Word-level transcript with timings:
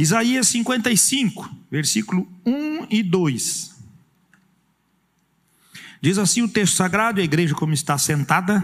Isaías 0.00 0.48
55, 0.48 1.54
versículo 1.70 2.26
1 2.46 2.86
e 2.88 3.02
2. 3.02 3.74
Diz 6.00 6.16
assim 6.16 6.40
o 6.40 6.48
texto 6.48 6.76
sagrado, 6.76 7.20
a 7.20 7.24
igreja 7.24 7.54
como 7.54 7.74
está 7.74 7.98
sentada. 7.98 8.62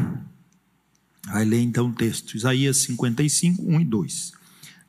Vai 1.27 1.45
ler 1.45 1.61
então 1.61 1.88
o 1.88 1.93
texto, 1.93 2.38
Isaías 2.38 2.79
55, 2.79 3.62
1 3.62 3.80
e 3.83 3.85
2. 3.85 4.33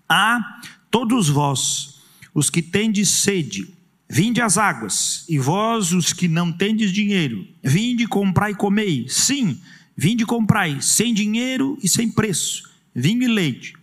A 0.07 0.61
todos 0.89 1.27
vós, 1.27 1.99
os 2.33 2.49
que 2.49 2.61
tendes 2.61 3.09
sede, 3.09 3.67
vinde 4.09 4.39
às 4.41 4.57
águas, 4.57 5.25
e 5.27 5.37
vós, 5.37 5.91
os 5.91 6.13
que 6.13 6.29
não 6.29 6.53
tendes 6.53 6.93
dinheiro, 6.93 7.45
vinde 7.61 8.07
comprai 8.07 8.53
e 8.53 8.55
comei. 8.55 9.05
Sim, 9.09 9.59
vinde 9.97 10.25
comprai, 10.25 10.81
sem 10.81 11.13
dinheiro 11.13 11.77
e 11.83 11.89
sem 11.89 12.09
preço, 12.09 12.71
vinho 12.95 13.23
e 13.23 13.27
leite. 13.27 13.73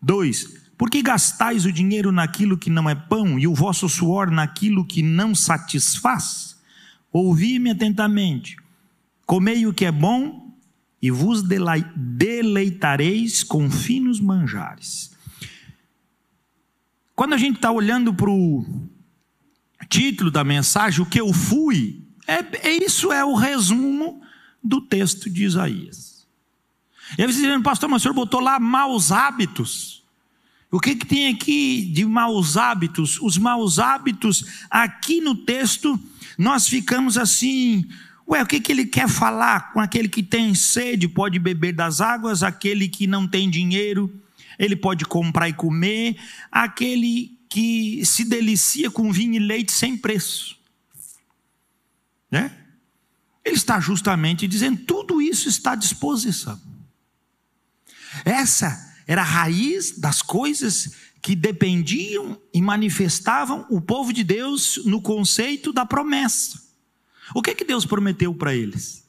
2. 0.00 0.61
Por 0.76 0.90
que 0.90 1.02
gastais 1.02 1.64
o 1.64 1.72
dinheiro 1.72 2.10
naquilo 2.10 2.58
que 2.58 2.70
não 2.70 2.88
é 2.88 2.94
pão 2.94 3.38
e 3.38 3.46
o 3.46 3.54
vosso 3.54 3.88
suor 3.88 4.30
naquilo 4.30 4.84
que 4.84 5.02
não 5.02 5.34
satisfaz? 5.34 6.56
Ouvi-me 7.12 7.70
atentamente, 7.70 8.56
comei 9.26 9.66
o 9.66 9.74
que 9.74 9.84
é 9.84 9.92
bom 9.92 10.56
e 11.00 11.10
vos 11.10 11.42
deleitareis 11.96 13.42
com 13.42 13.70
finos 13.70 14.20
manjares. 14.20 15.12
Quando 17.14 17.34
a 17.34 17.38
gente 17.38 17.56
está 17.56 17.70
olhando 17.70 18.14
para 18.14 18.30
o 18.30 18.64
título 19.88 20.30
da 20.30 20.42
mensagem, 20.42 21.02
o 21.02 21.06
que 21.06 21.20
eu 21.20 21.32
fui, 21.32 22.02
é, 22.26 22.68
é, 22.68 22.84
isso 22.84 23.12
é 23.12 23.24
o 23.24 23.34
resumo 23.34 24.22
do 24.62 24.80
texto 24.80 25.28
de 25.28 25.44
Isaías. 25.44 26.26
E 27.18 27.22
aí 27.22 27.26
você 27.30 27.40
dizendo, 27.40 27.62
pastor, 27.62 27.88
mas 27.88 28.00
o 28.00 28.02
senhor 28.02 28.14
botou 28.14 28.40
lá 28.40 28.58
maus 28.58 29.12
hábitos. 29.12 30.01
O 30.72 30.80
que, 30.80 30.96
que 30.96 31.04
tem 31.04 31.28
aqui 31.28 31.84
de 31.84 32.02
maus 32.06 32.56
hábitos? 32.56 33.20
Os 33.20 33.36
maus 33.36 33.78
hábitos, 33.78 34.64
aqui 34.70 35.20
no 35.20 35.34
texto, 35.34 36.00
nós 36.38 36.66
ficamos 36.66 37.18
assim, 37.18 37.86
ué, 38.26 38.42
o 38.42 38.46
que, 38.46 38.58
que 38.58 38.72
ele 38.72 38.86
quer 38.86 39.06
falar 39.06 39.70
com 39.74 39.80
aquele 39.80 40.08
que 40.08 40.22
tem 40.22 40.54
sede, 40.54 41.06
pode 41.06 41.38
beber 41.38 41.74
das 41.74 42.00
águas, 42.00 42.42
aquele 42.42 42.88
que 42.88 43.06
não 43.06 43.28
tem 43.28 43.50
dinheiro, 43.50 44.10
ele 44.58 44.74
pode 44.74 45.04
comprar 45.04 45.46
e 45.46 45.52
comer, 45.52 46.16
aquele 46.50 47.38
que 47.50 48.02
se 48.06 48.24
delicia 48.24 48.90
com 48.90 49.12
vinho 49.12 49.34
e 49.34 49.38
leite 49.38 49.72
sem 49.72 49.94
preço. 49.94 50.56
Né? 52.30 52.50
Ele 53.44 53.56
está 53.56 53.78
justamente 53.78 54.48
dizendo: 54.48 54.80
tudo 54.86 55.20
isso 55.20 55.50
está 55.50 55.72
à 55.72 55.74
disposição. 55.74 56.58
Essa 58.24 58.91
era 59.12 59.20
a 59.20 59.26
raiz 59.26 59.98
das 59.98 60.22
coisas 60.22 60.94
que 61.20 61.36
dependiam 61.36 62.40
e 62.52 62.62
manifestavam 62.62 63.66
o 63.68 63.78
povo 63.78 64.10
de 64.10 64.24
Deus 64.24 64.80
no 64.86 65.02
conceito 65.02 65.70
da 65.70 65.84
promessa. 65.84 66.58
O 67.34 67.42
que 67.42 67.54
que 67.54 67.62
Deus 67.62 67.84
prometeu 67.84 68.34
para 68.34 68.54
eles? 68.54 69.06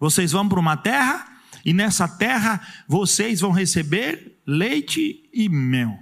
Vocês 0.00 0.32
vão 0.32 0.48
para 0.48 0.58
uma 0.58 0.76
terra 0.76 1.40
e 1.64 1.72
nessa 1.72 2.08
terra 2.08 2.60
vocês 2.88 3.40
vão 3.40 3.52
receber 3.52 4.36
leite 4.44 5.30
e 5.32 5.48
mel. 5.48 5.96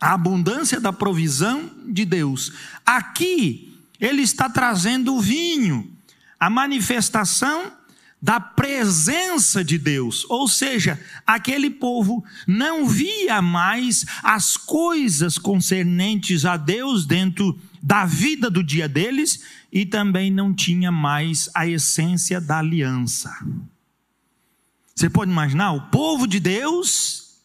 A 0.00 0.14
abundância 0.14 0.80
da 0.80 0.90
provisão 0.90 1.70
de 1.86 2.06
Deus. 2.06 2.50
Aqui 2.84 3.78
ele 4.00 4.22
está 4.22 4.48
trazendo 4.48 5.14
o 5.14 5.20
vinho, 5.20 5.94
a 6.40 6.48
manifestação 6.48 7.75
da 8.26 8.40
presença 8.40 9.62
de 9.62 9.78
Deus, 9.78 10.26
ou 10.28 10.48
seja, 10.48 11.00
aquele 11.24 11.70
povo 11.70 12.24
não 12.44 12.84
via 12.84 13.40
mais 13.40 14.04
as 14.20 14.56
coisas 14.56 15.38
concernentes 15.38 16.44
a 16.44 16.56
Deus 16.56 17.06
dentro 17.06 17.56
da 17.80 18.04
vida 18.04 18.50
do 18.50 18.64
dia 18.64 18.88
deles 18.88 19.44
e 19.72 19.86
também 19.86 20.28
não 20.28 20.52
tinha 20.52 20.90
mais 20.90 21.48
a 21.54 21.68
essência 21.68 22.40
da 22.40 22.58
aliança. 22.58 23.32
Você 24.92 25.08
pode 25.08 25.30
imaginar 25.30 25.70
o 25.74 25.82
povo 25.82 26.26
de 26.26 26.40
Deus 26.40 27.38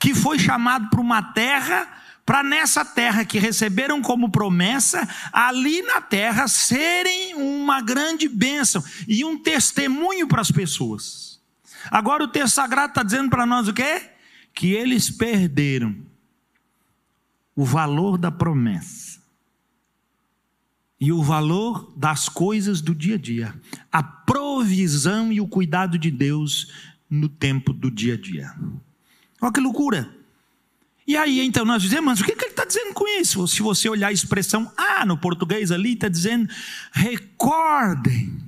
que 0.00 0.14
foi 0.14 0.38
chamado 0.38 0.88
para 0.88 1.02
uma 1.02 1.22
terra 1.22 1.86
para 2.24 2.42
nessa 2.42 2.84
terra 2.84 3.24
que 3.24 3.38
receberam 3.38 4.00
como 4.00 4.30
promessa, 4.30 5.08
ali 5.32 5.82
na 5.82 6.00
terra 6.00 6.46
serem 6.46 7.34
uma 7.34 7.80
grande 7.80 8.28
bênção 8.28 8.82
e 9.08 9.24
um 9.24 9.36
testemunho 9.36 10.28
para 10.28 10.40
as 10.40 10.50
pessoas. 10.50 11.40
Agora 11.90 12.22
o 12.22 12.28
texto 12.28 12.54
sagrado 12.54 12.90
está 12.90 13.02
dizendo 13.02 13.28
para 13.28 13.44
nós 13.44 13.66
o 13.66 13.72
quê? 13.72 14.10
Que 14.54 14.72
eles 14.72 15.10
perderam 15.10 15.96
o 17.56 17.64
valor 17.64 18.16
da 18.16 18.30
promessa 18.30 19.20
e 21.00 21.10
o 21.10 21.20
valor 21.20 21.92
das 21.96 22.28
coisas 22.28 22.80
do 22.80 22.94
dia 22.94 23.16
a 23.16 23.18
dia, 23.18 23.60
a 23.90 24.02
provisão 24.02 25.32
e 25.32 25.40
o 25.40 25.48
cuidado 25.48 25.98
de 25.98 26.12
Deus 26.12 26.72
no 27.10 27.28
tempo 27.28 27.72
do 27.72 27.90
dia 27.90 28.14
a 28.14 28.16
dia. 28.16 28.54
Olha 29.40 29.52
que 29.52 29.60
loucura! 29.60 30.21
E 31.06 31.16
aí, 31.16 31.40
então, 31.40 31.64
nós 31.64 31.82
dizemos, 31.82 32.04
mas 32.04 32.20
o 32.20 32.24
que, 32.24 32.32
que 32.32 32.44
ele 32.44 32.52
está 32.52 32.64
dizendo 32.64 32.94
com 32.94 33.06
isso? 33.20 33.46
Se 33.48 33.60
você 33.60 33.88
olhar 33.88 34.08
a 34.08 34.12
expressão 34.12 34.70
ah 34.76 35.04
no 35.04 35.18
português 35.18 35.72
ali, 35.72 35.94
está 35.94 36.08
dizendo 36.08 36.48
recordem. 36.92 38.40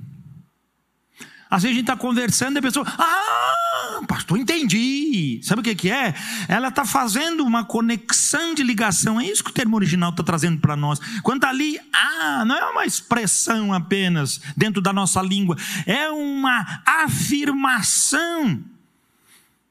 Às 1.49 1.63
vezes 1.63 1.75
a 1.75 1.79
gente 1.79 1.89
está 1.89 1.95
conversando 1.95 2.57
e 2.57 2.59
a 2.59 2.61
pessoa, 2.61 2.85
ah, 2.97 4.01
pastor, 4.07 4.37
entendi. 4.37 5.39
Sabe 5.43 5.61
o 5.61 5.63
que, 5.63 5.75
que 5.75 5.91
é? 5.91 6.15
Ela 6.47 6.69
está 6.69 6.85
fazendo 6.85 7.45
uma 7.45 7.63
conexão 7.63 8.53
de 8.55 8.63
ligação. 8.63 9.19
É 9.19 9.25
isso 9.25 9.43
que 9.43 9.51
o 9.51 9.53
termo 9.53 9.75
original 9.75 10.09
está 10.09 10.23
trazendo 10.23 10.59
para 10.59 10.75
nós. 10.75 10.99
Quando 11.21 11.37
está 11.37 11.49
ali, 11.49 11.79
ah, 11.93 12.43
não 12.45 12.55
é 12.55 12.65
uma 12.71 12.85
expressão 12.85 13.73
apenas 13.73 14.41
dentro 14.57 14.81
da 14.81 14.91
nossa 14.91 15.21
língua, 15.21 15.55
é 15.85 16.09
uma 16.09 16.81
afirmação 16.85 18.63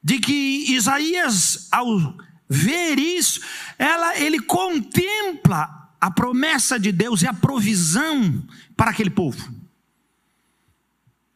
de 0.03 0.19
que 0.19 0.65
Isaías, 0.69 1.67
ao 1.71 2.15
ver 2.47 2.97
isso, 2.97 3.41
ela, 3.77 4.17
ele 4.17 4.39
contempla 4.39 5.89
a 5.99 6.11
promessa 6.11 6.79
de 6.79 6.91
Deus 6.91 7.21
e 7.21 7.27
a 7.27 7.33
provisão 7.33 8.43
para 8.75 8.91
aquele 8.91 9.09
povo. 9.09 9.53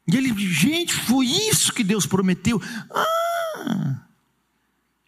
E 0.07 0.15
ele, 0.15 0.33
gente, 0.37 0.93
foi 0.93 1.25
isso 1.25 1.73
que 1.73 1.83
Deus 1.83 2.05
prometeu. 2.05 2.61
Ah, 2.91 4.01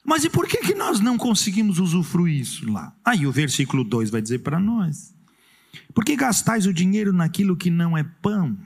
mas 0.03 0.23
e 0.23 0.29
por 0.29 0.47
que, 0.47 0.57
que 0.57 0.75
nós 0.75 0.99
não 0.99 1.17
conseguimos 1.17 1.79
usufruir 1.79 2.41
isso 2.41 2.69
lá? 2.71 2.93
Aí 3.03 3.25
o 3.25 3.31
versículo 3.31 3.83
2 3.83 4.09
vai 4.09 4.21
dizer 4.21 4.39
para 4.39 4.59
nós: 4.59 5.13
Por 5.93 6.03
que 6.03 6.15
gastais 6.15 6.65
o 6.65 6.73
dinheiro 6.73 7.13
naquilo 7.13 7.55
que 7.55 7.69
não 7.69 7.97
é 7.97 8.03
pão? 8.03 8.57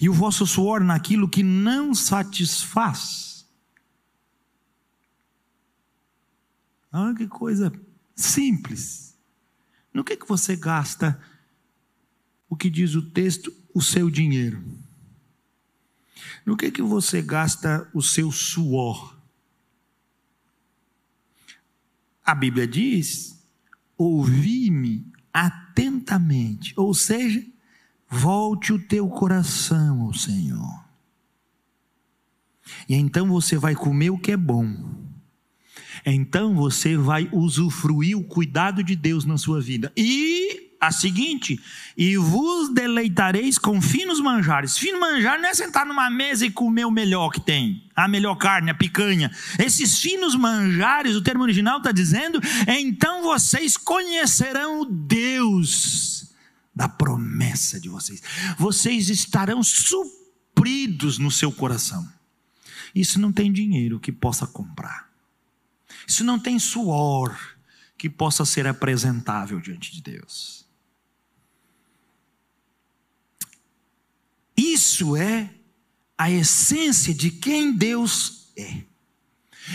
E 0.00 0.08
o 0.08 0.12
vosso 0.12 0.46
suor 0.46 0.80
naquilo 0.80 1.28
que 1.28 1.42
não 1.42 1.94
satisfaz? 1.94 3.27
Olha 6.92 7.14
que 7.14 7.26
coisa 7.26 7.72
simples. 8.14 9.16
No 9.92 10.02
que, 10.02 10.16
que 10.16 10.26
você 10.26 10.56
gasta 10.56 11.20
o 12.48 12.56
que 12.56 12.70
diz 12.70 12.94
o 12.94 13.02
texto, 13.02 13.52
o 13.74 13.82
seu 13.82 14.10
dinheiro? 14.10 14.62
No 16.44 16.56
que, 16.56 16.70
que 16.70 16.82
você 16.82 17.20
gasta 17.20 17.88
o 17.92 18.02
seu 18.02 18.32
suor? 18.32 19.16
A 22.24 22.34
Bíblia 22.34 22.66
diz: 22.66 23.38
ouvi-me 23.96 25.06
atentamente, 25.32 26.72
ou 26.76 26.94
seja, 26.94 27.44
volte 28.08 28.72
o 28.72 28.78
teu 28.78 29.08
coração 29.08 30.02
ao 30.02 30.14
Senhor. 30.14 30.84
E 32.88 32.94
então 32.94 33.28
você 33.28 33.56
vai 33.56 33.74
comer 33.74 34.10
o 34.10 34.18
que 34.18 34.32
é 34.32 34.36
bom 34.36 35.07
então 36.04 36.54
você 36.54 36.96
vai 36.96 37.28
usufruir 37.32 38.16
o 38.16 38.24
cuidado 38.24 38.82
de 38.82 38.96
Deus 38.96 39.24
na 39.24 39.36
sua 39.36 39.60
vida. 39.60 39.92
E 39.96 40.68
a 40.80 40.92
seguinte: 40.92 41.60
e 41.96 42.16
vos 42.16 42.72
deleitareis 42.72 43.58
com 43.58 43.80
finos 43.80 44.20
manjares. 44.20 44.78
Fino 44.78 45.00
manjar 45.00 45.40
não 45.40 45.48
é 45.48 45.54
sentar 45.54 45.84
numa 45.86 46.08
mesa 46.08 46.46
e 46.46 46.50
comer 46.50 46.84
o 46.84 46.90
melhor 46.90 47.30
que 47.30 47.40
tem, 47.40 47.84
a 47.94 48.06
melhor 48.06 48.36
carne, 48.36 48.70
a 48.70 48.74
picanha. 48.74 49.30
Esses 49.58 49.98
finos 49.98 50.34
manjares, 50.34 51.16
o 51.16 51.22
termo 51.22 51.42
original 51.42 51.78
está 51.78 51.92
dizendo, 51.92 52.40
então 52.66 53.22
vocês 53.22 53.76
conhecerão 53.76 54.82
o 54.82 54.84
Deus 54.84 56.34
da 56.74 56.88
promessa 56.88 57.80
de 57.80 57.88
vocês. 57.88 58.22
Vocês 58.56 59.08
estarão 59.10 59.62
supridos 59.62 61.18
no 61.18 61.30
seu 61.30 61.50
coração. 61.50 62.08
Isso 62.94 63.20
não 63.20 63.32
tem 63.32 63.52
dinheiro 63.52 63.98
que 63.98 64.12
possa 64.12 64.46
comprar. 64.46 65.07
Isso 66.08 66.24
não 66.24 66.38
tem 66.38 66.58
suor 66.58 67.38
que 67.98 68.08
possa 68.08 68.46
ser 68.46 68.66
apresentável 68.66 69.60
diante 69.60 69.92
de 69.92 70.00
Deus. 70.00 70.66
Isso 74.56 75.14
é 75.14 75.50
a 76.16 76.30
essência 76.30 77.12
de 77.12 77.30
quem 77.30 77.72
Deus 77.72 78.50
é. 78.56 78.82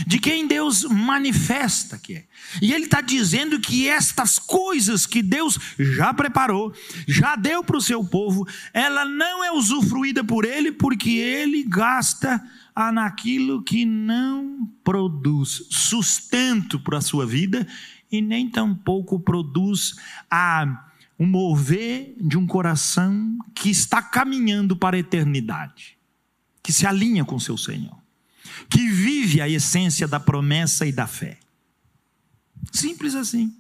de 0.08 0.18
quem 0.18 0.48
Deus 0.48 0.84
manifesta 0.84 2.00
que 2.00 2.16
é. 2.16 2.26
E 2.60 2.74
ele 2.74 2.86
está 2.86 3.00
dizendo 3.00 3.60
que 3.60 3.88
estas 3.88 4.40
coisas 4.40 5.06
que 5.06 5.22
Deus 5.22 5.60
já 5.78 6.12
preparou, 6.12 6.74
já 7.08 7.36
deu 7.36 7.64
para 7.64 7.78
o 7.78 7.82
seu 7.82 8.04
povo, 8.04 8.48
ela 8.74 9.06
não 9.06 9.44
é 9.44 9.52
usufruída 9.52 10.24
por 10.24 10.46
ele, 10.46 10.72
porque 10.72 11.12
ele 11.12 11.64
gasta 11.64 12.44
naquilo 12.76 13.64
que 13.64 13.86
não 13.86 14.70
produz 14.84 15.68
sustento 15.70 16.80
para 16.80 16.98
a 16.98 17.02
sua 17.02 17.26
vida 17.26 17.68
e 18.12 18.22
nem 18.22 18.50
tampouco 18.50 19.20
produz 19.20 19.96
a 20.30 20.90
o 21.18 21.26
mover 21.26 22.16
de 22.20 22.38
um 22.38 22.48
coração 22.48 23.38
que 23.54 23.70
está 23.70 24.02
caminhando 24.02 24.76
para 24.76 24.96
a 24.96 25.00
eternidade, 25.00 25.98
que 26.62 26.74
se 26.74 26.88
alinha 26.88 27.24
com 27.24 27.40
seu 27.40 27.58
Senhor 27.58 28.04
que 28.70 28.88
vive 28.88 29.42
a 29.42 29.50
essência 29.50 30.08
da 30.08 30.20
promessa 30.20 30.86
e 30.86 30.92
da 30.92 31.08
fé. 31.08 31.40
Simples 32.72 33.16
assim. 33.16 33.56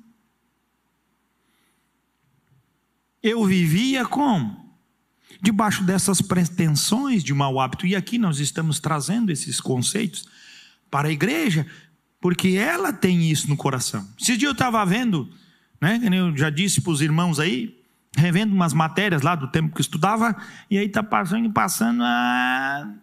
Eu 3.21 3.45
vivia 3.45 4.05
como? 4.05 4.62
Debaixo 5.43 5.83
dessas 5.83 6.21
pretensões 6.21 7.23
de 7.23 7.33
mau 7.33 7.59
hábito. 7.59 7.85
E 7.85 7.95
aqui 7.95 8.17
nós 8.17 8.39
estamos 8.39 8.79
trazendo 8.79 9.31
esses 9.31 9.59
conceitos 9.59 10.25
para 10.89 11.09
a 11.09 11.11
igreja, 11.11 11.67
porque 12.21 12.49
ela 12.49 12.93
tem 12.93 13.29
isso 13.29 13.49
no 13.49 13.57
coração. 13.57 14.07
Esse 14.19 14.37
dia 14.37 14.47
eu 14.47 14.53
estava 14.53 14.83
vendo, 14.85 15.29
né, 15.81 15.99
eu 16.11 16.35
já 16.37 16.49
disse 16.49 16.81
para 16.81 16.91
os 16.91 17.01
irmãos 17.01 17.39
aí, 17.39 17.79
revendo 18.15 18.55
umas 18.55 18.73
matérias 18.73 19.21
lá 19.21 19.35
do 19.35 19.47
tempo 19.47 19.75
que 19.75 19.81
estudava, 19.81 20.35
e 20.69 20.77
aí 20.77 20.85
está 20.85 21.03
passando, 21.03 21.51
passando 21.51 22.03
a 22.03 22.93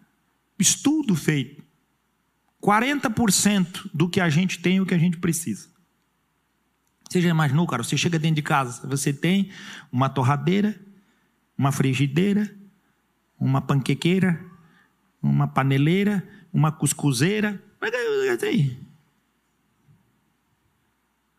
estudo 0.57 1.15
feito 1.15 1.61
40% 2.61 3.89
do 3.93 4.07
que 4.07 4.21
a 4.21 4.29
gente 4.29 4.59
tem 4.59 4.77
é 4.77 4.81
o 4.81 4.85
que 4.85 4.93
a 4.93 4.99
gente 4.99 5.17
precisa. 5.17 5.67
Você 7.09 7.19
já 7.19 7.29
imaginou, 7.29 7.67
cara? 7.67 7.83
Você 7.83 7.97
chega 7.97 8.19
dentro 8.19 8.35
de 8.35 8.41
casa, 8.41 8.87
você 8.87 9.11
tem 9.11 9.49
uma 9.91 10.07
torradeira, 10.07 10.79
uma 11.57 11.71
frigideira, 11.71 12.53
uma 13.39 13.61
panquequeira, 13.61 14.43
uma 15.21 15.47
paneleira, 15.47 16.27
uma 16.53 16.71
cuscuzeira. 16.71 17.61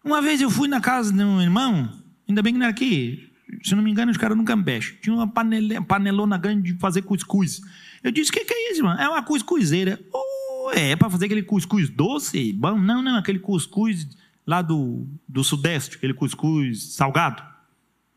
Uma 0.04 0.20
vez 0.20 0.40
eu 0.40 0.50
fui 0.50 0.68
na 0.68 0.80
casa 0.80 1.12
de 1.12 1.22
um 1.22 1.40
irmão, 1.40 1.92
ainda 2.28 2.42
bem 2.42 2.52
que 2.52 2.58
não 2.58 2.66
era 2.66 2.74
aqui, 2.74 3.32
se 3.62 3.74
não 3.74 3.82
me 3.82 3.90
engano, 3.90 4.10
os 4.10 4.16
caras 4.16 4.36
no 4.36 4.44
Campeche. 4.44 4.96
Tinha 5.00 5.14
uma 5.14 5.28
panelona 5.28 6.38
grande 6.38 6.72
de 6.72 6.78
fazer 6.78 7.02
cuscuz. 7.02 7.60
Eu 8.02 8.10
disse: 8.10 8.30
O 8.30 8.32
que, 8.32 8.44
que 8.44 8.54
é 8.54 8.72
isso, 8.72 8.82
mano? 8.82 9.00
É 9.00 9.08
uma 9.08 9.22
cuscuzeira. 9.22 10.00
Oh, 10.12 10.70
é, 10.72 10.96
para 10.96 11.10
fazer 11.10 11.26
aquele 11.26 11.42
cuscuz 11.42 11.90
doce? 11.90 12.52
Bom, 12.52 12.78
não, 12.78 13.02
não, 13.02 13.16
aquele 13.16 13.38
cuscuz 13.38 14.08
lá 14.46 14.62
do, 14.62 15.06
do 15.28 15.44
sudeste, 15.44 15.96
aquele 15.96 16.14
cuscuz 16.14 16.94
salgado. 16.94 17.42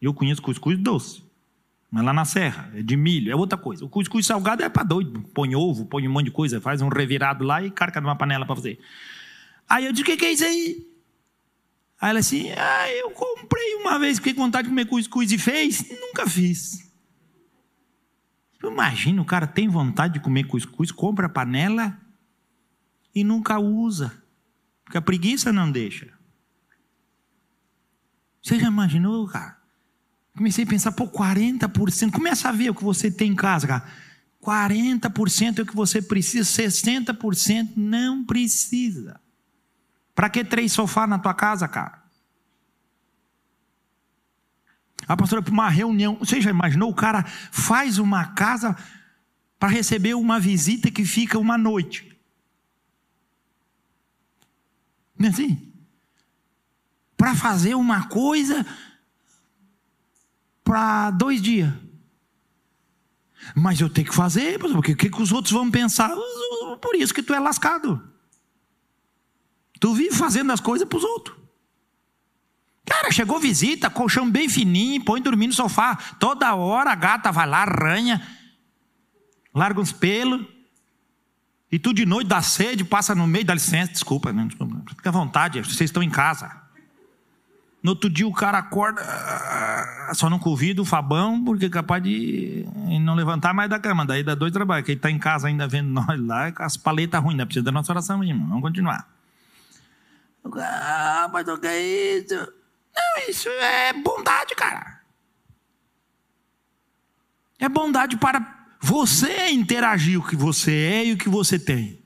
Eu 0.01 0.13
conheço 0.13 0.41
cuscuz 0.41 0.77
doce. 0.77 1.24
Mas 1.95 2.03
lá 2.03 2.11
na 2.11 2.25
serra, 2.25 2.69
é 2.75 2.83
de 2.83 2.97
milho, 2.97 3.31
é 3.31 3.35
outra 3.37 3.57
coisa. 3.57 3.85
O 3.85 3.87
cuscuz 3.87 4.25
salgado 4.25 4.61
é 4.61 4.67
para 4.67 4.83
doido. 4.83 5.21
Põe 5.33 5.55
ovo, 5.55 5.85
põe 5.85 6.05
um 6.05 6.11
monte 6.11 6.25
de 6.25 6.31
coisa, 6.31 6.59
faz 6.59 6.81
um 6.81 6.89
revirado 6.89 7.45
lá 7.45 7.63
e 7.63 7.71
carca 7.71 8.01
numa 8.01 8.17
panela 8.17 8.45
para 8.45 8.53
fazer. 8.53 8.77
Aí 9.69 9.85
eu 9.85 9.93
disse: 9.93 10.03
o 10.03 10.17
que, 10.17 10.25
é 10.25 10.33
isso 10.33 10.43
aí? 10.43 10.85
Aí 12.01 12.09
ela 12.09 12.19
assim: 12.19 12.51
ah, 12.51 12.91
eu 12.91 13.11
comprei 13.11 13.75
uma 13.75 13.97
vez, 13.97 14.17
fiquei 14.17 14.33
com 14.33 14.41
vontade 14.41 14.67
de 14.67 14.71
comer 14.71 14.87
cuscuz 14.87 15.31
e 15.31 15.37
fez. 15.37 15.89
Nunca 16.01 16.27
fiz. 16.27 16.91
Imagina, 18.61 19.21
o 19.21 19.25
cara 19.25 19.47
tem 19.47 19.69
vontade 19.69 20.15
de 20.15 20.19
comer 20.19 20.43
cuscuz, 20.47 20.91
compra 20.91 21.27
a 21.27 21.29
panela, 21.29 21.97
e 23.15 23.23
nunca 23.23 23.57
usa, 23.57 24.21
porque 24.83 24.97
a 24.97 25.01
preguiça 25.01 25.53
não 25.53 25.71
deixa. 25.71 26.11
Você 28.41 28.59
já 28.59 28.67
imaginou, 28.67 29.25
cara? 29.27 29.54
Comecei 30.35 30.65
a 30.65 30.67
pensar, 30.67 30.91
pô, 30.91 31.07
40%. 31.07 32.11
Começa 32.11 32.49
a 32.49 32.51
ver 32.51 32.69
o 32.69 32.75
que 32.75 32.83
você 32.83 33.09
tem 33.09 33.31
em 33.31 33.35
casa, 33.35 33.67
cara. 33.67 33.85
40% 34.43 35.59
é 35.59 35.61
o 35.61 35.65
que 35.65 35.75
você 35.75 36.01
precisa, 36.01 36.43
60% 36.43 37.73
não 37.75 38.23
precisa. 38.23 39.19
Para 40.13 40.29
que 40.29 40.43
três 40.43 40.71
sofás 40.71 41.09
na 41.09 41.17
tua 41.17 41.33
casa, 41.33 41.67
cara? 41.67 42.03
A 45.07 45.15
pastora, 45.15 45.41
para 45.41 45.53
uma 45.53 45.69
reunião, 45.69 46.15
você 46.15 46.41
já 46.41 46.49
imaginou? 46.49 46.89
O 46.89 46.95
cara 46.95 47.23
faz 47.23 47.97
uma 47.97 48.25
casa 48.33 48.75
para 49.59 49.69
receber 49.69 50.15
uma 50.15 50.39
visita 50.39 50.91
que 50.91 51.05
fica 51.05 51.39
uma 51.39 51.57
noite. 51.57 52.17
Não 55.17 55.27
é 55.27 55.29
assim? 55.29 55.73
Para 57.15 57.35
fazer 57.35 57.75
uma 57.75 58.07
coisa 58.07 58.65
para 60.65 61.11
dois 61.11 61.41
dias. 61.41 61.71
Mas 63.55 63.79
eu 63.79 63.87
tenho 63.87 64.07
que 64.07 64.15
fazer, 64.15 64.59
porque 64.59 64.93
o 64.93 64.97
que, 64.97 65.09
que 65.09 65.21
os 65.21 65.31
outros 65.31 65.53
vão 65.53 65.69
pensar? 65.69 66.09
Por 66.81 66.95
isso 66.95 67.13
que 67.13 67.21
tu 67.21 67.33
é 67.33 67.39
lascado. 67.39 68.01
Tu 69.79 69.93
vive 69.93 70.15
fazendo 70.15 70.51
as 70.51 70.59
coisas 70.59 70.87
para 70.87 70.97
os 70.97 71.03
outros. 71.03 71.37
Cara, 72.85 73.11
chegou 73.11 73.39
visita, 73.39 73.89
colchão 73.89 74.29
bem 74.29 74.49
fininho, 74.49 75.03
põe 75.03 75.21
dormir 75.21 75.47
no 75.47 75.53
sofá. 75.53 75.95
Toda 76.19 76.55
hora 76.55 76.91
a 76.91 76.95
gata 76.95 77.31
vai 77.31 77.47
lá, 77.47 77.59
arranha, 77.59 78.25
larga 79.53 79.79
uns 79.79 79.91
pelos. 79.91 80.45
E 81.71 81.77
tu 81.77 81.93
de 81.93 82.05
noite 82.05 82.27
dá 82.27 82.41
sede, 82.41 82.83
passa 82.83 83.13
no 83.13 83.27
meio, 83.27 83.45
dá 83.45 83.53
licença, 83.53 83.91
desculpa, 83.91 84.31
não, 84.31 84.47
desculpa, 84.47 84.81
fica 84.89 85.09
à 85.09 85.11
vontade, 85.11 85.61
vocês 85.61 85.89
estão 85.89 86.01
em 86.01 86.09
casa. 86.09 86.64
No 87.85 87.91
outro 87.91 88.09
dia 88.09 88.27
o 88.27 88.33
cara 88.33 88.57
acorda, 88.57 89.03
só 90.15 90.27
não 90.27 90.39
convida 90.39 90.81
o 90.81 90.85
Fabão, 90.85 91.43
porque 91.43 91.67
é 91.67 91.69
capaz 91.69 92.01
de 92.01 92.65
não 92.99 93.13
levantar 93.13 93.53
mais 93.53 93.69
da 93.69 93.77
cama. 93.77 94.03
Daí 94.03 94.23
dá 94.23 94.33
dois 94.33 94.51
trabalhos, 94.51 94.83
que 94.83 94.93
ele 94.93 94.97
está 94.97 95.11
em 95.11 95.19
casa 95.19 95.49
ainda 95.49 95.67
vendo 95.67 95.89
nós 95.93 96.19
lá, 96.19 96.51
com 96.51 96.63
as 96.63 96.75
paletas 96.75 97.21
ruins, 97.21 97.37
né? 97.37 97.45
Precisa 97.45 97.63
da 97.63 97.71
nossa 97.71 97.91
oração, 97.91 98.23
irmão. 98.23 98.47
Vamos 98.47 98.63
continuar. 98.63 99.07
Ah, 100.55 101.29
mas 101.31 101.47
o 101.47 101.59
que 101.59 101.67
é 101.67 102.17
isso? 102.17 102.33
Não, 102.35 103.29
isso 103.29 103.49
é 103.49 103.93
bondade, 103.93 104.55
cara. 104.55 105.01
É 107.59 107.69
bondade 107.69 108.17
para 108.17 108.65
você 108.81 109.49
interagir 109.51 110.19
o 110.19 110.27
que 110.27 110.35
você 110.35 110.71
é 110.71 111.05
e 111.05 111.13
o 111.13 111.17
que 111.19 111.29
você 111.29 111.59
tem. 111.59 112.03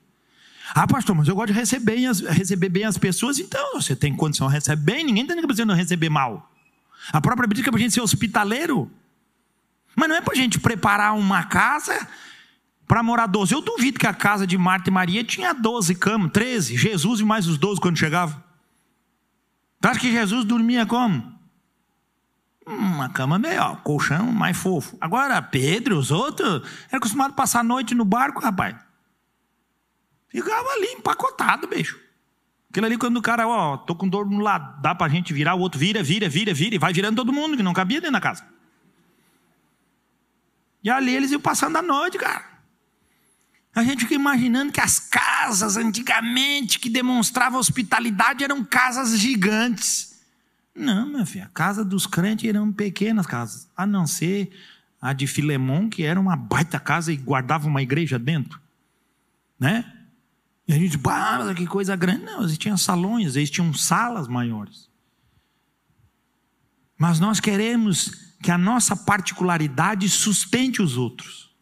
Ah, 0.74 0.86
pastor, 0.86 1.16
mas 1.16 1.28
eu 1.28 1.34
gosto 1.34 1.52
de 1.52 1.58
receber 1.58 1.94
bem 1.94 2.06
as, 2.06 2.20
receber 2.20 2.68
bem 2.68 2.84
as 2.84 2.96
pessoas. 2.96 3.38
Então, 3.38 3.74
você 3.74 3.96
tem 3.96 4.14
condição 4.14 4.48
de 4.48 4.54
receber 4.54 4.82
bem, 4.82 5.04
ninguém 5.04 5.26
tem 5.26 5.40
que 5.40 5.64
não 5.64 5.74
receber 5.74 6.08
mal. 6.08 6.50
A 7.12 7.20
própria 7.20 7.46
Bíblia 7.46 7.56
diz 7.56 7.62
que 7.64 7.68
é 7.68 7.72
para 7.72 7.80
a 7.80 7.82
gente 7.82 7.94
ser 7.94 8.00
hospitaleiro. 8.00 8.90
Mas 9.96 10.08
não 10.08 10.16
é 10.16 10.20
para 10.20 10.34
a 10.34 10.36
gente 10.36 10.58
preparar 10.60 11.14
uma 11.14 11.44
casa 11.44 12.08
para 12.86 13.02
morar 13.02 13.26
12. 13.26 13.52
Eu 13.52 13.60
duvido 13.60 13.98
que 13.98 14.06
a 14.06 14.14
casa 14.14 14.46
de 14.46 14.56
Marta 14.58 14.90
e 14.90 14.92
Maria 14.92 15.24
tinha 15.24 15.52
12 15.52 15.94
camas, 15.94 16.32
13. 16.32 16.76
Jesus 16.76 17.20
e 17.20 17.24
mais 17.24 17.46
os 17.46 17.58
12 17.58 17.80
quando 17.80 17.98
chegava. 17.98 18.42
Tu 19.80 19.88
acha 19.88 20.00
que 20.00 20.12
Jesus 20.12 20.44
dormia 20.44 20.84
como? 20.84 21.32
Uma 22.66 23.08
cama 23.08 23.38
melhor, 23.38 23.80
colchão 23.82 24.30
mais 24.30 24.56
fofo. 24.56 24.96
Agora, 25.00 25.40
Pedro, 25.40 25.98
os 25.98 26.10
outros, 26.10 26.62
era 26.88 26.98
acostumado 26.98 27.30
a 27.30 27.34
passar 27.34 27.60
a 27.60 27.64
noite 27.64 27.94
no 27.94 28.04
barco, 28.04 28.40
rapaz. 28.40 28.76
Ficava 30.30 30.68
ali 30.70 30.86
empacotado, 30.92 31.66
bicho. 31.66 31.98
Aquilo 32.70 32.86
ali, 32.86 32.96
quando 32.96 33.16
o 33.16 33.22
cara, 33.22 33.48
ó, 33.48 33.76
tô 33.76 33.96
com 33.96 34.08
dor 34.08 34.30
no 34.30 34.38
lado, 34.38 34.80
dá 34.80 34.94
pra 34.94 35.08
gente 35.08 35.32
virar, 35.32 35.54
o 35.54 35.58
outro 35.58 35.78
vira, 35.78 36.02
vira, 36.04 36.28
vira, 36.28 36.54
vira, 36.54 36.76
e 36.76 36.78
vai 36.78 36.92
virando 36.92 37.16
todo 37.16 37.32
mundo, 37.32 37.56
que 37.56 37.62
não 37.64 37.72
cabia 37.72 38.00
dentro 38.00 38.12
da 38.12 38.20
casa. 38.20 38.46
E 40.82 40.88
ali 40.88 41.14
eles 41.14 41.32
iam 41.32 41.40
passando 41.40 41.76
a 41.76 41.82
noite, 41.82 42.16
cara. 42.16 42.48
A 43.74 43.82
gente 43.82 44.00
fica 44.02 44.14
imaginando 44.14 44.72
que 44.72 44.80
as 44.80 44.98
casas 44.98 45.76
antigamente 45.76 46.78
que 46.78 46.88
demonstravam 46.88 47.58
hospitalidade 47.58 48.44
eram 48.44 48.64
casas 48.64 49.18
gigantes. 49.18 50.20
Não, 50.74 51.06
meu 51.06 51.26
filho, 51.26 51.44
a 51.44 51.48
casa 51.48 51.84
dos 51.84 52.06
crentes 52.06 52.48
eram 52.48 52.72
pequenas 52.72 53.26
casas, 53.26 53.68
a 53.76 53.84
não 53.84 54.06
ser 54.06 54.50
a 55.02 55.12
de 55.12 55.26
Filemon, 55.26 55.88
que 55.88 56.04
era 56.04 56.20
uma 56.20 56.36
baita 56.36 56.78
casa 56.78 57.12
e 57.12 57.16
guardava 57.16 57.66
uma 57.66 57.82
igreja 57.82 58.18
dentro. 58.18 58.60
Né? 59.58 59.84
E 60.70 60.72
a 60.72 60.78
gente, 60.78 60.96
bah, 60.96 61.52
que 61.52 61.66
coisa 61.66 61.96
grande. 61.96 62.24
Não, 62.24 62.44
eles 62.44 62.56
tinham 62.56 62.76
salões, 62.76 63.34
eles 63.34 63.50
tinham 63.50 63.74
salas 63.74 64.28
maiores. 64.28 64.88
Mas 66.96 67.18
nós 67.18 67.40
queremos 67.40 68.36
que 68.40 68.52
a 68.52 68.56
nossa 68.56 68.94
particularidade 68.94 70.08
sustente 70.08 70.80
os 70.80 70.96
outros. 70.96 71.52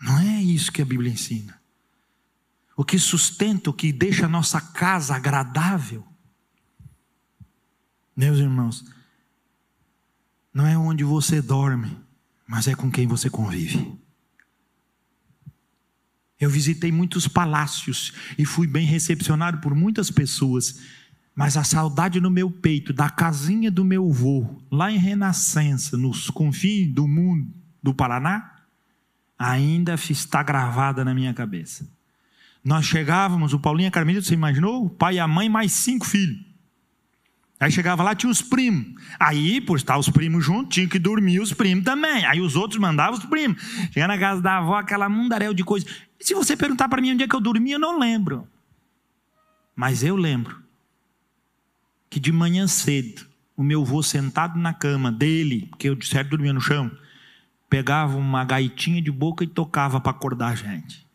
Não 0.00 0.18
é 0.20 0.42
isso 0.42 0.72
que 0.72 0.80
a 0.80 0.86
Bíblia 0.86 1.12
ensina. 1.12 1.60
O 2.74 2.82
que 2.82 2.98
sustenta, 2.98 3.68
o 3.68 3.74
que 3.74 3.92
deixa 3.92 4.24
a 4.24 4.28
nossa 4.28 4.58
casa 4.58 5.14
agradável, 5.14 6.02
meus 8.16 8.38
irmãos, 8.38 8.86
não 10.54 10.66
é 10.66 10.78
onde 10.78 11.04
você 11.04 11.42
dorme, 11.42 11.94
mas 12.46 12.66
é 12.66 12.74
com 12.74 12.90
quem 12.90 13.06
você 13.06 13.28
convive. 13.28 13.99
Eu 16.40 16.48
visitei 16.48 16.90
muitos 16.90 17.28
palácios 17.28 18.14
e 18.38 18.46
fui 18.46 18.66
bem 18.66 18.86
recepcionado 18.86 19.58
por 19.58 19.74
muitas 19.74 20.10
pessoas, 20.10 20.80
mas 21.34 21.56
a 21.56 21.62
saudade 21.62 22.20
no 22.20 22.30
meu 22.30 22.50
peito 22.50 22.92
da 22.92 23.10
casinha 23.10 23.70
do 23.70 23.84
meu 23.84 24.08
avô, 24.08 24.62
lá 24.70 24.90
em 24.90 24.96
Renascença, 24.96 25.98
nos 25.98 26.30
confins 26.30 26.92
do 26.92 27.06
mundo 27.06 27.52
do 27.82 27.92
Paraná, 27.92 28.56
ainda 29.38 29.94
está 29.94 30.42
gravada 30.42 31.04
na 31.04 31.14
minha 31.14 31.34
cabeça. 31.34 31.86
Nós 32.64 32.84
chegávamos, 32.86 33.52
o 33.52 33.58
Paulinho 33.58 33.90
Carmelito, 33.90 34.26
você 34.26 34.34
imaginou? 34.34 34.84
O 34.84 34.90
pai 34.90 35.16
e 35.16 35.20
a 35.20 35.28
mãe, 35.28 35.48
mais 35.48 35.72
cinco 35.72 36.06
filhos. 36.06 36.49
Aí 37.60 37.70
chegava 37.70 38.02
lá, 38.02 38.14
tinha 38.14 38.32
os 38.32 38.40
primos. 38.40 38.94
Aí, 39.18 39.60
por 39.60 39.76
estar 39.76 39.98
os 39.98 40.08
primos 40.08 40.42
juntos, 40.42 40.74
tinha 40.74 40.88
que 40.88 40.98
dormir 40.98 41.40
os 41.40 41.52
primos 41.52 41.84
também. 41.84 42.24
Aí 42.24 42.40
os 42.40 42.56
outros 42.56 42.80
mandavam 42.80 43.18
os 43.18 43.26
primos. 43.26 43.62
Chegava 43.92 44.14
na 44.14 44.18
casa 44.18 44.40
da 44.40 44.56
avó, 44.56 44.76
aquela 44.76 45.10
mundaréu 45.10 45.52
de 45.52 45.62
coisas. 45.62 45.90
E 46.18 46.24
se 46.24 46.32
você 46.32 46.56
perguntar 46.56 46.88
para 46.88 47.02
mim 47.02 47.12
onde 47.12 47.24
é 47.24 47.28
que 47.28 47.36
eu 47.36 47.40
dormia, 47.40 47.74
eu 47.74 47.78
não 47.78 47.98
lembro. 47.98 48.48
Mas 49.76 50.02
eu 50.02 50.16
lembro 50.16 50.58
que 52.08 52.18
de 52.18 52.32
manhã 52.32 52.66
cedo, 52.66 53.26
o 53.54 53.62
meu 53.62 53.82
avô 53.82 54.02
sentado 54.02 54.58
na 54.58 54.72
cama 54.72 55.12
dele, 55.12 55.66
porque 55.68 55.90
eu 55.90 55.94
de 55.94 56.06
certo 56.06 56.30
dormia 56.30 56.54
no 56.54 56.62
chão, 56.62 56.90
pegava 57.68 58.16
uma 58.16 58.42
gaitinha 58.42 59.02
de 59.02 59.10
boca 59.10 59.44
e 59.44 59.46
tocava 59.46 60.00
para 60.00 60.12
acordar 60.12 60.48
a 60.48 60.54
gente. 60.54 61.06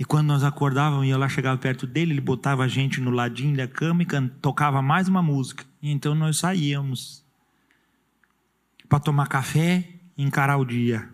E 0.00 0.04
quando 0.06 0.28
nós 0.28 0.42
acordávamos, 0.42 1.06
ia 1.06 1.18
lá, 1.18 1.28
chegava 1.28 1.58
perto 1.58 1.86
dele, 1.86 2.14
ele 2.14 2.22
botava 2.22 2.64
a 2.64 2.68
gente 2.68 3.02
no 3.02 3.10
ladinho 3.10 3.54
da 3.54 3.68
cama 3.68 4.02
e 4.02 4.06
tocava 4.40 4.80
mais 4.80 5.08
uma 5.08 5.20
música. 5.20 5.62
E 5.82 5.90
então 5.90 6.14
nós 6.14 6.38
saíamos 6.38 7.22
para 8.88 8.98
tomar 8.98 9.28
café 9.28 9.86
e 10.16 10.22
encarar 10.22 10.56
o 10.56 10.64
dia. 10.64 11.06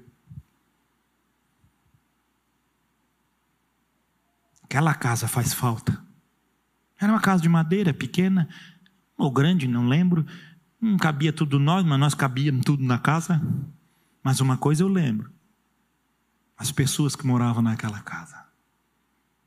Aquela 4.63 4.95
casa 4.95 5.27
faz 5.27 5.53
falta. 5.53 6.01
Era 6.97 7.13
uma 7.13 7.21
casa 7.21 7.43
de 7.43 7.49
madeira, 7.49 7.93
pequena 7.93 8.49
ou 9.19 9.33
grande, 9.33 9.67
não 9.67 9.89
lembro. 9.89 10.25
Não 10.81 10.97
cabia 10.97 11.33
tudo 11.33 11.59
nós, 11.59 11.85
mas 11.85 11.99
nós 11.99 12.15
cabíamos 12.15 12.65
tudo 12.65 12.85
na 12.85 13.01
casa. 13.01 13.43
Mas 14.23 14.41
uma 14.41 14.57
coisa 14.57 14.85
eu 14.85 14.89
lembro: 14.89 15.29
as 16.57 16.71
pessoas 16.71 17.17
que 17.17 17.27
moravam 17.27 17.65
naquela 17.65 17.99
casa 17.99 18.46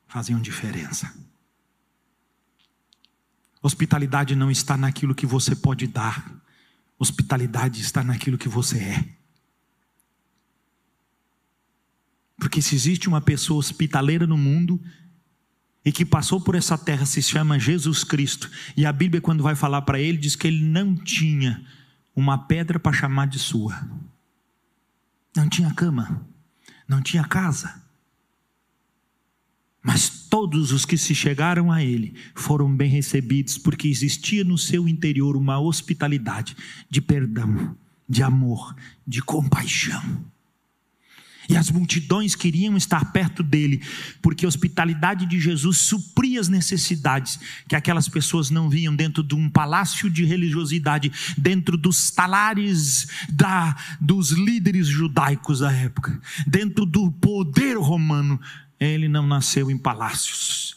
faziam 0.10 0.42
diferença. 0.42 1.14
Hospitalidade 3.62 4.36
não 4.36 4.50
está 4.50 4.76
naquilo 4.76 5.16
que 5.16 5.26
você 5.26 5.56
pode 5.56 5.86
dar, 5.88 6.34
hospitalidade 6.98 7.80
está 7.80 8.04
naquilo 8.04 8.38
que 8.38 8.50
você 8.50 8.80
é. 8.80 9.06
Porque 12.38 12.62
se 12.62 12.74
existe 12.74 13.08
uma 13.08 13.22
pessoa 13.22 13.60
hospitaleira 13.60 14.26
no 14.26 14.38
mundo 14.38 14.82
e 15.86 15.92
que 15.92 16.06
passou 16.06 16.42
por 16.42 16.56
essa 16.56 16.78
terra, 16.78 17.06
se 17.06 17.22
chama 17.22 17.60
Jesus 17.60 18.04
Cristo, 18.04 18.50
e 18.76 18.86
a 18.86 18.92
Bíblia, 18.92 19.22
quando 19.22 19.44
vai 19.44 19.56
falar 19.56 19.84
para 19.84 20.00
ele, 20.00 20.18
diz 20.18 20.36
que 20.36 20.48
ele 20.48 20.64
não 20.64 20.96
tinha 20.96 21.66
uma 22.16 22.38
pedra 22.38 22.80
para 22.80 22.94
chamar 22.94 23.28
de 23.28 23.40
sua, 23.40 23.88
não 25.36 25.48
tinha 25.48 25.74
cama, 25.74 26.26
não 26.88 27.02
tinha 27.02 27.24
casa 27.24 27.89
mas 29.82 30.10
todos 30.30 30.72
os 30.72 30.86
que 30.86 30.98
se 30.98 31.16
chegaram 31.16 31.72
a 31.72 31.84
ele 31.84 32.14
foram 32.36 32.76
bem 32.76 32.90
recebidos, 32.90 33.58
porque 33.58 33.88
existia 33.88 34.44
no 34.44 34.58
seu 34.58 34.88
interior 34.88 35.36
uma 35.36 35.60
hospitalidade 35.60 36.56
de 36.90 37.02
perdão, 37.02 37.76
de 38.08 38.22
amor, 38.22 38.76
de 39.08 39.22
compaixão. 39.22 40.02
E 41.50 41.58
as 41.58 41.72
multidões 41.72 42.36
queriam 42.36 42.78
estar 42.78 43.12
perto 43.12 43.42
dele, 43.42 43.82
porque 44.22 44.46
a 44.46 44.48
hospitalidade 44.48 45.26
de 45.26 45.40
Jesus 45.40 45.80
supria 45.80 46.40
as 46.40 46.48
necessidades 46.48 47.40
que 47.68 47.76
aquelas 47.76 48.08
pessoas 48.08 48.52
não 48.52 48.70
viam 48.70 48.96
dentro 48.96 49.24
de 49.24 49.34
um 49.34 49.50
palácio 49.50 50.12
de 50.12 50.24
religiosidade, 50.26 51.12
dentro 51.36 51.76
dos 51.76 52.12
talares 52.12 53.08
da, 53.30 53.76
dos 54.00 54.30
líderes 54.30 54.86
judaicos 54.86 55.62
da 55.62 55.72
época, 55.72 56.22
dentro 56.46 56.86
do 56.86 57.12
poder 57.14 57.78
romano 57.78 58.40
ele 58.80 59.08
não 59.08 59.28
nasceu 59.28 59.70
em 59.70 59.78
palácios. 59.78 60.76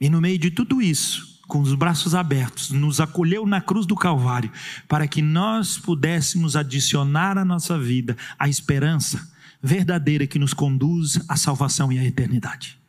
E 0.00 0.08
no 0.08 0.20
meio 0.20 0.38
de 0.38 0.50
tudo 0.50 0.82
isso, 0.82 1.40
com 1.46 1.60
os 1.60 1.74
braços 1.74 2.14
abertos, 2.14 2.70
nos 2.70 3.00
acolheu 3.00 3.46
na 3.46 3.60
cruz 3.60 3.86
do 3.86 3.94
Calvário, 3.94 4.50
para 4.88 5.06
que 5.06 5.22
nós 5.22 5.78
pudéssemos 5.78 6.56
adicionar 6.56 7.36
à 7.36 7.44
nossa 7.44 7.78
vida 7.78 8.16
a 8.38 8.48
esperança 8.48 9.30
verdadeira 9.62 10.26
que 10.26 10.38
nos 10.38 10.52
conduz 10.52 11.20
à 11.28 11.36
salvação 11.36 11.92
e 11.92 11.98
à 11.98 12.04
eternidade. 12.04 12.80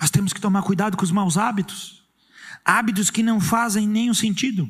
Nós 0.00 0.10
temos 0.10 0.32
que 0.32 0.40
tomar 0.40 0.62
cuidado 0.62 0.96
com 0.96 1.02
os 1.02 1.10
maus 1.10 1.36
hábitos, 1.36 2.04
hábitos 2.64 3.10
que 3.10 3.22
não 3.22 3.40
fazem 3.40 3.88
nenhum 3.88 4.14
sentido. 4.14 4.68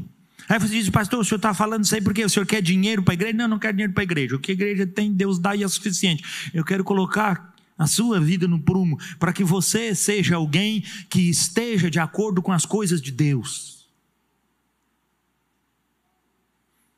Aí 0.49 0.59
você 0.59 0.69
diz, 0.69 0.89
pastor, 0.91 1.21
o 1.21 1.25
senhor 1.25 1.39
está 1.39 1.53
falando 1.53 1.85
isso 1.85 1.95
aí 1.95 2.01
porque 2.01 2.25
o 2.25 2.29
senhor 2.29 2.47
quer 2.47 2.63
dinheiro 2.63 3.03
para 3.03 3.13
a 3.13 3.15
igreja? 3.15 3.37
Não, 3.37 3.49
não 3.49 3.59
quero 3.59 3.73
dinheiro 3.73 3.93
para 3.93 4.03
a 4.03 4.05
igreja. 4.05 4.37
O 4.37 4.39
que 4.39 4.53
a 4.53 4.55
igreja 4.55 4.87
tem, 4.87 5.13
Deus 5.13 5.39
dá 5.39 5.57
e 5.57 5.65
é 5.65 5.69
suficiente. 5.69 6.25
Eu 6.55 6.65
quero 6.65 6.85
colocar 6.85 7.55
a 7.79 7.87
sua 7.87 8.21
vida 8.21 8.47
no 8.47 8.59
prumo 8.59 8.99
para 9.19 9.33
que 9.33 9.45
você 9.45 9.95
seja 9.95 10.37
alguém 10.37 10.85
que 11.11 11.29
esteja 11.29 11.91
de 11.91 11.99
acordo 11.99 12.41
com 12.41 12.53
as 12.53 12.65
coisas 12.65 13.03
de 13.03 13.11
Deus. 13.11 13.77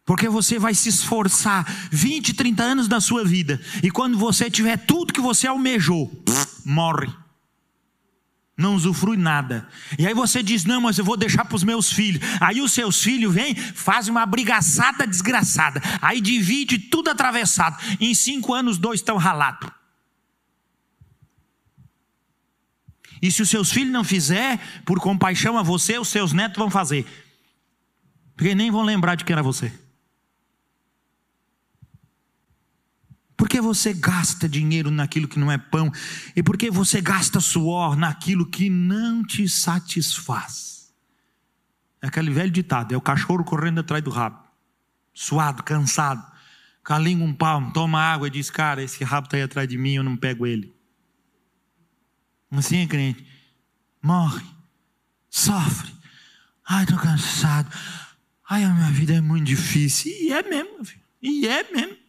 Porque 0.05 0.29
você 0.29 0.59
vai 0.59 0.75
se 0.75 0.89
esforçar 0.89 1.67
20, 1.91 2.35
30 2.35 2.63
anos 2.63 2.89
da 2.89 2.99
sua 2.99 3.25
vida, 3.25 3.61
e 3.83 3.91
quando 3.91 4.17
você 4.17 4.51
tiver 4.51 4.79
tudo 4.79 5.13
que 5.13 5.21
você 5.21 5.47
almejou, 5.47 6.07
pff, 6.07 6.63
morre 6.65 7.13
não 8.59 8.75
usufrui 8.75 9.17
nada. 9.17 9.69
E 9.97 10.05
aí 10.05 10.13
você 10.13 10.43
diz: 10.43 10.65
Não, 10.65 10.81
mas 10.81 10.99
eu 10.99 11.05
vou 11.05 11.17
deixar 11.17 11.45
para 11.45 11.55
os 11.55 11.63
meus 11.63 11.93
filhos. 11.93 12.21
Aí 12.41 12.61
os 12.61 12.73
seus 12.73 13.01
filhos 13.01 13.33
vêm, 13.33 13.55
fazem 13.55 14.11
uma 14.11 14.27
brigaçada 14.27 15.07
desgraçada. 15.07 15.81
Aí 16.03 16.21
divide 16.21 16.77
tudo 16.77 17.09
atravessado. 17.09 17.79
Em 18.01 18.13
cinco 18.13 18.53
anos, 18.53 18.77
dois 18.77 18.99
estão 18.99 19.17
ralados. 19.17 19.71
E 23.23 23.31
se 23.31 23.43
os 23.43 23.49
seus 23.49 23.71
filhos 23.71 23.93
não 23.93 24.03
fizer, 24.03 24.61
por 24.85 24.99
compaixão 25.01 25.57
a 25.57 25.63
você, 25.63 25.97
os 25.97 26.09
seus 26.09 26.33
netos 26.33 26.59
vão 26.59 26.71
fazer. 26.71 27.07
Porque 28.37 28.55
nem 28.57 28.71
vão 28.71 28.83
lembrar 28.83 29.15
de 29.15 29.25
quem 29.25 29.35
era 29.35 29.43
você. 29.43 29.73
Por 33.39 33.49
que 33.49 33.61
você 33.61 33.95
gasta 33.95 34.49
dinheiro 34.49 34.91
naquilo 34.91 35.29
que 35.29 35.39
não 35.39 35.51
é 35.51 35.57
pão? 35.57 35.93
E 36.35 36.43
por 36.43 36.59
que 36.59 36.73
você 36.73 37.01
gasta 37.01 37.39
suor 37.39 37.95
naquilo 37.97 38.45
que 38.45 38.69
não 38.69 39.25
te 39.25 39.49
satisfaz? 39.49 40.93
É 42.03 42.09
aquele 42.09 42.33
velho 42.33 42.51
ditado: 42.51 42.93
é 42.93 42.97
o 42.97 43.01
cachorro 43.01 43.45
correndo 43.45 43.79
atrás 43.79 44.03
do 44.03 44.11
rabo, 44.11 44.45
suado, 45.15 45.63
cansado, 45.63 46.21
com 46.85 46.93
a 46.95 46.99
língua 46.99 47.25
um 47.25 47.33
palmo, 47.33 47.73
toma 47.73 48.01
água 48.01 48.27
e 48.27 48.31
diz: 48.31 48.51
Cara, 48.51 48.83
esse 48.83 49.05
rabo 49.05 49.29
está 49.29 49.37
aí 49.37 49.45
atrás 49.45 49.69
de 49.69 49.79
mim, 49.79 49.95
eu 49.95 50.03
não 50.03 50.17
pego 50.17 50.45
ele. 50.45 50.75
Assim 52.51 52.79
é 52.79 52.87
crente. 52.89 53.25
Morre, 54.03 54.45
sofre. 55.31 55.95
Ai, 56.69 56.83
estou 56.83 56.99
cansado. 56.99 57.71
Ai, 58.51 58.65
a 58.65 58.75
minha 58.75 58.91
vida 58.91 59.15
é 59.15 59.21
muito 59.21 59.47
difícil. 59.47 60.11
E 60.11 60.33
é 60.33 60.43
mesmo, 60.43 60.85
filho. 60.85 61.03
E 61.23 61.47
é 61.47 61.71
mesmo. 61.71 62.08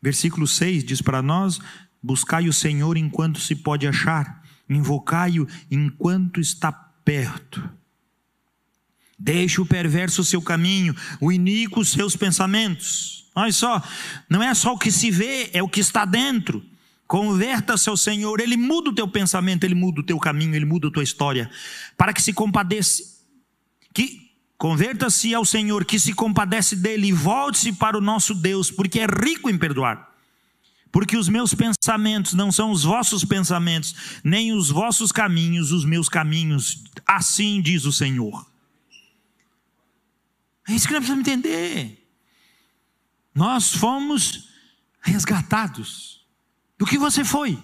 Versículo 0.00 0.46
6 0.46 0.84
diz 0.84 1.02
para 1.02 1.20
nós: 1.22 1.60
Buscai 2.02 2.48
o 2.48 2.52
Senhor 2.52 2.96
enquanto 2.96 3.40
se 3.40 3.54
pode 3.54 3.86
achar, 3.86 4.42
invocai-o 4.68 5.46
enquanto 5.70 6.40
está 6.40 6.72
perto. 6.72 7.68
Deixe 9.18 9.60
o 9.60 9.66
perverso 9.66 10.22
seu 10.22 10.40
caminho, 10.40 10.94
o 11.20 11.32
iníquo 11.32 11.84
seus 11.84 12.14
pensamentos. 12.14 13.28
Olha 13.34 13.52
só, 13.52 13.82
não 14.28 14.42
é 14.42 14.54
só 14.54 14.74
o 14.74 14.78
que 14.78 14.92
se 14.92 15.10
vê, 15.10 15.50
é 15.52 15.62
o 15.62 15.68
que 15.68 15.80
está 15.80 16.04
dentro. 16.04 16.64
Converta-se 17.06 17.88
ao 17.88 17.96
Senhor, 17.96 18.38
Ele 18.38 18.56
muda 18.56 18.90
o 18.90 18.94
teu 18.94 19.08
pensamento, 19.08 19.64
Ele 19.64 19.74
muda 19.74 20.00
o 20.00 20.04
teu 20.04 20.18
caminho, 20.18 20.54
Ele 20.54 20.64
muda 20.64 20.88
a 20.88 20.90
tua 20.90 21.02
história, 21.02 21.50
para 21.96 22.12
que 22.12 22.22
se 22.22 22.32
compadeça, 22.32 23.02
que 23.92 24.27
Converta-se 24.58 25.32
ao 25.32 25.44
Senhor 25.44 25.84
que 25.84 26.00
se 26.00 26.12
compadece 26.12 26.74
dele 26.74 27.06
e 27.06 27.12
volte-se 27.12 27.72
para 27.72 27.96
o 27.96 28.00
nosso 28.00 28.34
Deus, 28.34 28.72
porque 28.72 28.98
é 28.98 29.06
rico 29.06 29.48
em 29.48 29.56
perdoar. 29.56 30.12
Porque 30.90 31.16
os 31.16 31.28
meus 31.28 31.54
pensamentos 31.54 32.34
não 32.34 32.50
são 32.50 32.72
os 32.72 32.82
vossos 32.82 33.24
pensamentos, 33.24 33.94
nem 34.24 34.52
os 34.52 34.68
vossos 34.68 35.12
caminhos, 35.12 35.70
os 35.70 35.84
meus 35.84 36.08
caminhos. 36.08 36.82
Assim 37.06 37.62
diz 37.62 37.84
o 37.84 37.92
Senhor. 37.92 38.50
É 40.68 40.72
isso 40.72 40.88
que 40.88 40.92
nós 40.92 41.04
precisamos 41.04 41.28
entender. 41.28 42.04
Nós 43.32 43.72
fomos 43.72 44.48
resgatados. 45.00 46.26
Do 46.76 46.84
que 46.84 46.98
você 46.98 47.24
foi? 47.24 47.62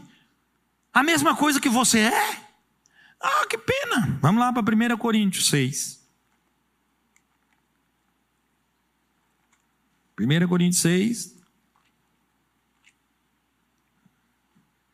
A 0.93 1.03
mesma 1.03 1.35
coisa 1.35 1.61
que 1.61 1.69
você 1.69 2.01
é? 2.01 2.39
Ah, 3.21 3.47
que 3.51 3.59
pena. 3.59 4.17
Vamos 4.23 4.41
lá 4.41 4.53
para 4.53 4.63
1 4.63 4.97
Coríntios 4.97 5.49
6. 5.49 6.04
1 10.19 10.49
Coríntios 10.49 10.81
6, 10.83 11.35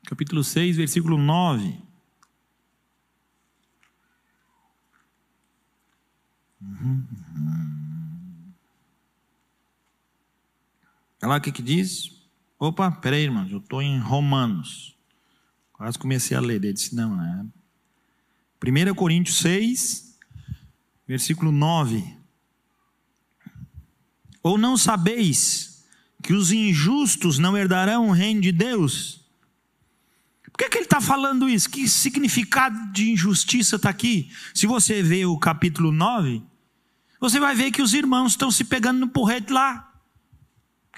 capítulo 0.04 0.42
6, 0.42 0.76
versículo 0.76 1.18
9. 1.18 1.78
Uhum, 6.62 7.06
uhum. 7.12 8.52
Olha 11.22 11.28
lá 11.28 11.36
o 11.36 11.40
que, 11.40 11.52
que 11.52 11.62
diz. 11.62 12.10
Opa, 12.58 12.90
peraí, 12.90 13.24
irmãos, 13.24 13.50
eu 13.50 13.58
estou 13.58 13.82
em 13.82 13.98
Romanos. 13.98 14.96
Quase 15.72 15.98
comecei 15.98 16.36
a 16.36 16.40
ler. 16.40 16.56
Ele 16.56 16.72
disse: 16.72 16.94
não, 16.94 17.14
né? 17.14 17.46
1 18.62 18.94
Coríntios 18.94 19.38
6, 19.38 20.18
versículo 21.06 21.52
9. 21.52 22.19
Ou 24.42 24.56
não 24.56 24.76
sabeis 24.76 25.84
que 26.22 26.32
os 26.32 26.52
injustos 26.52 27.38
não 27.38 27.56
herdarão 27.56 28.08
o 28.08 28.12
reino 28.12 28.40
de 28.40 28.52
Deus? 28.52 29.20
Por 30.50 30.58
que, 30.58 30.68
que 30.68 30.78
ele 30.78 30.84
está 30.84 31.00
falando 31.00 31.48
isso? 31.48 31.70
Que 31.70 31.88
significado 31.88 32.92
de 32.92 33.10
injustiça 33.10 33.76
está 33.76 33.88
aqui? 33.88 34.30
Se 34.54 34.66
você 34.66 35.02
vê 35.02 35.24
o 35.24 35.38
capítulo 35.38 35.90
9, 35.90 36.42
você 37.18 37.38
vai 37.38 37.54
ver 37.54 37.70
que 37.70 37.82
os 37.82 37.94
irmãos 37.94 38.32
estão 38.32 38.50
se 38.50 38.64
pegando 38.64 39.00
no 39.00 39.08
porrete 39.08 39.52
lá. 39.52 39.90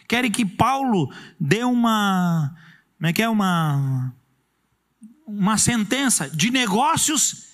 Querem 0.08 0.30
que 0.30 0.44
Paulo 0.44 1.12
dê 1.40 1.64
uma. 1.64 2.54
Como 2.96 3.06
é 3.08 3.12
que 3.12 3.22
é? 3.22 3.28
Uma. 3.28 4.14
Uma 5.26 5.56
sentença 5.56 6.28
de 6.28 6.50
negócios 6.50 7.52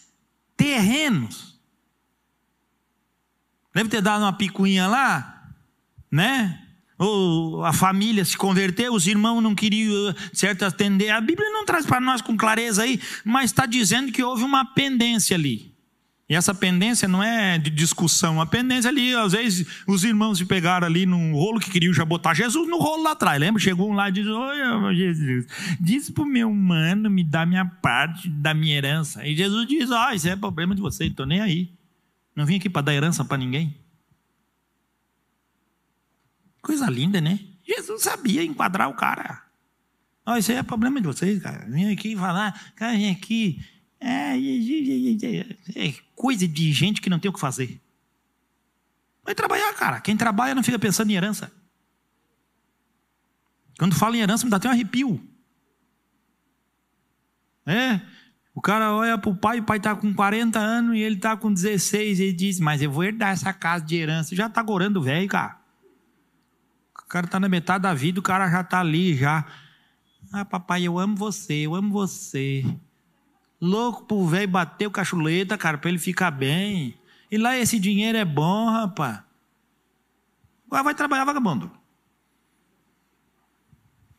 terrenos. 0.57 1.57
Deve 3.73 3.89
ter 3.89 4.03
dado 4.03 4.23
uma 4.23 4.33
picuinha 4.33 4.89
lá, 4.89 5.38
né? 6.11 6.61
Ou 6.99 7.65
a 7.65 7.73
família 7.73 8.25
se 8.25 8.37
converteu, 8.37 8.93
os 8.93 9.07
irmãos 9.07 9.41
não 9.41 9.55
queriam, 9.55 10.15
certo, 10.33 10.65
atender. 10.65 11.11
A 11.11 11.21
Bíblia 11.21 11.49
não 11.51 11.65
traz 11.65 11.87
para 11.87 12.01
nós 12.01 12.21
com 12.21 12.37
clareza 12.37 12.83
aí, 12.83 13.01
mas 13.25 13.47
está 13.47 13.67
dizendo 13.67 14.11
que 14.11 14.23
houve 14.23 14.43
uma 14.43 14.65
pendência 14.65 15.37
ali. 15.37 15.73
E 16.29 16.35
essa 16.35 16.55
pendência 16.55 17.09
não 17.09 17.23
é 17.23 17.57
de 17.57 17.71
discussão, 17.71 18.39
a 18.39 18.45
pendência 18.45 18.91
ali, 18.91 19.15
às 19.15 19.33
vezes 19.33 19.67
os 19.87 20.05
irmãos 20.05 20.37
se 20.37 20.45
pegaram 20.45 20.87
ali 20.87 21.07
num 21.07 21.33
rolo 21.33 21.59
que 21.59 21.71
queriam 21.71 21.95
já 21.95 22.05
botar 22.05 22.35
Jesus 22.35 22.69
no 22.69 22.79
rolo 22.79 23.05
lá 23.05 23.13
atrás. 23.13 23.41
Lembra? 23.41 23.63
Chegou 23.63 23.91
um 23.91 23.95
lá 23.95 24.11
e 24.11 24.13
disse: 24.13 24.29
Oi, 24.29 24.95
Jesus, 24.95 25.47
diz 25.81 26.11
para 26.11 26.25
o 26.25 26.27
meu 26.27 26.53
mano 26.53 27.09
me 27.09 27.25
dar 27.25 27.47
minha 27.47 27.65
parte 27.65 28.29
da 28.29 28.53
minha 28.53 28.77
herança. 28.77 29.27
E 29.27 29.35
Jesus 29.35 29.67
diz: 29.67 29.91
Ah, 29.91 30.15
isso 30.15 30.29
é 30.29 30.37
problema 30.37 30.75
de 30.75 30.83
você, 30.83 31.07
estou 31.07 31.25
nem 31.25 31.41
aí. 31.41 31.71
Não 32.37 32.45
vim 32.45 32.57
aqui 32.57 32.69
para 32.69 32.83
dar 32.83 32.95
herança 32.95 33.25
para 33.25 33.39
ninguém. 33.39 33.75
Coisa 36.63 36.89
linda, 36.91 37.21
né? 37.21 37.39
Jesus 37.67 38.03
sabia 38.03 38.43
enquadrar 38.43 38.89
o 38.89 38.95
cara. 38.95 39.43
Oh, 40.27 40.37
isso 40.37 40.51
aí 40.51 40.59
é 40.59 40.63
problema 40.63 41.01
de 41.01 41.07
vocês, 41.07 41.43
cara. 41.43 41.67
Vem 41.69 41.91
aqui 41.91 42.15
falar, 42.17 42.73
cara, 42.75 42.93
vem 42.93 43.11
aqui. 43.11 43.65
É, 44.01 44.37
é, 44.37 45.95
coisa 46.15 46.47
de 46.47 46.73
gente 46.73 47.01
que 47.01 47.11
não 47.11 47.19
tem 47.19 47.31
o 47.31 47.35
que 47.35 47.41
fazer. 47.41 47.81
Vai 49.25 49.35
trabalhar, 49.35 49.73
cara. 49.75 50.01
Quem 50.01 50.17
trabalha 50.17 50.55
não 50.55 50.63
fica 50.63 50.79
pensando 50.79 51.11
em 51.11 51.15
herança. 51.15 51.53
Quando 53.79 53.95
fala 53.95 54.17
em 54.17 54.21
herança, 54.21 54.45
me 54.45 54.51
dá 54.51 54.57
até 54.57 54.69
um 54.69 54.73
arrepio. 54.73 55.21
É, 57.67 58.01
o 58.55 58.61
cara 58.61 58.93
olha 58.95 59.19
para 59.19 59.31
o 59.31 59.37
pai, 59.37 59.61
o 59.61 59.63
pai 59.63 59.77
está 59.77 59.95
com 59.95 60.13
40 60.13 60.59
anos 60.59 60.97
e 60.97 61.01
ele 61.01 61.17
está 61.17 61.37
com 61.37 61.53
16. 61.53 62.19
E 62.19 62.23
ele 62.23 62.33
diz: 62.33 62.59
Mas 62.59 62.83
eu 62.83 62.91
vou 62.91 63.05
herdar 63.05 63.31
essa 63.31 63.53
casa 63.53 63.85
de 63.85 63.97
herança. 63.97 64.35
Já 64.35 64.47
está 64.47 64.63
gorando 64.63 65.03
velho, 65.03 65.29
cara. 65.29 65.58
O 67.09 67.15
cara 67.17 67.25
está 67.25 67.41
na 67.41 67.49
metade 67.49 67.85
da 67.85 67.95
vida, 67.95 68.21
o 68.21 68.23
cara 68.23 68.51
já 68.51 68.61
está 68.61 68.81
ali, 68.81 69.17
já. 69.17 69.43
Ah, 70.31 70.45
papai, 70.45 70.83
eu 70.83 70.99
amo 70.99 71.17
você, 71.17 71.55
eu 71.55 71.75
amo 71.75 71.91
você. 71.91 72.63
Louco 73.59 74.05
pro 74.05 74.27
velho 74.27 74.47
bater 74.47 74.87
o 74.87 74.91
cachuleta, 74.91 75.57
cara, 75.57 75.79
para 75.79 75.89
ele 75.89 75.99
ficar 75.99 76.31
bem. 76.31 77.01
E 77.31 77.39
lá 77.39 77.57
esse 77.57 77.79
dinheiro 77.79 78.19
é 78.19 78.27
bom, 78.27 78.69
rapaz. 78.69 79.21
Agora 80.67 80.83
vai 80.83 80.95
trabalhar 80.95 81.25
vagabundo. 81.25 81.71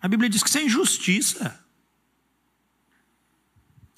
A 0.02 0.08
Bíblia 0.08 0.28
diz 0.28 0.42
que 0.42 0.50
isso 0.50 0.58
é 0.58 0.64
injustiça. 0.64 1.64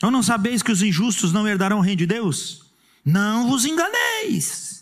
Ou 0.04 0.12
não 0.12 0.22
sabeis 0.22 0.62
que 0.62 0.72
os 0.74 0.82
injustos 0.82 1.32
não 1.32 1.48
herdarão 1.48 1.78
o 1.78 1.82
reino 1.82 2.00
de 2.00 2.08
Deus? 2.08 2.74
Não 3.06 3.48
vos 3.48 3.64
enganeis. 3.64 4.81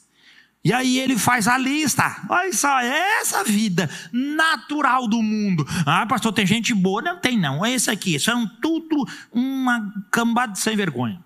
E 0.63 0.73
aí 0.73 0.99
ele 0.99 1.17
faz 1.17 1.47
a 1.47 1.57
lista. 1.57 2.21
Olha 2.29 2.51
só, 2.51 2.79
é 2.81 3.21
essa 3.21 3.43
vida 3.43 3.89
natural 4.11 5.07
do 5.07 5.21
mundo. 5.21 5.65
Ah, 5.85 6.05
pastor, 6.05 6.33
tem 6.33 6.45
gente 6.45 6.73
boa? 6.73 7.01
Não 7.01 7.17
tem, 7.17 7.37
não. 7.37 7.65
É 7.65 7.71
esse 7.71 7.89
aqui. 7.89 8.19
São 8.19 8.45
tudo 8.61 9.07
uma 9.31 9.93
cambada 10.11 10.51
de 10.51 10.59
sem 10.59 10.75
vergonha. 10.75 11.23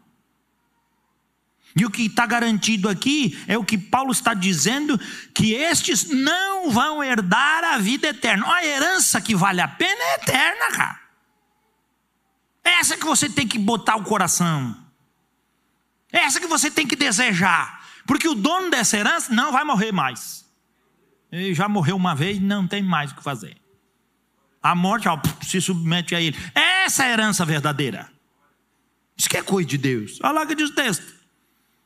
E 1.75 1.83
o 1.85 1.89
que 1.89 2.05
está 2.05 2.27
garantido 2.27 2.87
aqui 2.87 3.43
é 3.47 3.57
o 3.57 3.65
que 3.65 3.77
Paulo 3.77 4.11
está 4.11 4.35
dizendo: 4.35 4.99
que 5.33 5.53
estes 5.53 6.07
não 6.07 6.69
vão 6.69 7.03
herdar 7.03 7.63
a 7.63 7.79
vida 7.79 8.09
eterna. 8.09 8.47
A 8.53 8.63
herança 8.63 9.19
que 9.19 9.35
vale 9.35 9.59
a 9.59 9.67
pena 9.67 10.01
é 10.03 10.15
eterna, 10.15 10.71
cara. 10.71 10.99
Essa 12.63 12.95
que 12.95 13.05
você 13.05 13.27
tem 13.27 13.47
que 13.47 13.57
botar 13.57 13.95
o 13.95 14.03
coração. 14.03 14.77
Essa 16.11 16.39
que 16.39 16.45
você 16.45 16.69
tem 16.69 16.85
que 16.85 16.95
desejar. 16.95 17.82
Porque 18.05 18.27
o 18.27 18.35
dono 18.35 18.69
dessa 18.69 18.97
herança 18.97 19.33
não 19.33 19.51
vai 19.51 19.63
morrer 19.63 19.91
mais. 19.91 20.45
Ele 21.31 21.53
já 21.53 21.67
morreu 21.67 21.95
uma 21.95 22.13
vez, 22.13 22.39
não 22.39 22.67
tem 22.67 22.83
mais 22.83 23.11
o 23.11 23.15
que 23.15 23.23
fazer. 23.23 23.57
A 24.61 24.75
morte 24.75 25.07
ó, 25.07 25.19
se 25.41 25.59
submete 25.59 26.15
a 26.15 26.21
ele. 26.21 26.37
Essa 26.53 27.03
é 27.03 27.07
a 27.07 27.11
herança 27.11 27.43
verdadeira. 27.43 28.09
Isso 29.17 29.29
que 29.29 29.37
é 29.37 29.41
coisa 29.41 29.67
de 29.67 29.77
Deus. 29.77 30.19
Olha 30.23 30.31
lá 30.31 30.45
que 30.45 30.55
diz 30.55 30.69
o 30.69 30.75
texto. 30.75 31.13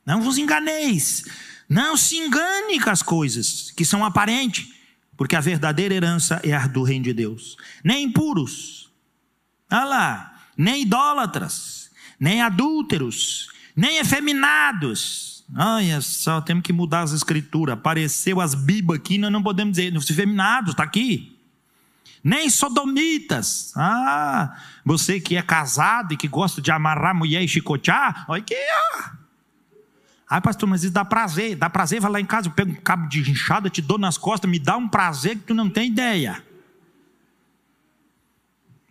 Não 0.04 0.20
vos 0.20 0.38
enganeis. 0.38 1.24
Não 1.68 1.96
se 1.96 2.16
engane 2.16 2.80
com 2.80 2.90
as 2.90 3.02
coisas 3.02 3.70
que 3.72 3.84
são 3.84 4.04
aparentes. 4.04 4.68
Porque 5.16 5.34
a 5.34 5.40
verdadeira 5.40 5.94
herança 5.94 6.40
é 6.44 6.52
a 6.52 6.66
do 6.66 6.82
reino 6.82 7.04
de 7.04 7.12
Deus. 7.12 7.56
Nem 7.82 8.04
impuros. 8.04 8.90
Olha 9.70 9.84
lá. 9.84 10.40
Nem 10.56 10.82
idólatras. 10.82 11.90
Nem 12.18 12.40
adúlteros. 12.42 13.48
Nem 13.78 13.98
efeminados 13.98 15.38
Olha 15.56 16.00
só, 16.00 16.40
temos 16.40 16.62
que 16.62 16.72
mudar 16.72 17.02
as 17.02 17.12
escrituras. 17.12 17.74
Apareceu 17.74 18.40
as 18.40 18.54
bibas 18.54 18.98
aqui, 18.98 19.16
nós 19.16 19.32
não 19.32 19.42
podemos 19.42 19.76
dizer, 19.76 19.96
os 19.96 20.06
feminados, 20.06 20.72
está 20.72 20.82
aqui. 20.82 21.38
Nem 22.22 22.50
sodomitas. 22.50 23.72
Ah, 23.76 24.58
você 24.84 25.20
que 25.20 25.36
é 25.36 25.42
casado 25.42 26.12
e 26.12 26.16
que 26.16 26.28
gosta 26.28 26.60
de 26.60 26.70
amarrar 26.70 27.14
mulher 27.14 27.42
e 27.42 27.48
chicotear, 27.48 28.26
olha 28.28 28.42
aqui, 28.42 28.54
ó. 28.54 29.10
Ai, 30.30 30.42
pastor, 30.42 30.68
mas 30.68 30.82
isso 30.82 30.92
dá 30.92 31.04
prazer. 31.04 31.56
Dá 31.56 31.70
prazer, 31.70 32.00
vai 32.00 32.10
lá 32.10 32.20
em 32.20 32.26
casa, 32.26 32.48
eu 32.48 32.52
pego 32.52 32.72
um 32.72 32.74
cabo 32.74 33.08
de 33.08 33.30
inchada, 33.30 33.70
te 33.70 33.80
dou 33.80 33.96
nas 33.96 34.18
costas, 34.18 34.50
me 34.50 34.58
dá 34.58 34.76
um 34.76 34.86
prazer 34.86 35.36
que 35.36 35.44
tu 35.44 35.54
não 35.54 35.70
tem 35.70 35.90
ideia. 35.90 36.44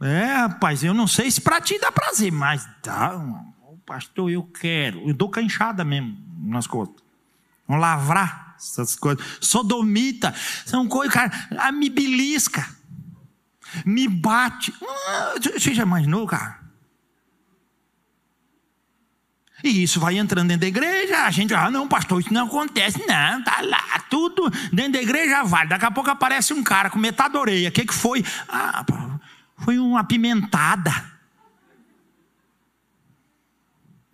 É, 0.02 0.34
rapaz, 0.34 0.84
eu 0.84 0.94
não 0.94 1.06
sei 1.06 1.30
se 1.30 1.40
para 1.40 1.62
ti 1.62 1.78
dá 1.80 1.92
prazer, 1.92 2.32
mas 2.32 2.68
dá. 2.82 3.14
Pastor, 3.88 4.30
eu 4.30 4.44
quero. 4.44 5.08
Eu 5.08 5.14
dou 5.14 5.30
canchada 5.30 5.86
mesmo 5.86 6.18
nas 6.44 6.68
costas. 6.68 7.02
Vamos 7.66 7.82
lavrar 7.82 8.56
essas 8.60 8.98
coisas. 8.98 9.26
Sodomita, 9.40 10.36
são 10.66 10.90
coisas, 10.90 11.14
cara, 11.14 11.72
me 11.72 11.90
belisca, 11.90 12.68
me 13.86 14.10
bate. 14.10 14.74
Você 15.42 15.74
já 15.74 15.84
imaginou, 15.84 16.28
cara? 16.28 16.60
E 19.64 19.84
isso 19.84 20.02
vai 20.02 20.18
entrando 20.18 20.50
dentro 20.50 20.62
da 20.62 20.68
igreja, 20.68 21.24
a 21.24 21.32
gente, 21.32 21.54
ah, 21.54 21.72
não, 21.72 21.88
pastor, 21.88 22.20
isso 22.20 22.32
não 22.32 22.46
acontece, 22.46 23.00
não, 23.08 23.42
tá 23.44 23.62
lá, 23.62 24.00
tudo 24.10 24.50
dentro 24.72 24.94
da 24.94 25.02
igreja 25.02 25.44
vai. 25.44 25.66
Daqui 25.66 25.86
a 25.86 25.92
pouco 25.92 26.10
aparece 26.10 26.54
um 26.54 26.62
cara 26.62 26.90
com 26.90 27.00
metade 27.00 27.34
da 27.34 27.40
orelha. 27.40 27.70
O 27.70 27.72
que, 27.72 27.86
que 27.86 27.94
foi? 27.94 28.24
Ah, 28.50 28.86
foi 29.58 29.80
uma 29.80 30.04
pimentada. 30.04 31.17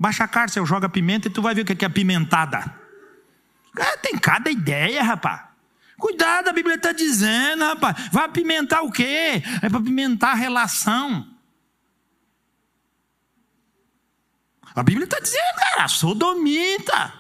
Baixa 0.04 0.26
a 0.26 0.28
cárcel, 0.28 0.66
joga 0.66 0.90
pimenta 0.90 1.30
e 1.30 1.32
tu 1.32 1.42
vai 1.42 1.56
ver 1.56 1.62
o 1.62 1.66
que 1.66 1.86
é 1.86 1.88
pimentada. 1.88 2.78
É, 3.80 3.96
tem 3.96 4.18
cada 4.18 4.52
ideia, 4.52 5.02
rapaz. 5.02 5.44
Cuidado, 5.98 6.50
a 6.50 6.52
Bíblia 6.52 6.76
está 6.76 6.92
dizendo, 6.92 7.64
rapaz. 7.64 8.10
Vai 8.12 8.26
apimentar 8.26 8.82
o 8.82 8.92
quê? 8.92 9.42
É 9.62 9.70
para 9.70 9.80
apimentar 9.80 10.32
a 10.32 10.36
relação. 10.36 11.26
A 14.76 14.84
Bíblia 14.84 15.06
está 15.06 15.22
dizendo, 15.22 15.56
cara, 15.74 15.88
sodomita. 15.88 17.14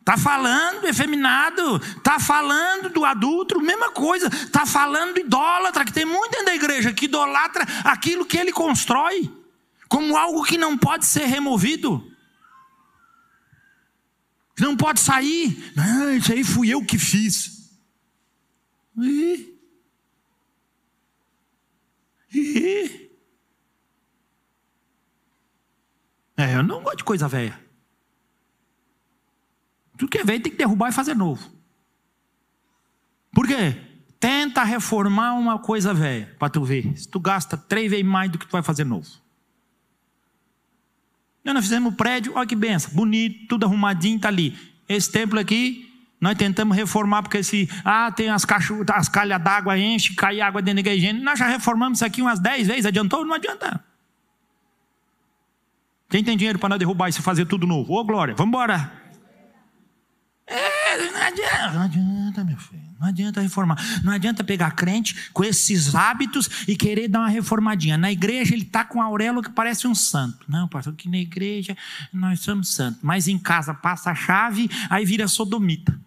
Está 0.00 0.16
falando 0.16 0.80
do 0.80 0.88
efeminado, 0.88 1.76
está 1.98 2.18
falando 2.18 2.88
do 2.88 3.04
adulto, 3.04 3.60
mesma 3.60 3.90
coisa. 3.90 4.28
Está 4.28 4.64
falando 4.64 5.12
do 5.12 5.20
idólatra, 5.20 5.84
que 5.84 5.92
tem 5.92 6.06
muito 6.06 6.30
dentro 6.30 6.46
da 6.46 6.54
igreja 6.54 6.94
que 6.94 7.04
idolatra 7.04 7.62
aquilo 7.84 8.24
que 8.24 8.38
ele 8.38 8.52
constrói 8.52 9.43
como 9.88 10.16
algo 10.16 10.44
que 10.44 10.58
não 10.58 10.76
pode 10.76 11.04
ser 11.06 11.26
removido. 11.26 12.10
Não 14.58 14.76
pode 14.76 15.00
sair. 15.00 15.72
Não, 15.76 16.14
isso 16.14 16.32
aí 16.32 16.44
fui 16.44 16.68
eu 16.70 16.84
que 16.84 16.98
fiz. 16.98 17.70
Ih. 18.96 19.58
Ih. 22.32 23.10
É, 26.36 26.56
eu 26.56 26.62
não 26.62 26.82
gosto 26.82 26.98
de 26.98 27.04
coisa 27.04 27.28
velha. 27.28 27.58
Tudo 29.96 30.10
que 30.10 30.18
é 30.18 30.24
velho 30.24 30.42
tem 30.42 30.50
que 30.50 30.58
derrubar 30.58 30.88
e 30.88 30.92
fazer 30.92 31.14
novo. 31.14 31.52
Por 33.32 33.46
quê? 33.46 33.80
Tenta 34.18 34.64
reformar 34.64 35.34
uma 35.34 35.58
coisa 35.58 35.92
velha, 35.92 36.34
para 36.38 36.50
tu 36.50 36.64
ver. 36.64 36.96
Se 36.96 37.08
tu 37.08 37.20
gasta 37.20 37.56
três 37.56 37.90
vezes 37.90 38.06
mais 38.06 38.30
do 38.30 38.38
que 38.38 38.46
tu 38.46 38.52
vai 38.52 38.62
fazer 38.62 38.84
novo. 38.84 39.23
Nós 41.44 41.64
fizemos 41.64 41.92
o 41.92 41.96
prédio, 41.96 42.32
olha 42.34 42.46
que 42.46 42.56
benção, 42.56 42.92
bonito, 42.94 43.46
tudo 43.48 43.66
arrumadinho, 43.66 44.16
está 44.16 44.28
ali. 44.28 44.56
Esse 44.88 45.12
templo 45.12 45.38
aqui, 45.38 45.90
nós 46.20 46.36
tentamos 46.36 46.74
reformar, 46.74 47.22
porque 47.22 47.42
se 47.42 47.68
ah, 47.84 48.10
tem 48.10 48.30
as, 48.30 48.44
cacho, 48.46 48.82
as 48.90 49.08
calhas 49.08 49.42
d'água, 49.42 49.78
enche, 49.78 50.14
cai 50.14 50.40
água 50.40 50.62
dentro 50.62 50.82
da 50.82 50.90
igreja. 50.90 51.12
Nós 51.12 51.38
já 51.38 51.46
reformamos 51.46 51.98
isso 51.98 52.04
aqui 52.04 52.22
umas 52.22 52.40
dez 52.40 52.66
vezes, 52.66 52.86
adiantou? 52.86 53.26
Não 53.26 53.34
adianta. 53.34 53.84
Quem 56.08 56.24
tem 56.24 56.36
dinheiro 56.36 56.58
para 56.58 56.70
nós 56.70 56.78
derrubar 56.78 57.08
isso 57.08 57.20
e 57.20 57.22
fazer 57.22 57.44
tudo 57.44 57.66
novo? 57.66 57.92
Ô, 57.92 58.04
Glória, 58.04 58.34
vamos 58.34 58.48
embora. 58.48 58.90
É, 60.46 61.10
não 61.10 61.20
adianta, 61.20 61.72
não 61.72 61.82
adianta, 61.82 62.44
meu 62.44 62.56
filho. 62.56 62.83
Não 63.04 63.10
adianta 63.10 63.42
reformar. 63.42 63.76
Não 64.02 64.10
adianta 64.14 64.42
pegar 64.42 64.70
crente 64.70 65.30
com 65.30 65.44
esses 65.44 65.94
hábitos 65.94 66.64
e 66.66 66.74
querer 66.74 67.06
dar 67.06 67.20
uma 67.20 67.28
reformadinha. 67.28 67.98
Na 67.98 68.10
igreja 68.10 68.54
ele 68.54 68.62
está 68.62 68.82
com 68.82 69.02
a 69.02 69.04
auréola 69.04 69.42
que 69.42 69.50
parece 69.50 69.86
um 69.86 69.94
santo. 69.94 70.46
Não, 70.48 70.66
pastor, 70.66 70.94
que 70.94 71.06
na 71.06 71.18
igreja 71.18 71.76
nós 72.10 72.40
somos 72.40 72.72
santos. 72.72 73.00
Mas 73.02 73.28
em 73.28 73.38
casa 73.38 73.74
passa 73.74 74.10
a 74.10 74.14
chave, 74.14 74.70
aí 74.88 75.04
vira 75.04 75.28
sodomita. 75.28 76.00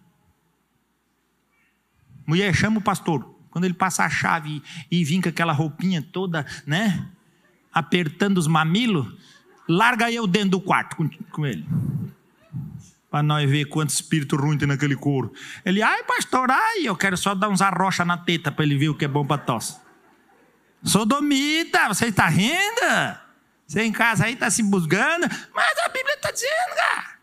Mulher 2.26 2.52
chama 2.52 2.78
o 2.78 2.82
pastor. 2.82 3.36
Quando 3.48 3.64
ele 3.64 3.74
passa 3.74 4.04
a 4.04 4.10
chave 4.10 4.60
e, 4.90 5.04
vem 5.04 5.20
com 5.20 5.28
aquela 5.28 5.52
roupinha 5.52 6.02
toda, 6.02 6.44
né? 6.66 7.06
Apertando 7.72 8.38
os 8.38 8.48
mamilos, 8.48 9.06
larga 9.68 10.10
eu 10.10 10.26
dentro 10.26 10.50
do 10.50 10.60
quarto 10.60 10.96
com, 10.96 11.08
com 11.08 11.46
ele 11.46 11.64
para 13.10 13.22
nós 13.22 13.48
ver 13.48 13.64
quanto 13.66 13.90
espírito 13.90 14.36
ruim 14.36 14.58
tem 14.58 14.68
naquele 14.68 14.94
couro. 14.94 15.32
Ele, 15.64 15.82
ai, 15.82 16.02
pastor, 16.04 16.50
ai, 16.50 16.80
eu 16.84 16.96
quero 16.96 17.16
só 17.16 17.34
dar 17.34 17.48
uns 17.48 17.62
arrocha 17.62 18.04
na 18.04 18.18
teta 18.18 18.52
para 18.52 18.64
ele 18.64 18.76
ver 18.76 18.90
o 18.90 18.94
que 18.94 19.04
é 19.04 19.08
bom 19.08 19.26
para 19.26 19.38
tosse. 19.38 19.76
Sodomita, 20.82 21.88
você 21.88 22.06
está 22.06 22.28
rindo? 22.28 23.18
Você 23.66 23.82
em 23.82 23.92
casa 23.92 24.26
aí 24.26 24.34
está 24.34 24.50
se 24.50 24.62
buscando, 24.62 25.28
mas 25.54 25.78
a 25.84 25.88
Bíblia 25.88 26.14
está 26.14 26.30
dizendo, 26.30 26.76
cara. 26.76 27.18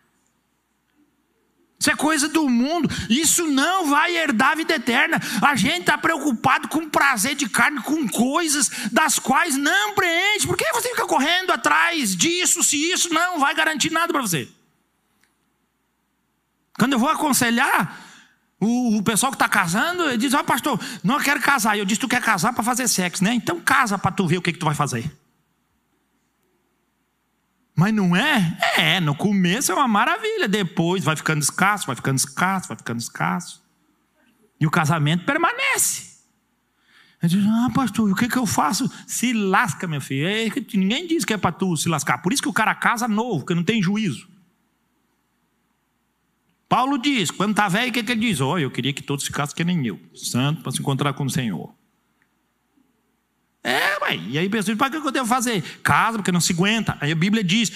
Isso 1.80 1.92
é 1.92 1.96
coisa 1.96 2.28
do 2.28 2.50
mundo. 2.50 2.90
Isso 3.10 3.46
não 3.46 3.90
vai 3.90 4.18
herdar 4.18 4.54
a 4.54 4.56
vida 4.56 4.74
eterna. 4.74 5.20
A 5.42 5.56
gente 5.56 5.82
está 5.82 5.98
preocupado 5.98 6.68
com 6.68 6.90
prazer 6.90 7.36
de 7.36 7.48
carne, 7.48 7.82
com 7.84 8.08
coisas 8.08 8.70
das 8.92 9.20
quais 9.20 9.56
não 9.56 9.94
preenche. 9.94 10.48
Por 10.48 10.58
que 10.58 10.66
você 10.74 10.90
fica 10.90 11.06
correndo 11.06 11.52
atrás 11.52 12.16
disso, 12.16 12.64
se 12.64 12.92
isso 12.92 13.14
não 13.14 13.40
vai 13.40 13.54
garantir 13.54 13.92
nada 13.92 14.12
para 14.12 14.22
você? 14.22 14.50
Quando 16.78 16.94
eu 16.94 17.00
vou 17.00 17.10
aconselhar, 17.10 18.00
o, 18.60 18.98
o 18.98 19.04
pessoal 19.04 19.32
que 19.32 19.36
está 19.36 19.48
casando, 19.48 20.04
ele 20.04 20.18
diz: 20.18 20.34
Ó, 20.34 20.40
oh, 20.40 20.44
pastor, 20.44 20.80
não 21.04 21.20
quero 21.20 21.42
casar. 21.42 21.78
Eu 21.78 21.86
disse: 21.86 22.02
Tu 22.02 22.08
quer 22.08 22.22
casar 22.22 22.54
para 22.54 22.64
fazer 22.64 22.88
sexo, 22.88 23.24
né? 23.24 23.34
Então 23.34 23.60
casa 23.60 23.98
para 23.98 24.12
tu 24.12 24.28
ver 24.28 24.38
o 24.38 24.42
que, 24.42 24.54
que 24.54 24.60
tu 24.60 24.66
vai 24.66 24.76
fazer. 24.76 25.12
Mas 27.76 27.94
não 27.94 28.16
é? 28.16 28.58
É, 28.78 29.00
no 29.02 29.14
começo 29.14 29.72
é 29.72 29.76
uma 29.76 29.88
maravilha. 29.88 30.48
Depois 30.48 31.04
vai 31.04 31.16
ficando 31.16 31.42
escasso, 31.42 31.88
vai 31.88 31.96
ficando 31.96 32.18
escasso, 32.18 32.70
vai 32.70 32.78
ficando 32.78 33.00
escasso. 33.00 33.62
E 34.60 34.66
o 34.66 34.72
casamento 34.72 35.26
permanece. 35.26 36.16
Eu 37.22 37.28
digo, 37.28 37.50
ah, 37.50 37.70
pastor, 37.74 38.10
o 38.10 38.16
que, 38.16 38.30
que 38.30 38.38
eu 38.38 38.46
faço? 38.46 38.90
Se 39.06 39.34
lasca, 39.34 39.88
meu 39.88 40.00
filho. 40.00 40.28
É, 40.28 40.46
ninguém 40.74 41.08
diz 41.08 41.26
que 41.26 41.34
é 41.34 41.38
para 41.38 41.52
tu 41.52 41.76
se 41.76 41.90
lascar. 41.90 42.20
Por 42.20 42.32
isso 42.32 42.42
que 42.42 42.48
o 42.48 42.54
cara 42.54 42.74
casa 42.74 43.08
novo, 43.08 43.40
porque 43.40 43.56
não 43.56 43.64
tem 43.64 43.82
juízo. 43.82 44.30
Paulo 46.68 46.98
diz, 46.98 47.30
quando 47.30 47.52
está 47.52 47.68
velho, 47.68 47.90
o 47.90 47.94
que, 47.94 48.04
que 48.04 48.12
ele 48.12 48.22
diz? 48.22 48.42
Oh, 48.42 48.58
eu 48.58 48.72
queria 48.72 48.92
que 48.92 49.04
todos 49.04 49.26
ficassem 49.26 49.56
que 49.56 49.64
nem 49.64 49.86
eu, 49.86 50.00
santo, 50.14 50.62
para 50.62 50.72
se 50.72 50.80
encontrar 50.80 51.14
com 51.14 51.26
o 51.26 51.30
Senhor. 51.30 51.74
É, 53.64 54.00
mãe. 54.00 54.30
E 54.30 54.38
aí 54.38 54.50
pessoas, 54.50 54.78
para 54.78 54.90
que 54.90 54.98
eu 54.98 55.12
devo 55.12 55.28
fazer? 55.28 55.62
Casa, 55.82 56.18
porque 56.18 56.32
não 56.32 56.42
se 56.42 56.54
aguenta. 56.54 56.98
Aí 57.02 57.12
a 57.12 57.16
Bíblia 57.16 57.44
diz, 57.44 57.72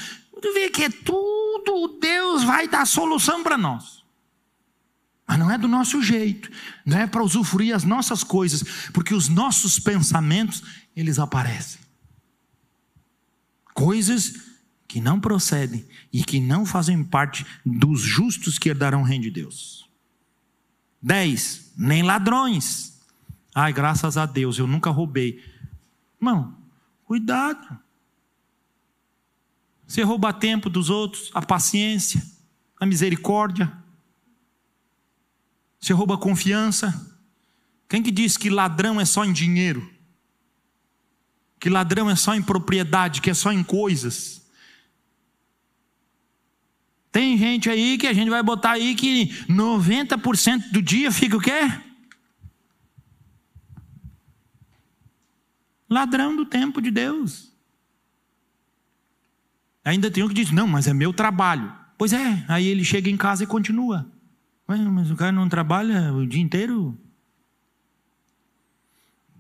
vê 0.54 0.70
que 0.70 0.84
é 0.84 0.90
tudo, 0.90 2.00
Deus 2.00 2.44
vai 2.44 2.68
dar 2.68 2.86
solução 2.86 3.44
para 3.44 3.58
nós. 3.58 4.04
Mas 5.28 5.38
não 5.38 5.52
é 5.52 5.58
do 5.60 5.68
nosso 5.68 6.02
jeito, 6.02 6.50
não 6.84 6.98
é 6.98 7.06
para 7.06 7.24
usufruir 7.24 7.76
as 7.76 7.84
nossas 7.84 8.24
coisas, 8.24 8.90
porque 8.92 9.14
os 9.14 9.30
nossos 9.30 9.78
pensamentos, 9.78 10.64
eles 10.96 11.20
aparecem. 11.20 11.80
Coisas 13.76 14.49
que 14.90 15.00
não 15.00 15.20
procedem 15.20 15.86
e 16.12 16.24
que 16.24 16.40
não 16.40 16.66
fazem 16.66 17.04
parte 17.04 17.46
dos 17.64 18.02
justos 18.02 18.58
que 18.58 18.70
herdarão 18.70 19.02
o 19.02 19.06
reino 19.06 19.26
de 19.26 19.30
Deus. 19.30 19.88
10. 21.00 21.74
Nem 21.78 22.02
ladrões. 22.02 23.00
Ai, 23.54 23.72
graças 23.72 24.18
a 24.18 24.26
Deus, 24.26 24.58
eu 24.58 24.66
nunca 24.66 24.90
roubei. 24.90 25.46
Irmão, 26.20 26.58
cuidado. 27.06 27.80
Você 29.86 30.02
rouba 30.02 30.34
tempo 30.34 30.72
dos 30.72 30.90
outros, 30.90 31.30
a 31.36 31.42
paciência, 31.42 32.26
a 32.80 32.86
misericórdia. 32.86 33.72
Você 35.80 35.94
rouba 35.94 36.18
confiança. 36.18 37.16
Quem 37.88 38.02
que 38.02 38.10
diz 38.10 38.38
que 38.38 38.50
ladrão 38.50 39.00
é 39.00 39.06
só 39.06 39.24
em 39.24 39.34
dinheiro? 39.34 39.88
Que 41.60 41.70
ladrão 41.70 42.10
é 42.10 42.16
só 42.16 42.34
em 42.34 42.42
propriedade, 42.42 43.22
que 43.22 43.30
é 43.30 43.36
só 43.36 43.52
em 43.52 43.64
coisas? 43.64 44.39
Tem 47.12 47.38
gente 47.38 47.70
aí 47.70 47.98
que 47.98 48.08
a 48.08 48.14
gente 48.14 48.30
vai 48.30 48.44
botar 48.44 48.72
aí 48.72 48.94
que 48.94 49.30
90% 49.48 50.72
do 50.72 50.82
dia 50.82 51.12
fica 51.12 51.38
o 51.38 51.42
quê? 51.42 51.72
Ladrão 55.90 56.36
do 56.36 56.46
tempo 56.46 56.80
de 56.82 56.92
Deus. 56.92 57.52
Ainda 59.84 60.12
tem 60.12 60.24
um 60.24 60.28
que 60.28 60.36
diz: 60.36 60.52
não, 60.52 60.68
mas 60.68 60.88
é 60.88 60.94
meu 60.94 61.12
trabalho. 61.12 61.74
Pois 61.98 62.14
é, 62.14 62.46
aí 62.48 62.68
ele 62.68 62.86
chega 62.86 63.10
em 63.10 63.18
casa 63.18 63.44
e 63.44 63.48
continua. 63.48 64.10
mas 64.68 65.10
o 65.10 65.16
cara 65.16 65.32
não 65.32 65.50
trabalha 65.50 66.14
o 66.14 66.28
dia 66.28 66.42
inteiro? 66.42 66.96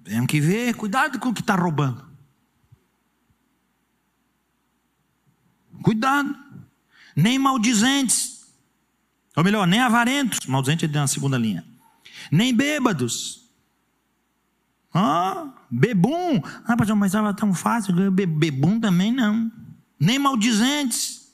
Temos 0.03 0.27
que 0.27 0.41
ver, 0.41 0.73
cuidado 0.73 1.19
com 1.19 1.29
o 1.29 1.33
que 1.33 1.41
está 1.41 1.55
roubando. 1.55 2.03
Cuidado 5.83 6.48
nem 7.19 7.37
maldizentes, 7.37 8.47
ou 9.35 9.43
melhor, 9.43 9.67
nem 9.67 9.79
avarentos, 9.79 10.45
maldizente 10.47 10.85
é 10.85 10.87
na 10.87 11.07
segunda 11.07 11.37
linha, 11.37 11.65
nem 12.31 12.53
bêbados. 12.53 13.39
Ah, 14.91 15.53
bebum. 15.69 16.41
Ah, 16.65 16.75
pastor, 16.75 16.95
mas 16.95 17.11
estava 17.11 17.33
tão 17.33 17.53
fácil, 17.53 17.93
bebum 18.11 18.79
também 18.79 19.11
não. 19.11 19.51
Nem 19.99 20.17
maldizentes, 20.17 21.31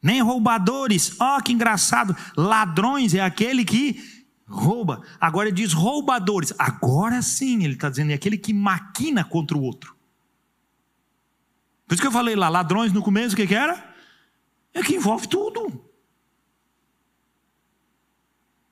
nem 0.00 0.22
roubadores. 0.22 1.20
Ó, 1.20 1.36
oh, 1.36 1.42
que 1.42 1.52
engraçado. 1.52 2.14
Ladrões 2.36 3.14
é 3.14 3.20
aquele 3.20 3.64
que 3.64 4.00
rouba. 4.46 5.02
Agora 5.20 5.48
ele 5.48 5.56
diz 5.56 5.72
roubadores. 5.72 6.54
Agora 6.56 7.20
sim, 7.20 7.64
ele 7.64 7.74
está 7.74 7.90
dizendo, 7.90 8.12
é 8.12 8.14
aquele 8.14 8.38
que 8.38 8.52
maquina 8.52 9.24
contra 9.24 9.58
o 9.58 9.62
outro. 9.62 9.96
Por 11.86 11.94
isso 11.94 12.02
que 12.02 12.06
eu 12.06 12.12
falei 12.12 12.36
lá, 12.36 12.48
ladrões 12.48 12.92
no 12.92 13.02
começo, 13.02 13.34
o 13.34 13.36
que, 13.36 13.46
que 13.46 13.54
era? 13.54 13.88
É 14.78 14.82
que 14.82 14.94
envolve 14.94 15.26
tudo. 15.26 15.84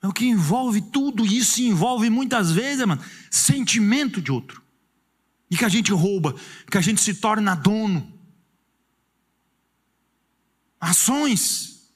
É 0.01 0.07
o 0.07 0.13
que 0.13 0.25
envolve 0.25 0.81
tudo, 0.81 1.27
isso 1.27 1.61
envolve 1.61 2.09
muitas 2.09 2.53
vezes, 2.53 2.87
mano, 2.87 3.03
sentimento 3.29 4.23
de 4.23 4.31
outro. 4.31 4.63
E 5.51 5.57
que 5.57 5.65
a 5.65 5.69
gente 5.69 5.93
rouba, 5.93 6.37
que 6.71 6.79
a 6.79 6.81
gente 6.81 7.01
se 7.01 7.15
torna 7.15 7.57
dono. 7.57 8.15
Ações 10.81 11.93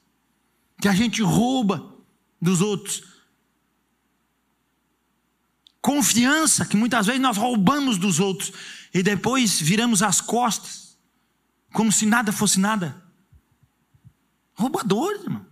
que 0.81 0.89
a 0.89 0.93
gente 0.93 1.21
rouba 1.21 1.95
dos 2.41 2.59
outros. 2.59 3.03
Confiança 5.79 6.65
que 6.65 6.75
muitas 6.75 7.05
vezes 7.05 7.21
nós 7.21 7.37
roubamos 7.37 7.97
dos 7.97 8.19
outros 8.19 8.51
e 8.93 9.01
depois 9.01 9.57
viramos 9.61 10.03
as 10.03 10.19
costas, 10.19 10.97
como 11.71 11.93
se 11.93 12.05
nada 12.05 12.33
fosse 12.33 12.59
nada. 12.59 13.00
Roubadores, 14.61 15.23
irmão. 15.23 15.45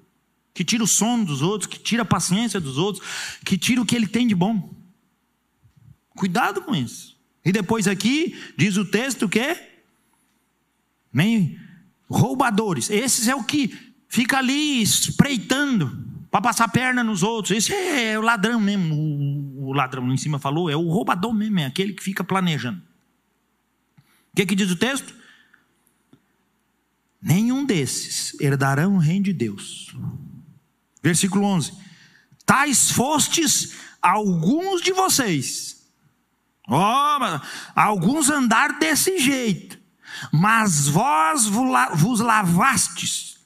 Que 0.53 0.63
tira 0.63 0.83
o 0.83 0.87
sono 0.87 1.25
dos 1.25 1.41
outros, 1.41 1.67
que 1.67 1.79
tira 1.79 2.03
a 2.03 2.05
paciência 2.05 2.59
dos 2.59 2.77
outros, 2.77 3.03
que 3.43 3.57
tira 3.57 3.81
o 3.81 3.85
que 3.85 3.95
ele 3.95 4.07
tem 4.07 4.27
de 4.27 4.35
bom. 4.35 4.73
Cuidado 6.15 6.61
com 6.61 6.75
isso. 6.75 7.17
E 7.43 7.51
depois 7.51 7.87
aqui, 7.87 8.37
diz 8.55 8.77
o 8.77 8.85
texto 8.85 9.27
que 9.27 9.57
nem 11.11 11.59
roubadores. 12.07 12.89
Esses 12.89 13.27
é 13.27 13.35
o 13.35 13.43
que 13.43 13.75
fica 14.07 14.37
ali 14.37 14.81
espreitando 14.81 16.05
para 16.29 16.41
passar 16.41 16.67
perna 16.67 17.03
nos 17.03 17.23
outros. 17.23 17.57
Esse 17.57 17.73
é 17.73 18.19
o 18.19 18.21
ladrão 18.21 18.59
mesmo, 18.59 18.95
o 19.57 19.73
ladrão 19.73 20.05
lá 20.05 20.13
em 20.13 20.17
cima 20.17 20.37
falou, 20.37 20.69
é 20.69 20.75
o 20.75 20.87
roubador 20.87 21.33
mesmo, 21.33 21.59
é 21.59 21.65
aquele 21.65 21.93
que 21.93 22.03
fica 22.03 22.23
planejando. 22.23 22.81
O 24.31 24.35
que, 24.35 24.45
que 24.45 24.55
diz 24.55 24.69
o 24.69 24.75
texto? 24.75 25.18
Nenhum 27.21 27.65
desses 27.65 28.39
herdarão 28.39 28.95
o 28.95 28.99
reino 28.99 29.25
de 29.25 29.33
Deus. 29.33 29.93
Versículo 31.03 31.45
11: 31.45 31.73
Tais 32.45 32.91
fostes 32.91 33.73
alguns 34.01 34.81
de 34.81 34.93
vocês. 34.93 35.77
Oh, 36.67 37.39
alguns 37.75 38.29
andar 38.29 38.77
desse 38.77 39.17
jeito, 39.17 39.79
mas 40.31 40.87
vós 40.87 41.45
vos 41.45 42.19
lavastes, 42.19 43.39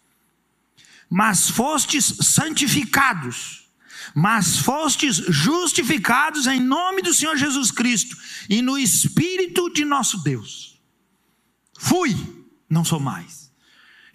mas 1.09 1.49
fostes 1.49 2.17
santificados, 2.21 3.69
mas 4.13 4.57
fostes 4.57 5.15
justificados 5.15 6.47
em 6.47 6.59
nome 6.59 7.01
do 7.01 7.13
Senhor 7.13 7.37
Jesus 7.37 7.71
Cristo 7.71 8.17
e 8.49 8.61
no 8.61 8.77
Espírito 8.77 9.71
de 9.71 9.85
nosso 9.85 10.21
Deus. 10.21 10.77
Fui, 11.79 12.13
não 12.69 12.83
sou 12.83 12.99
mais. 12.99 13.42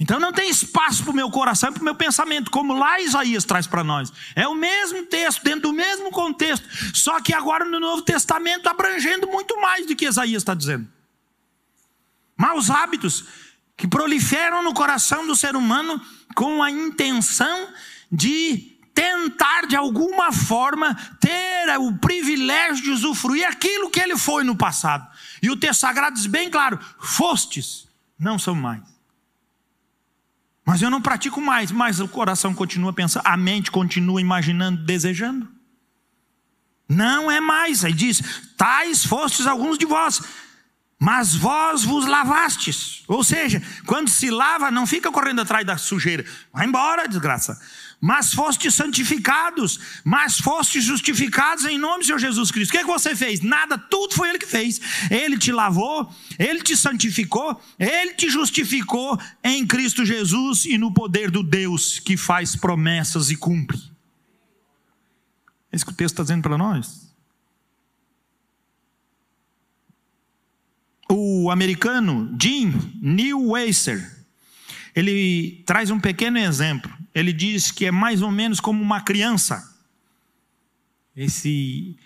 Então 0.00 0.20
não 0.20 0.32
tem 0.32 0.48
espaço 0.48 1.02
para 1.02 1.10
o 1.10 1.14
meu 1.14 1.28
coração 1.28 1.70
e 1.70 1.72
para 1.72 1.80
o 1.80 1.84
meu 1.84 1.94
pensamento, 1.94 2.50
como 2.50 2.72
lá 2.72 3.00
Isaías 3.00 3.44
traz 3.44 3.66
para 3.66 3.82
nós. 3.82 4.12
É 4.36 4.46
o 4.46 4.54
mesmo 4.54 5.04
texto, 5.06 5.42
dentro 5.42 5.62
do 5.62 5.72
mesmo 5.72 6.10
contexto, 6.10 6.68
só 6.94 7.20
que 7.20 7.34
agora 7.34 7.64
no 7.64 7.80
Novo 7.80 8.02
Testamento 8.02 8.68
abrangendo 8.68 9.26
muito 9.26 9.60
mais 9.60 9.86
do 9.86 9.96
que 9.96 10.06
Isaías 10.06 10.42
está 10.42 10.54
dizendo. 10.54 10.88
Maus 12.36 12.70
hábitos 12.70 13.24
que 13.76 13.88
proliferam 13.88 14.62
no 14.62 14.72
coração 14.72 15.26
do 15.26 15.34
ser 15.34 15.56
humano 15.56 16.00
com 16.34 16.62
a 16.62 16.70
intenção 16.70 17.68
de 18.10 18.78
tentar 18.94 19.66
de 19.66 19.76
alguma 19.76 20.32
forma 20.32 20.94
ter 21.20 21.76
o 21.78 21.96
privilégio 21.98 22.82
de 22.82 22.90
usufruir 22.90 23.46
aquilo 23.46 23.90
que 23.90 24.00
ele 24.00 24.16
foi 24.16 24.44
no 24.44 24.56
passado. 24.56 25.08
E 25.42 25.50
o 25.50 25.56
texto 25.56 25.80
sagrado 25.80 26.16
diz 26.16 26.26
bem 26.26 26.48
claro: 26.50 26.78
fostes, 27.00 27.88
não 28.18 28.38
são 28.38 28.54
mais. 28.54 28.97
Mas 30.68 30.82
eu 30.82 30.90
não 30.90 31.00
pratico 31.00 31.40
mais, 31.40 31.72
mas 31.72 31.98
o 31.98 32.06
coração 32.06 32.52
continua 32.52 32.92
pensando, 32.92 33.22
a 33.24 33.38
mente 33.38 33.70
continua 33.70 34.20
imaginando, 34.20 34.84
desejando. 34.84 35.48
Não 36.86 37.30
é 37.30 37.40
mais, 37.40 37.86
aí 37.86 37.92
diz: 37.94 38.22
tais 38.54 39.02
fostes 39.02 39.46
alguns 39.46 39.78
de 39.78 39.86
vós, 39.86 40.20
mas 40.98 41.34
vós 41.34 41.84
vos 41.84 42.06
lavastes. 42.06 43.02
Ou 43.08 43.24
seja, 43.24 43.62
quando 43.86 44.10
se 44.10 44.30
lava, 44.30 44.70
não 44.70 44.86
fica 44.86 45.10
correndo 45.10 45.40
atrás 45.40 45.66
da 45.66 45.78
sujeira, 45.78 46.22
vai 46.52 46.66
embora, 46.66 47.08
desgraça 47.08 47.58
mas 48.00 48.32
fostes 48.32 48.74
santificados, 48.74 50.00
mas 50.04 50.38
fostes 50.38 50.84
justificados 50.84 51.64
em 51.64 51.78
nome 51.78 52.00
do 52.00 52.06
Senhor 52.06 52.18
Jesus 52.18 52.50
Cristo. 52.50 52.70
O 52.70 52.72
que, 52.72 52.78
é 52.78 52.84
que 52.84 52.86
você 52.86 53.14
fez? 53.16 53.40
Nada, 53.40 53.76
tudo 53.76 54.14
foi 54.14 54.28
Ele 54.28 54.38
que 54.38 54.46
fez. 54.46 54.80
Ele 55.10 55.36
te 55.36 55.50
lavou, 55.50 56.12
Ele 56.38 56.62
te 56.62 56.76
santificou, 56.76 57.60
Ele 57.78 58.14
te 58.14 58.30
justificou 58.30 59.20
em 59.42 59.66
Cristo 59.66 60.04
Jesus 60.04 60.64
e 60.64 60.78
no 60.78 60.92
poder 60.92 61.30
do 61.30 61.42
Deus 61.42 61.98
que 61.98 62.16
faz 62.16 62.54
promessas 62.54 63.30
e 63.30 63.36
cumpre. 63.36 63.78
É 65.72 65.76
isso 65.76 65.84
que 65.84 65.92
o 65.92 65.94
texto 65.94 66.14
está 66.14 66.22
dizendo 66.22 66.42
para 66.42 66.56
nós. 66.56 67.08
O 71.10 71.50
americano 71.50 72.36
Jim 72.40 72.72
Newweiser, 73.00 74.24
ele 74.94 75.62
traz 75.66 75.90
um 75.90 75.98
pequeno 75.98 76.38
exemplo. 76.38 76.97
Ele 77.18 77.32
diz 77.32 77.70
que 77.70 77.86
é 77.86 77.90
mais 77.90 78.22
ou 78.22 78.30
menos 78.30 78.60
como 78.60 78.82
uma 78.82 79.00
criança. 79.00 79.76
Esse, 81.16 81.98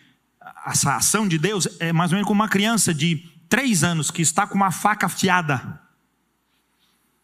essa 0.66 0.96
ação 0.96 1.28
de 1.28 1.38
Deus 1.38 1.68
é 1.78 1.92
mais 1.92 2.10
ou 2.12 2.16
menos 2.16 2.26
como 2.26 2.40
uma 2.40 2.48
criança 2.48 2.94
de 2.94 3.30
três 3.48 3.84
anos 3.84 4.10
que 4.10 4.22
está 4.22 4.46
com 4.46 4.54
uma 4.54 4.70
faca 4.70 5.06
afiada. 5.06 5.80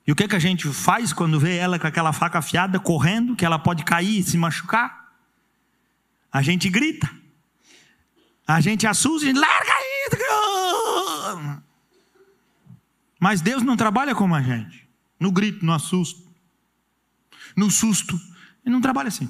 E 0.07 0.13
o 0.13 0.17
que, 0.17 0.29
que 0.29 0.37
a 0.37 0.39
gente 0.39 0.69
faz 0.69 1.13
quando 1.13 1.41
vê 1.41 1.57
ela 1.57 1.79
com 1.79 1.87
aquela 1.87 2.13
faca 2.13 2.39
afiada 2.39 2.79
correndo, 2.79 3.37
que 3.37 3.45
ela 3.45 3.59
pode 3.59 3.85
cair 3.85 4.19
e 4.19 4.23
se 4.23 4.37
machucar? 4.37 5.13
A 6.33 6.43
gente 6.43 6.69
grita. 6.69 7.11
A 8.47 8.61
gente 8.61 8.87
assusta, 8.87 9.27
a 9.27 9.29
gente 9.29 9.39
larga 9.39 9.73
isso. 10.07 10.17
Mas 13.21 13.41
Deus 13.41 13.63
não 13.63 13.77
trabalha 13.77 14.15
como 14.15 14.35
a 14.35 14.43
gente 14.43 14.89
no 15.19 15.33
grito, 15.33 15.65
no 15.65 15.73
assusto, 15.73 16.28
no 17.59 17.71
susto. 17.71 18.19
Ele 18.65 18.73
não 18.73 18.81
trabalha 18.81 19.09
assim. 19.09 19.29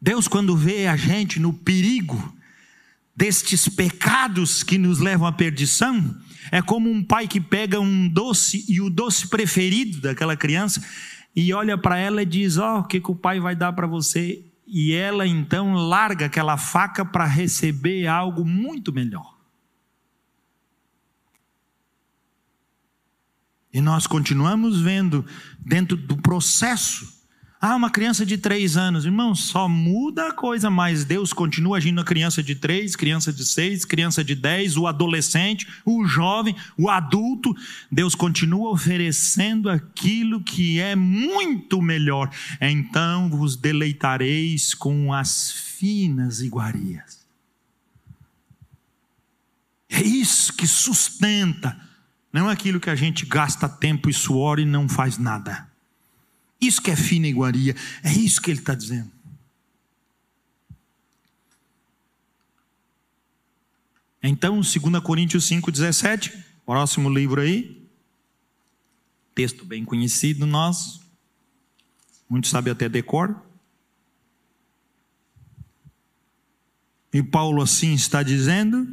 Deus, 0.00 0.28
quando 0.28 0.56
vê 0.56 0.86
a 0.86 0.96
gente 0.96 1.40
no 1.40 1.52
perigo 1.52 2.36
destes 3.14 3.68
pecados 3.68 4.62
que 4.62 4.78
nos 4.78 4.98
levam 4.98 5.26
à 5.26 5.32
perdição, 5.32 6.16
é 6.50 6.62
como 6.62 6.90
um 6.90 7.02
pai 7.02 7.28
que 7.28 7.40
pega 7.40 7.80
um 7.80 8.08
doce 8.08 8.64
e 8.68 8.80
o 8.80 8.88
doce 8.88 9.28
preferido 9.28 10.00
daquela 10.00 10.36
criança 10.36 10.82
e 11.34 11.52
olha 11.52 11.76
para 11.78 11.98
ela 11.98 12.22
e 12.22 12.26
diz: 12.26 12.56
Ó, 12.56 12.76
oh, 12.76 12.80
o 12.80 12.84
que, 12.84 13.00
que 13.00 13.10
o 13.10 13.16
pai 13.16 13.40
vai 13.40 13.54
dar 13.54 13.72
para 13.72 13.86
você? 13.86 14.44
E 14.66 14.92
ela 14.92 15.26
então 15.26 15.74
larga 15.74 16.26
aquela 16.26 16.56
faca 16.56 17.04
para 17.04 17.26
receber 17.26 18.06
algo 18.06 18.44
muito 18.44 18.92
melhor. 18.92 19.31
E 23.72 23.80
nós 23.80 24.06
continuamos 24.06 24.80
vendo 24.80 25.24
dentro 25.58 25.96
do 25.96 26.16
processo. 26.16 27.22
Ah, 27.64 27.76
uma 27.76 27.90
criança 27.90 28.26
de 28.26 28.36
três 28.36 28.76
anos, 28.76 29.04
irmão, 29.04 29.36
só 29.36 29.68
muda 29.68 30.26
a 30.26 30.32
coisa, 30.32 30.68
mas 30.68 31.04
Deus 31.04 31.32
continua 31.32 31.76
agindo 31.76 31.94
na 31.94 32.04
criança 32.04 32.42
de 32.42 32.56
três, 32.56 32.96
criança 32.96 33.32
de 33.32 33.44
seis, 33.44 33.84
criança 33.84 34.24
de 34.24 34.34
dez, 34.34 34.76
o 34.76 34.88
adolescente, 34.88 35.68
o 35.84 36.04
jovem, 36.04 36.56
o 36.76 36.90
adulto. 36.90 37.54
Deus 37.90 38.16
continua 38.16 38.72
oferecendo 38.72 39.70
aquilo 39.70 40.42
que 40.42 40.80
é 40.80 40.96
muito 40.96 41.80
melhor. 41.80 42.28
Então 42.60 43.30
vos 43.30 43.54
deleitareis 43.54 44.74
com 44.74 45.12
as 45.14 45.52
finas 45.52 46.40
iguarias. 46.40 47.24
É 49.88 50.02
isso 50.02 50.52
que 50.52 50.66
sustenta 50.66 51.91
não 52.32 52.48
é 52.48 52.52
aquilo 52.52 52.80
que 52.80 52.88
a 52.88 52.94
gente 52.94 53.26
gasta 53.26 53.68
tempo 53.68 54.08
e 54.08 54.14
suor 54.14 54.58
e 54.58 54.64
não 54.64 54.88
faz 54.88 55.18
nada. 55.18 55.70
Isso 56.60 56.80
que 56.80 56.90
é 56.90 56.96
fina 56.96 57.26
iguaria, 57.26 57.76
é 58.02 58.12
isso 58.12 58.40
que 58.40 58.50
ele 58.50 58.60
está 58.60 58.74
dizendo. 58.74 59.10
Então, 64.22 64.60
2 64.60 64.74
Coríntios 65.02 65.48
5,17, 65.48 66.32
próximo 66.64 67.10
livro 67.10 67.40
aí, 67.40 67.84
texto 69.34 69.64
bem 69.64 69.84
conhecido 69.84 70.46
nosso, 70.46 71.02
muitos 72.28 72.50
sabem 72.50 72.72
até 72.72 72.88
decor. 72.88 73.42
E 77.12 77.22
Paulo 77.22 77.60
assim 77.60 77.92
está 77.92 78.22
dizendo, 78.22 78.88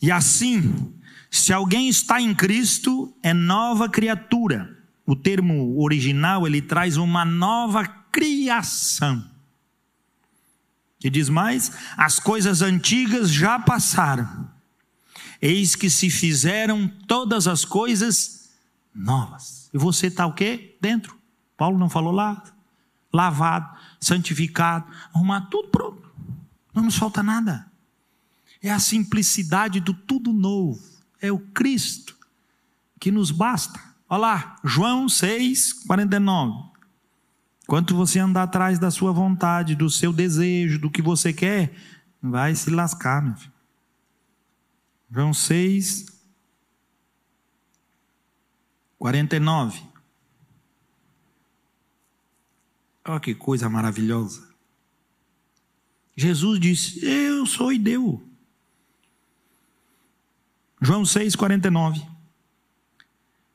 e 0.00 0.10
assim 0.10 0.92
se 1.30 1.52
alguém 1.52 1.88
está 1.88 2.20
em 2.20 2.34
Cristo, 2.34 3.14
é 3.22 3.34
nova 3.34 3.88
criatura. 3.88 4.76
O 5.06 5.14
termo 5.14 5.80
original 5.80 6.46
ele 6.46 6.62
traz 6.62 6.96
uma 6.96 7.24
nova 7.24 7.86
criação. 7.86 9.24
Que 10.98 11.10
diz 11.10 11.28
mais: 11.28 11.72
as 11.96 12.18
coisas 12.18 12.62
antigas 12.62 13.30
já 13.30 13.58
passaram. 13.58 14.48
Eis 15.40 15.76
que 15.76 15.88
se 15.88 16.10
fizeram 16.10 16.88
todas 17.06 17.46
as 17.46 17.64
coisas 17.64 18.50
novas. 18.94 19.70
E 19.72 19.78
você 19.78 20.08
está 20.08 20.26
o 20.26 20.34
quê? 20.34 20.76
Dentro. 20.80 21.16
Paulo 21.56 21.78
não 21.78 21.88
falou 21.88 22.12
lá? 22.12 22.42
Lavado, 23.12 23.78
santificado, 24.00 24.90
arrumado, 25.14 25.48
tudo 25.50 25.68
pronto. 25.68 26.10
Não 26.74 26.82
nos 26.82 26.96
falta 26.96 27.22
nada. 27.22 27.70
É 28.60 28.70
a 28.70 28.78
simplicidade 28.78 29.78
do 29.78 29.94
tudo 29.94 30.32
novo 30.32 30.97
é 31.20 31.30
o 31.32 31.38
Cristo 31.38 32.16
que 32.98 33.10
nos 33.10 33.30
basta. 33.30 33.80
Olha 34.08 34.20
lá, 34.20 34.56
João 34.64 35.08
6, 35.08 35.84
49. 35.84 36.68
Quanto 37.66 37.94
você 37.94 38.18
andar 38.18 38.44
atrás 38.44 38.78
da 38.78 38.90
sua 38.90 39.12
vontade, 39.12 39.74
do 39.74 39.90
seu 39.90 40.12
desejo, 40.12 40.78
do 40.78 40.90
que 40.90 41.02
você 41.02 41.32
quer, 41.32 41.74
vai 42.22 42.54
se 42.54 42.70
lascar, 42.70 43.22
meu 43.22 43.36
filho. 43.36 43.52
João 45.10 45.34
6, 45.34 46.06
49. 48.98 49.82
Olha 53.06 53.20
que 53.20 53.34
coisa 53.34 53.68
maravilhosa. 53.68 54.48
Jesus 56.16 56.58
disse: 56.60 57.04
Eu 57.04 57.46
sou 57.46 57.76
Deus. 57.78 58.27
João 60.80 61.02
6,49. 61.02 62.06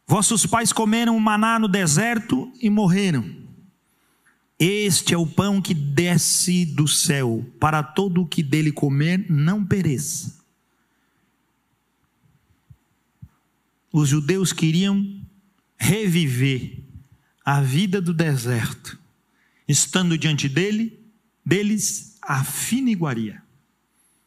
Vossos 0.05 0.45
pais 0.45 0.73
comeram 0.73 1.17
maná 1.19 1.57
no 1.57 1.67
deserto 1.67 2.51
e 2.61 2.69
morreram. 2.69 3.43
Este 4.59 5.13
é 5.13 5.17
o 5.17 5.25
pão 5.25 5.61
que 5.61 5.73
desce 5.73 6.65
do 6.65 6.87
céu, 6.87 7.45
para 7.59 7.81
todo 7.81 8.21
o 8.21 8.27
que 8.27 8.43
dele 8.43 8.71
comer 8.71 9.25
não 9.29 9.65
pereça. 9.65 10.41
Os 13.91 14.09
judeus 14.09 14.51
queriam 14.51 15.21
reviver 15.77 16.79
a 17.45 17.61
vida 17.61 18.01
do 18.01 18.13
deserto, 18.13 18.99
estando 19.67 20.17
diante 20.17 20.47
dele, 20.47 20.99
deles 21.45 22.17
a 22.21 22.43
fina 22.43 22.89
iguaria. 22.89 23.41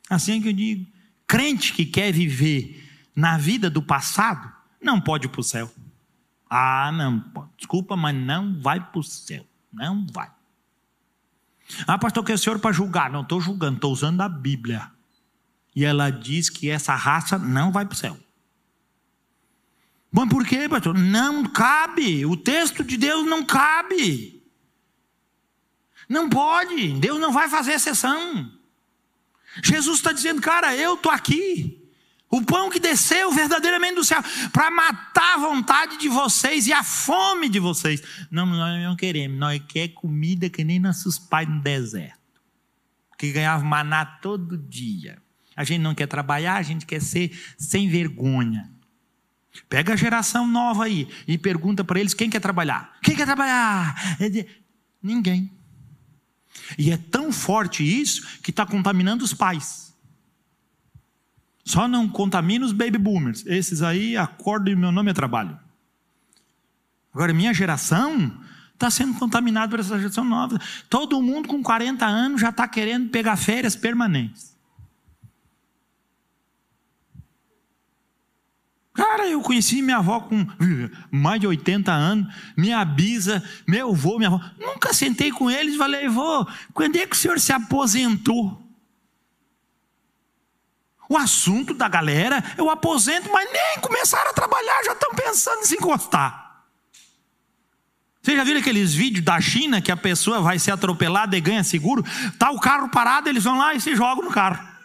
Assim 0.09 0.39
é 0.39 0.41
que 0.41 0.49
eu 0.49 0.53
digo, 0.53 0.87
crente 1.27 1.73
que 1.73 1.85
quer 1.85 2.13
viver 2.13 2.86
na 3.17 3.39
vida 3.39 3.71
do 3.71 3.83
passado, 3.83 4.53
não 4.81 5.01
pode 5.01 5.27
ir 5.27 5.31
para 5.31 5.41
o 5.41 5.45
céu. 5.45 5.73
Ah, 6.49 6.93
não. 6.93 7.25
Desculpa, 7.57 7.97
mas 7.97 8.15
não 8.15 8.61
vai 8.61 8.79
para 8.79 9.01
o 9.01 9.03
céu. 9.03 9.47
Não 9.73 10.07
vai. 10.13 10.31
Ah, 11.87 11.99
pastor, 11.99 12.23
que 12.23 12.31
é 12.31 12.35
o 12.35 12.39
senhor 12.39 12.59
para 12.59 12.73
julgar? 12.73 13.11
Não 13.11 13.23
estou 13.23 13.41
julgando, 13.41 13.77
estou 13.77 13.93
usando 13.93 14.21
a 14.21 14.29
Bíblia. 14.29 14.91
E 15.75 15.85
ela 15.85 16.11
diz 16.11 16.49
que 16.51 16.71
essa 16.71 16.95
raça 16.95 17.39
não 17.39 17.73
vai 17.73 17.85
para 17.85 17.95
o 17.95 17.99
céu. 17.99 18.19
Bom, 20.13 20.29
por 20.29 20.47
quê, 20.47 20.69
pastor? 20.69 20.97
Não 20.97 21.45
cabe. 21.45 22.25
O 22.25 22.37
texto 22.37 22.85
de 22.85 22.97
Deus 22.97 23.27
não 23.27 23.45
cabe. 23.45 24.43
Não 26.09 26.29
pode. 26.29 26.93
Deus 26.93 27.21
não 27.21 27.33
vai 27.33 27.49
fazer 27.49 27.73
exceção. 27.73 28.53
Jesus 29.63 29.97
está 29.99 30.13
dizendo, 30.13 30.41
cara, 30.41 30.77
eu 30.77 30.95
estou 30.95 31.11
aqui. 31.11 31.86
O 32.29 32.43
pão 32.43 32.69
que 32.69 32.81
desceu 32.81 33.31
verdadeiramente 33.33 33.95
do 33.95 34.05
céu 34.05 34.23
para 34.53 34.71
matar 34.71 35.35
a 35.35 35.39
vontade 35.39 35.97
de 35.97 36.09
vocês 36.09 36.67
e 36.67 36.73
a 36.73 36.83
fome 36.83 37.49
de 37.49 37.61
vocês. 37.61 38.03
Não, 38.31 38.45
nós 38.45 38.83
não 38.83 38.97
queremos. 38.97 39.39
Nós 39.39 39.63
queremos 39.69 39.95
comida 39.97 40.51
que 40.51 40.65
nem 40.65 40.81
nossos 40.81 41.19
pais 41.19 41.49
no 41.49 41.61
deserto. 41.61 42.19
Que 43.17 43.31
ganhavam 43.31 43.67
maná 43.67 44.05
todo 44.05 44.59
dia. 44.59 45.23
A 45.55 45.63
gente 45.63 45.81
não 45.81 45.95
quer 45.95 46.07
trabalhar, 46.07 46.57
a 46.57 46.63
gente 46.63 46.85
quer 46.85 47.01
ser 47.01 47.31
sem 47.57 47.89
vergonha. 47.89 48.71
Pega 49.69 49.95
a 49.95 49.97
geração 49.97 50.47
nova 50.47 50.85
aí 50.85 51.09
e 51.27 51.39
pergunta 51.39 51.83
para 51.85 51.99
eles 51.99 52.13
quem 52.13 52.29
quer 52.29 52.41
trabalhar. 52.41 52.99
Quem 53.03 53.17
quer 53.17 53.25
trabalhar? 53.25 54.19
Ninguém. 55.03 55.51
E 56.77 56.91
é 56.91 56.97
tão 56.97 57.33
forte 57.33 57.83
isso 57.83 58.41
que 58.43 58.51
está 58.51 58.67
contaminando 58.67 59.25
os 59.25 59.33
pais. 59.33 59.86
Só 61.67 61.89
não 61.89 62.09
contamina 62.09 62.65
os 62.65 62.73
baby 62.73 62.97
boomers. 62.97 63.45
Esses 63.45 63.83
aí 63.83 64.17
acordam 64.17 64.73
e 64.73 64.77
meu 64.77 64.93
nome 64.93 65.11
é 65.11 65.15
trabalho. 65.15 65.59
Agora, 67.13 67.35
minha 67.35 67.53
geração 67.53 68.41
está 68.73 68.89
sendo 68.89 69.15
contaminada 69.15 69.71
por 69.71 69.81
essa 69.81 69.99
geração 69.99 70.23
nova. 70.23 70.61
Todo 70.89 71.21
mundo 71.21 71.49
com 71.49 71.61
40 71.61 72.07
anos 72.07 72.41
já 72.41 72.51
está 72.51 72.69
querendo 72.69 73.11
pegar 73.11 73.37
férias 73.37 73.75
permanentes. 73.75 74.55
Cara, 78.95 79.27
eu 79.27 79.41
conheci 79.41 79.83
minha 79.83 79.97
avó 79.97 80.21
com 80.21 80.47
mais 81.11 81.41
de 81.41 81.49
80 81.49 81.93
anos, 81.93 82.33
minha 82.57 82.83
bisa, 82.85 83.43
meu 83.67 83.91
avô, 83.91 84.19
minha 84.19 84.29
avó. 84.29 84.41
Nunca 84.57 84.95
sentei 84.95 85.33
com 85.33 85.51
eles 85.51 85.75
e 85.75 85.79
falei, 85.79 86.09
vô, 86.09 86.47
quando 86.73 86.95
é 86.95 87.07
que 87.07 87.17
o 87.17 87.19
senhor 87.19 87.41
se 87.41 87.53
aposentou? 87.53 88.66
O 91.09 91.17
assunto 91.17 91.73
da 91.73 91.89
galera 91.89 92.43
é 92.57 92.63
o 92.63 92.71
aposento, 92.71 93.31
mas 93.33 93.51
nem 93.53 93.81
começaram 93.81 94.31
a 94.31 94.35
trabalhar, 94.35 94.85
já 94.85 94.93
estão 94.93 95.15
pensando 95.15 95.61
em 95.61 95.67
se 95.67 95.75
encostar. 95.75 96.65
Vocês 98.23 98.37
já 98.37 98.43
viram 98.43 98.61
aqueles 98.61 98.93
vídeos 98.93 99.25
da 99.25 99.41
China 99.41 99.81
que 99.81 99.93
a 99.93 99.97
pessoa 99.97 100.41
vai 100.41 100.59
ser 100.59 100.73
atropelada 100.73 101.37
e 101.37 101.41
ganha 101.41 101.63
seguro? 101.63 102.05
Está 102.27 102.51
o 102.51 102.59
carro 102.59 102.89
parado, 102.89 103.29
eles 103.29 103.45
vão 103.45 103.57
lá 103.57 103.75
e 103.75 103.81
se 103.81 103.95
jogam 103.95 104.25
no 104.25 104.33
carro 104.33 104.77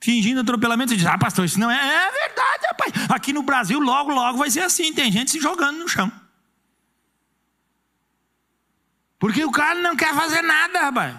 fingindo 0.00 0.40
atropelamento, 0.40 0.94
e 0.94 0.96
diz: 0.96 1.06
Ah, 1.06 1.18
pastor, 1.18 1.44
isso 1.44 1.58
não 1.58 1.70
é. 1.70 1.76
É 1.76 2.10
verdade, 2.10 2.66
rapaz. 2.66 2.92
Aqui 3.10 3.32
no 3.32 3.42
Brasil, 3.42 3.78
logo, 3.78 4.12
logo 4.12 4.38
vai 4.38 4.50
ser 4.50 4.60
assim: 4.60 4.92
tem 4.92 5.10
gente 5.10 5.30
se 5.30 5.40
jogando 5.40 5.78
no 5.78 5.88
chão. 5.88 6.10
Porque 9.18 9.44
o 9.44 9.50
cara 9.50 9.80
não 9.80 9.96
quer 9.96 10.14
fazer 10.14 10.42
nada, 10.42 10.80
rapaz. 10.80 11.16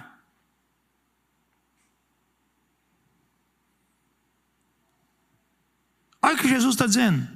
Olha 6.22 6.36
o 6.36 6.38
que 6.38 6.48
Jesus 6.48 6.76
está 6.76 6.86
dizendo. 6.86 7.28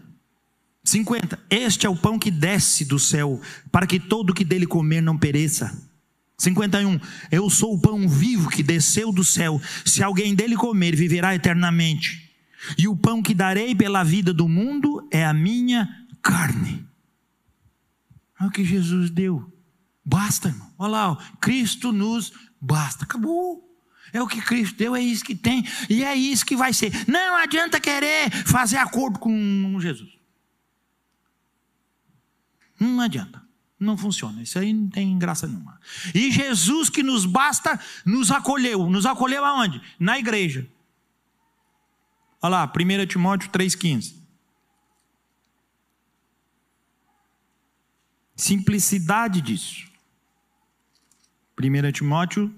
50. 0.84 1.40
Este 1.50 1.86
é 1.86 1.90
o 1.90 1.96
pão 1.96 2.20
que 2.20 2.30
desce 2.30 2.84
do 2.84 3.00
céu, 3.00 3.42
para 3.72 3.88
que 3.88 4.00
todo 4.00 4.34
que 4.34 4.44
dele 4.44 4.66
comer 4.66 5.02
não 5.02 5.18
pereça. 5.18 5.78
51. 6.38 7.00
Eu 7.32 7.50
sou 7.50 7.76
o 7.76 7.80
pão 7.80 8.08
vivo 8.08 8.50
que 8.50 8.62
desceu 8.62 9.12
do 9.12 9.24
céu. 9.24 9.62
Se 9.86 10.04
alguém 10.04 10.36
dele 10.36 10.56
comer, 10.56 10.96
viverá 10.96 11.34
eternamente. 11.34 12.32
E 12.78 12.88
o 12.88 12.96
pão 12.96 13.22
que 13.22 13.34
darei 13.34 13.74
pela 13.74 14.04
vida 14.04 14.34
do 14.34 14.48
mundo 14.48 15.08
é 15.12 15.26
a 15.26 15.34
minha 15.34 15.88
carne. 16.22 16.86
É 18.40 18.46
o 18.46 18.52
que 18.52 18.66
Jesus 18.66 19.10
deu. 19.10 19.52
Basta, 20.04 20.50
irmão. 20.50 20.70
Olha 20.78 20.92
lá, 20.92 21.12
ó. 21.12 21.16
Cristo 21.40 21.92
nos 21.94 22.34
basta. 22.60 23.06
Acabou. 23.06 23.73
É 24.14 24.22
o 24.22 24.28
que 24.28 24.40
Cristo 24.40 24.78
deu, 24.78 24.96
é 24.96 25.02
isso 25.02 25.26
que 25.26 25.36
tem, 25.36 25.66
e 25.90 26.04
é 26.04 26.14
isso 26.14 26.46
que 26.46 26.56
vai 26.56 26.72
ser. 26.72 26.92
Não 27.10 27.36
adianta 27.36 27.80
querer 27.80 28.30
fazer 28.46 28.78
acordo 28.78 29.18
com 29.18 29.76
Jesus. 29.80 30.12
Não 32.80 33.02
adianta. 33.02 33.42
Não 33.80 33.98
funciona. 33.98 34.42
Isso 34.42 34.58
aí 34.60 34.72
não 34.72 34.88
tem 34.88 35.18
graça 35.18 35.48
nenhuma. 35.48 35.80
E 36.14 36.32
Jesus 36.32 36.90
que 36.90 37.04
nos 37.04 37.26
basta, 37.26 37.78
nos 38.06 38.32
acolheu. 38.32 38.90
Nos 38.90 39.06
acolheu 39.06 39.44
aonde? 39.44 39.82
Na 40.00 40.18
igreja. 40.18 40.70
Olha 42.42 42.52
lá, 42.52 42.74
1 42.74 43.06
Timóteo 43.08 43.50
3,15. 43.50 44.16
Simplicidade 48.36 49.42
disso. 49.42 49.92
1 51.60 51.92
Timóteo 51.92 52.54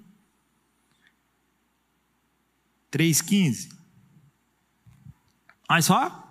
3,15. 2.95 3.69
Olha 5.69 5.81
só 5.81 6.25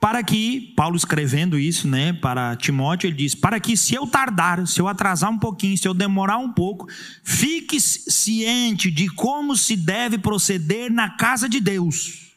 para 0.00 0.22
que, 0.22 0.72
Paulo 0.76 0.96
escrevendo 0.96 1.58
isso, 1.58 1.88
né, 1.88 2.12
para 2.12 2.54
Timóteo, 2.54 3.08
ele 3.08 3.16
diz: 3.16 3.34
para 3.34 3.58
que 3.58 3.76
se 3.76 3.94
eu 3.94 4.06
tardar, 4.06 4.64
se 4.66 4.80
eu 4.80 4.86
atrasar 4.86 5.30
um 5.30 5.38
pouquinho, 5.38 5.76
se 5.76 5.88
eu 5.88 5.94
demorar 5.94 6.38
um 6.38 6.52
pouco, 6.52 6.86
fique 7.24 7.80
ciente 7.80 8.90
de 8.90 9.08
como 9.08 9.56
se 9.56 9.76
deve 9.76 10.16
proceder 10.16 10.90
na 10.90 11.16
casa 11.16 11.48
de 11.48 11.60
Deus, 11.60 12.32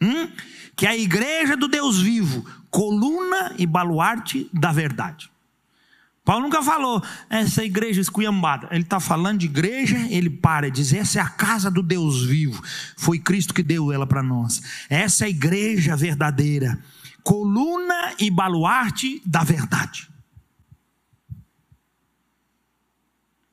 hum? 0.00 0.28
que 0.76 0.86
é 0.86 0.90
a 0.90 0.96
igreja 0.96 1.56
do 1.56 1.68
Deus 1.68 2.00
vivo, 2.00 2.44
coluna 2.70 3.54
e 3.56 3.66
baluarte 3.66 4.50
da 4.52 4.70
verdade. 4.70 5.30
Paulo 6.24 6.44
nunca 6.44 6.62
falou 6.62 7.02
essa 7.28 7.62
igreja 7.62 8.00
esculhambada. 8.00 8.68
Ele 8.70 8.82
está 8.82 8.98
falando 8.98 9.40
de 9.40 9.46
igreja, 9.46 9.98
ele 10.08 10.30
para 10.30 10.68
e 10.68 10.70
diz: 10.70 10.92
essa 10.94 11.18
é 11.18 11.22
a 11.22 11.28
casa 11.28 11.70
do 11.70 11.82
Deus 11.82 12.24
vivo. 12.24 12.62
Foi 12.96 13.18
Cristo 13.18 13.52
que 13.52 13.62
deu 13.62 13.92
ela 13.92 14.06
para 14.06 14.22
nós. 14.22 14.62
Essa 14.88 15.24
é 15.24 15.26
a 15.26 15.30
igreja 15.30 15.94
verdadeira, 15.94 16.82
coluna 17.22 18.14
e 18.18 18.30
baluarte 18.30 19.20
da 19.26 19.44
verdade. 19.44 20.08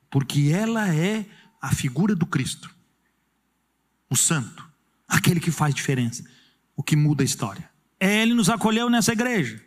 Porque 0.10 0.52
ela 0.54 0.94
é 0.94 1.26
a 1.62 1.74
figura 1.74 2.16
do 2.16 2.26
Cristo, 2.26 2.74
o 4.10 4.16
santo, 4.16 4.66
aquele 5.08 5.42
que 5.42 5.52
faz 5.52 5.76
diferença, 5.76 6.24
o 6.76 6.82
que 6.82 6.96
muda 6.96 7.22
a 7.22 7.26
história. 7.26 7.70
Ele 8.00 8.34
nos 8.34 8.50
acolheu 8.50 8.90
nessa 8.90 9.12
igreja. 9.12 9.62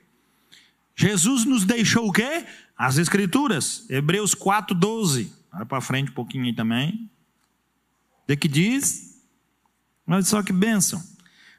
Jesus 0.96 1.44
nos 1.44 1.64
deixou 1.64 2.08
o 2.08 2.12
quê? 2.12 2.46
As 2.76 2.98
Escrituras, 2.98 3.86
Hebreus 3.88 4.34
4, 4.34 4.74
12. 4.74 5.32
Vai 5.52 5.64
para 5.64 5.80
frente 5.80 6.10
um 6.10 6.14
pouquinho 6.14 6.44
aí 6.44 6.54
também. 6.54 7.08
De 8.26 8.36
que 8.36 8.48
diz? 8.48 9.22
Olha 10.06 10.22
só 10.22 10.42
que 10.42 10.52
bênção. 10.52 11.02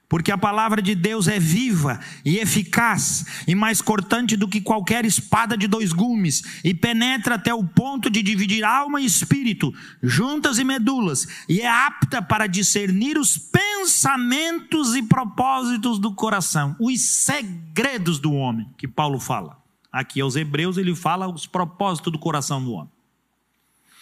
Porque 0.08 0.32
a 0.32 0.38
palavra 0.38 0.82
de 0.82 0.94
Deus 0.94 1.28
é 1.28 1.40
viva 1.40 2.00
e 2.24 2.38
eficaz, 2.38 3.44
e 3.48 3.56
mais 3.56 3.82
cortante 3.82 4.38
do 4.38 4.48
que 4.48 4.62
qualquer 4.62 5.04
espada 5.04 5.58
de 5.58 5.68
dois 5.68 5.92
gumes, 5.92 6.62
e 6.64 6.76
penetra 6.76 7.36
até 7.36 7.52
o 7.54 7.64
ponto 7.64 8.08
de 8.08 8.22
dividir 8.22 8.64
alma 8.64 9.02
e 9.02 9.06
espírito, 9.06 9.74
juntas 10.04 10.60
e 10.60 10.64
medulas, 10.64 11.26
e 11.50 11.62
é 11.62 11.68
apta 11.68 12.22
para 12.22 12.46
discernir 12.46 13.18
os 13.18 13.36
pensamentos 13.36 14.96
e 14.96 15.02
propósitos 15.02 15.98
do 15.98 16.14
coração, 16.14 16.76
os 16.80 17.02
segredos 17.02 18.20
do 18.20 18.32
homem, 18.32 18.70
que 18.78 18.88
Paulo 18.88 19.20
fala. 19.20 19.65
Aqui 19.96 20.20
aos 20.20 20.36
Hebreus 20.36 20.76
ele 20.76 20.94
fala 20.94 21.26
os 21.26 21.48
propósitos 21.48 22.12
do 22.12 22.20
coração 22.20 22.62
do 22.62 22.74
homem. 22.74 22.92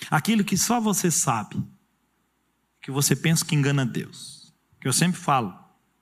Aquilo 0.10 0.44
que 0.44 0.58
só 0.58 0.82
você 0.82 1.12
sabe, 1.12 1.56
que 2.82 2.89
você 2.89 3.16
pensa 3.16 3.46
que 3.46 3.54
engana 3.54 3.86
Deus. 3.86 4.52
Que 4.82 4.88
eu 4.88 4.91
sempre 4.91 5.22
falo. 5.22 5.54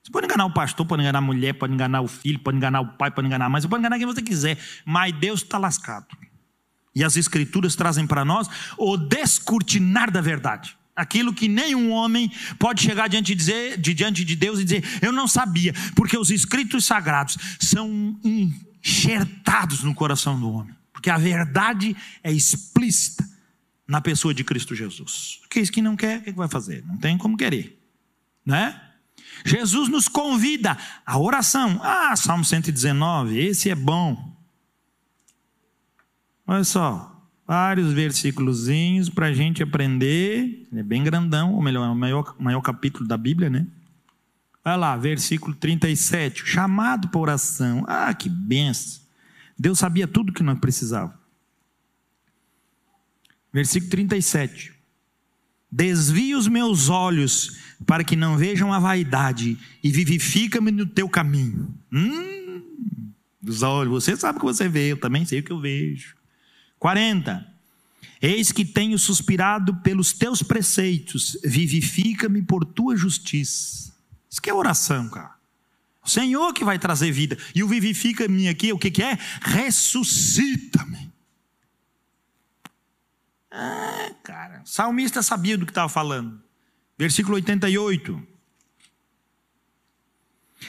Você 0.01 0.09
pode 0.09 0.27
enganar 0.27 0.45
o 0.45 0.53
pastor, 0.53 0.85
pode 0.85 1.01
enganar 1.01 1.19
a 1.19 1.21
mulher, 1.21 1.55
pode 1.55 1.73
enganar 1.73 1.99
o 1.99 2.07
filho, 2.07 2.39
pode 2.39 2.55
enganar 2.55 2.79
o 2.79 2.87
pai, 2.93 3.11
pode 3.11 3.27
enganar 3.27 3.47
a 3.47 3.49
mãe, 3.49 3.59
você 3.59 3.67
pode 3.67 3.81
enganar 3.81 3.97
quem 3.97 4.07
você 4.07 4.21
quiser, 4.21 4.57
mas 4.85 5.13
Deus 5.19 5.41
está 5.41 5.57
lascado. 5.57 6.07
E 6.95 7.03
as 7.03 7.17
Escrituras 7.17 7.75
trazem 7.75 8.07
para 8.07 8.23
nós 8.23 8.47
o 8.77 8.95
descortinar 8.95 10.09
da 10.09 10.21
verdade. 10.21 10.77
Aquilo 10.95 11.33
que 11.33 11.49
nenhum 11.49 11.91
homem 11.91 12.31
pode 12.57 12.81
chegar 12.81 13.09
diante 13.09 13.27
de, 13.27 13.35
dizer, 13.35 13.77
de, 13.77 13.93
diante 13.93 14.23
de 14.23 14.37
Deus 14.37 14.57
e 14.57 14.63
dizer, 14.63 14.85
eu 15.01 15.11
não 15.11 15.27
sabia, 15.27 15.73
porque 15.97 16.17
os 16.17 16.31
escritos 16.31 16.85
sagrados 16.85 17.37
são 17.59 18.17
enxertados 18.83 19.83
no 19.83 19.93
coração 19.93 20.39
do 20.39 20.51
homem. 20.51 20.75
Porque 20.91 21.09
a 21.09 21.17
verdade 21.17 21.95
é 22.23 22.31
explícita 22.31 23.27
na 23.87 23.99
pessoa 24.01 24.33
de 24.33 24.43
Cristo 24.43 24.75
Jesus. 24.75 25.41
Que 25.49 25.59
isso 25.59 25.71
que 25.71 25.81
não 25.81 25.95
quer, 25.95 26.19
o 26.19 26.23
que 26.23 26.31
vai 26.31 26.47
fazer? 26.47 26.83
Não 26.85 26.97
tem 26.97 27.17
como 27.17 27.37
querer, 27.37 27.79
né? 28.45 28.79
Jesus 29.45 29.89
nos 29.89 30.07
convida 30.07 30.77
à 31.05 31.17
oração. 31.17 31.79
Ah, 31.83 32.15
Salmo 32.15 32.45
119, 32.45 33.37
esse 33.39 33.69
é 33.69 33.75
bom. 33.75 34.31
Olha 36.45 36.63
só, 36.63 37.11
vários 37.47 37.91
versículos 37.93 38.67
para 39.13 39.27
a 39.27 39.33
gente 39.33 39.63
aprender. 39.63 40.67
é 40.73 40.83
bem 40.83 41.03
grandão, 41.03 41.53
ou 41.53 41.61
melhor, 41.61 41.85
é 41.85 41.89
o 41.89 41.95
maior, 41.95 42.35
maior 42.39 42.61
capítulo 42.61 43.07
da 43.07 43.17
Bíblia, 43.17 43.49
né? 43.49 43.67
Olha 44.63 44.75
lá, 44.75 44.97
versículo 44.97 45.55
37. 45.55 46.45
Chamado 46.45 47.09
por 47.09 47.21
oração. 47.21 47.83
Ah, 47.87 48.13
que 48.13 48.29
benção. 48.29 49.01
Deus 49.57 49.79
sabia 49.79 50.07
tudo 50.07 50.33
que 50.33 50.43
nós 50.43 50.59
precisávamos. 50.59 51.15
Versículo 53.51 53.91
37. 53.91 54.73
Desvia 55.71 56.37
os 56.37 56.47
meus 56.47 56.89
olhos 56.89 57.57
para 57.85 58.03
que 58.03 58.15
não 58.15 58.37
vejam 58.37 58.73
a 58.73 58.79
vaidade 58.79 59.57
e 59.83 59.91
vivifica-me 59.91 60.71
no 60.71 60.85
teu 60.85 61.09
caminho. 61.09 61.73
Hum, 61.91 63.01
os 63.45 63.61
olhos, 63.63 64.03
você 64.03 64.15
sabe 64.15 64.37
o 64.37 64.41
que 64.41 64.45
você 64.45 64.67
vê, 64.67 64.91
eu 64.91 64.97
também 64.97 65.25
sei 65.25 65.39
o 65.39 65.43
que 65.43 65.51
eu 65.51 65.59
vejo. 65.59 66.15
40. 66.77 67.47
Eis 68.21 68.51
que 68.51 68.63
tenho 68.65 68.97
suspirado 68.99 69.75
pelos 69.77 70.13
teus 70.13 70.43
preceitos, 70.43 71.37
vivifica-me 71.43 72.41
por 72.41 72.65
tua 72.65 72.95
justiça. 72.95 73.90
Isso 74.31 74.41
que 74.41 74.49
é 74.49 74.53
oração, 74.53 75.09
cara. 75.09 75.35
O 76.03 76.09
Senhor 76.09 76.53
que 76.53 76.63
vai 76.63 76.79
trazer 76.79 77.11
vida. 77.11 77.37
E 77.53 77.63
o 77.63 77.67
vivifica-me 77.67 78.47
aqui, 78.47 78.71
o 78.71 78.79
que, 78.79 78.89
que 78.89 79.03
é? 79.03 79.17
Ressuscita-me. 79.41 81.11
Ah, 83.51 84.11
cara, 84.23 84.61
o 84.63 84.67
salmista 84.67 85.21
sabia 85.21 85.57
do 85.57 85.65
que 85.65 85.71
estava 85.71 85.89
falando. 85.89 86.41
Versículo 86.97 87.35
88. 87.35 88.27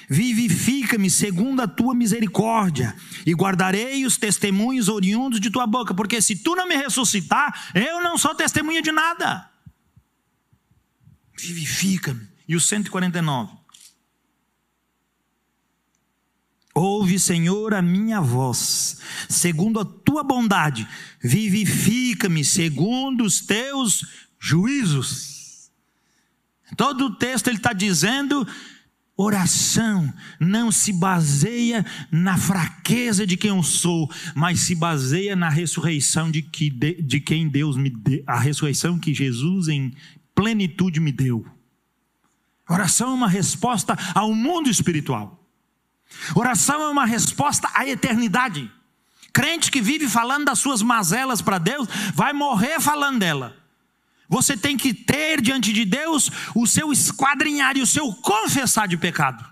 Vivifica-me 0.09 1.11
segundo 1.11 1.61
a 1.61 1.69
tua 1.69 1.95
misericórdia, 1.95 2.97
e 3.25 3.33
guardarei 3.33 4.05
os 4.05 4.17
testemunhos 4.17 4.89
oriundos 4.89 5.39
de 5.39 5.51
tua 5.51 5.67
boca, 5.67 5.95
porque 5.95 6.21
se 6.21 6.37
tu 6.37 6.57
não 6.57 6.67
me 6.67 6.75
ressuscitar, 6.75 7.71
eu 7.75 8.03
não 8.03 8.19
sou 8.19 8.35
testemunha 8.35 8.83
de 8.83 8.91
nada. 8.91 9.51
Vivifica-me. 11.39 12.32
E 12.53 12.57
o 12.57 12.61
149. 12.61 13.51
Ouve, 16.75 17.19
Senhor, 17.19 17.73
a 17.73 17.81
minha 17.81 18.21
voz, 18.21 19.01
segundo 19.27 19.81
a 19.81 19.87
tua 19.87 20.23
bondade, 20.23 20.87
vivifica-me 21.19 22.45
segundo 22.45 23.25
os 23.25 23.41
teus 23.41 24.05
juízos. 24.39 25.71
Todo 26.77 27.07
o 27.07 27.15
texto 27.17 27.49
ele 27.49 27.57
está 27.57 27.73
dizendo 27.73 28.47
Oração 29.17 30.13
não 30.39 30.71
se 30.71 30.93
baseia 30.93 31.87
na 32.11 32.37
fraqueza 32.37 33.27
de 33.27 33.39
quem 33.39 33.49
eu 33.49 33.63
sou, 33.63 34.11
mas 34.35 34.61
se 34.61 34.75
baseia 34.75 35.35
na 35.35 35.49
ressurreição 35.49 36.31
de, 36.31 36.43
que, 36.43 36.69
de, 36.69 37.01
de 37.01 37.19
quem 37.19 37.49
Deus 37.49 37.79
me 37.79 37.89
deu, 37.89 38.23
a 38.27 38.39
ressurreição 38.39 38.99
que 38.99 39.15
Jesus 39.15 39.69
em 39.69 39.95
plenitude 40.35 41.01
me 41.01 41.13
deu. 41.13 41.47
Oração 42.73 43.11
é 43.11 43.15
uma 43.15 43.29
resposta 43.29 43.95
ao 44.15 44.35
mundo 44.35 44.71
espiritual. 44.71 45.39
Oração 46.35 46.81
é 46.81 46.89
uma 46.89 47.05
resposta 47.05 47.69
à 47.75 47.87
eternidade. 47.87 48.71
Crente 49.31 49.71
que 49.71 49.83
vive 49.83 50.09
falando 50.09 50.47
das 50.47 50.59
suas 50.59 50.81
mazelas 50.81 51.43
para 51.43 51.59
Deus, 51.59 51.87
vai 52.15 52.33
morrer 52.33 52.81
falando 52.81 53.19
dela. 53.19 53.55
Você 54.27 54.57
tem 54.57 54.79
que 54.79 54.95
ter 54.95 55.43
diante 55.43 55.71
de 55.71 55.85
Deus 55.85 56.31
o 56.55 56.67
seu 56.67 56.91
esquadrinhar 56.91 57.77
e 57.77 57.83
o 57.83 57.87
seu 57.87 58.11
confessar 58.15 58.89
de 58.89 58.97
pecado. 58.97 59.45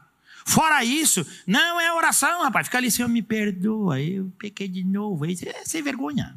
Fora 0.46 0.82
isso, 0.82 1.26
não 1.46 1.78
é 1.78 1.92
oração, 1.92 2.42
rapaz. 2.42 2.68
Fica 2.68 2.78
ali, 2.78 2.90
Senhor, 2.90 3.08
me 3.08 3.20
perdoa, 3.20 4.00
eu 4.00 4.32
pequei 4.38 4.66
de 4.66 4.82
novo. 4.82 5.26
É 5.26 5.64
sem 5.64 5.82
vergonha. 5.82 6.34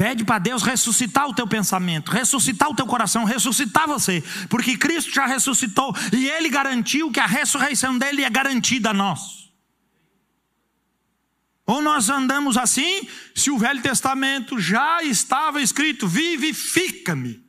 Pede 0.00 0.24
para 0.24 0.38
Deus 0.38 0.62
ressuscitar 0.62 1.28
o 1.28 1.34
teu 1.34 1.46
pensamento, 1.46 2.10
ressuscitar 2.10 2.70
o 2.70 2.74
teu 2.74 2.86
coração, 2.86 3.24
ressuscitar 3.24 3.86
você, 3.86 4.24
porque 4.48 4.74
Cristo 4.74 5.12
já 5.12 5.26
ressuscitou 5.26 5.94
e 6.10 6.26
Ele 6.26 6.48
garantiu 6.48 7.12
que 7.12 7.20
a 7.20 7.26
ressurreição 7.26 7.98
dele 7.98 8.24
é 8.24 8.30
garantida 8.30 8.88
a 8.88 8.94
nós. 8.94 9.50
Ou 11.66 11.82
nós 11.82 12.08
andamos 12.08 12.56
assim, 12.56 13.06
se 13.34 13.50
o 13.50 13.58
Velho 13.58 13.82
Testamento 13.82 14.58
já 14.58 15.02
estava 15.02 15.60
escrito: 15.60 16.08
vivifica-me, 16.08 17.44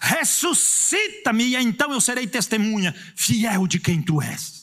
ressuscita-me, 0.00 1.44
e 1.44 1.56
então 1.56 1.92
eu 1.92 2.00
serei 2.00 2.26
testemunha 2.26 2.92
fiel 3.14 3.68
de 3.68 3.78
quem 3.78 4.02
tu 4.02 4.20
és. 4.20 4.61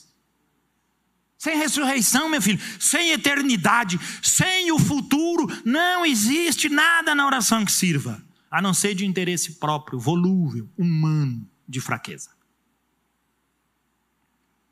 Sem 1.40 1.56
ressurreição, 1.56 2.28
meu 2.28 2.42
filho, 2.42 2.60
sem 2.78 3.12
eternidade, 3.12 3.98
sem 4.22 4.70
o 4.72 4.78
futuro, 4.78 5.46
não 5.64 6.04
existe 6.04 6.68
nada 6.68 7.14
na 7.14 7.24
oração 7.24 7.64
que 7.64 7.72
sirva, 7.72 8.22
a 8.50 8.60
não 8.60 8.74
ser 8.74 8.94
de 8.94 9.06
interesse 9.06 9.52
próprio, 9.52 9.98
volúvel, 9.98 10.68
humano, 10.76 11.48
de 11.66 11.80
fraqueza. 11.80 12.28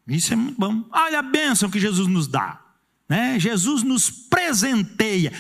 Isso 0.07 0.35
é 0.35 0.37
muito 0.37 0.61
bom. 0.61 0.85
Olha 0.93 1.21
a 1.21 1.23
bênção 1.23 1.71
que 1.71 1.81
Jesus 1.81 2.07
nos 2.07 2.29
dá. 2.29 2.61
Né? 3.09 3.41
Jesus 3.41 3.83
nos 3.83 4.11
presenteia 4.11 5.33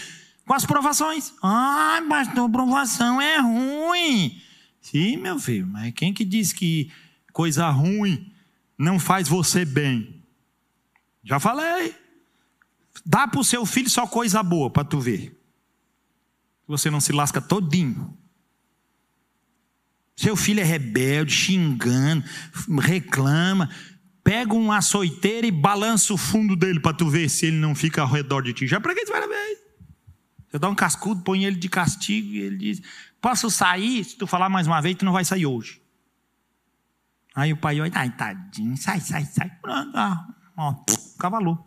com 0.46 0.54
as 0.54 0.64
provações. 0.64 1.34
Ah, 1.42 2.02
pastor, 2.08 2.48
provação 2.48 3.20
é 3.20 3.38
ruim. 3.38 4.40
Sim, 4.80 5.18
meu 5.18 5.38
filho, 5.38 5.66
mas 5.66 5.92
quem 5.92 6.14
que 6.14 6.24
diz 6.24 6.54
que 6.54 6.90
coisa 7.34 7.68
ruim 7.68 8.32
não 8.78 8.98
faz 8.98 9.28
você 9.28 9.66
bem? 9.66 10.17
Já 11.22 11.38
falei. 11.38 11.94
Dá 13.04 13.26
para 13.26 13.40
o 13.40 13.44
seu 13.44 13.64
filho 13.64 13.88
só 13.88 14.06
coisa 14.06 14.42
boa 14.42 14.70
para 14.70 14.84
tu 14.84 15.00
ver. 15.00 15.38
Você 16.66 16.90
não 16.90 17.00
se 17.00 17.12
lasca 17.12 17.40
todinho. 17.40 18.16
Seu 20.16 20.34
filho 20.36 20.60
é 20.60 20.64
rebelde, 20.64 21.32
xingando, 21.32 22.24
reclama. 22.80 23.70
Pega 24.22 24.52
um 24.52 24.72
açoiteiro 24.72 25.46
e 25.46 25.50
balança 25.50 26.12
o 26.12 26.18
fundo 26.18 26.56
dele 26.56 26.80
para 26.80 26.96
tu 26.96 27.08
ver 27.08 27.28
se 27.28 27.46
ele 27.46 27.56
não 27.56 27.74
fica 27.74 28.02
ao 28.02 28.08
redor 28.08 28.42
de 28.42 28.52
ti. 28.52 28.66
Já 28.66 28.80
preguei 28.80 29.04
isso 29.04 29.12
várias 29.12 29.30
vezes. 29.30 29.58
Você 30.48 30.58
dá 30.58 30.68
um 30.68 30.74
cascudo, 30.74 31.22
põe 31.22 31.44
ele 31.44 31.56
de 31.56 31.68
castigo 31.68 32.28
e 32.32 32.40
ele 32.40 32.56
diz: 32.56 32.82
Posso 33.20 33.50
sair? 33.50 34.04
Se 34.04 34.16
tu 34.16 34.26
falar 34.26 34.48
mais 34.48 34.66
uma 34.66 34.80
vez, 34.80 34.96
tu 34.96 35.04
não 35.04 35.12
vai 35.12 35.24
sair 35.24 35.46
hoje. 35.46 35.80
Aí 37.34 37.52
o 37.52 37.56
pai 37.56 37.80
olha, 37.80 37.92
ai, 37.94 38.10
tadinho, 38.10 38.76
sai, 38.76 39.00
sai, 39.00 39.24
sai. 39.24 39.48
Pronto, 39.62 39.96
ah, 39.96 40.26
ó, 40.58 40.74
cavalou. 41.18 41.64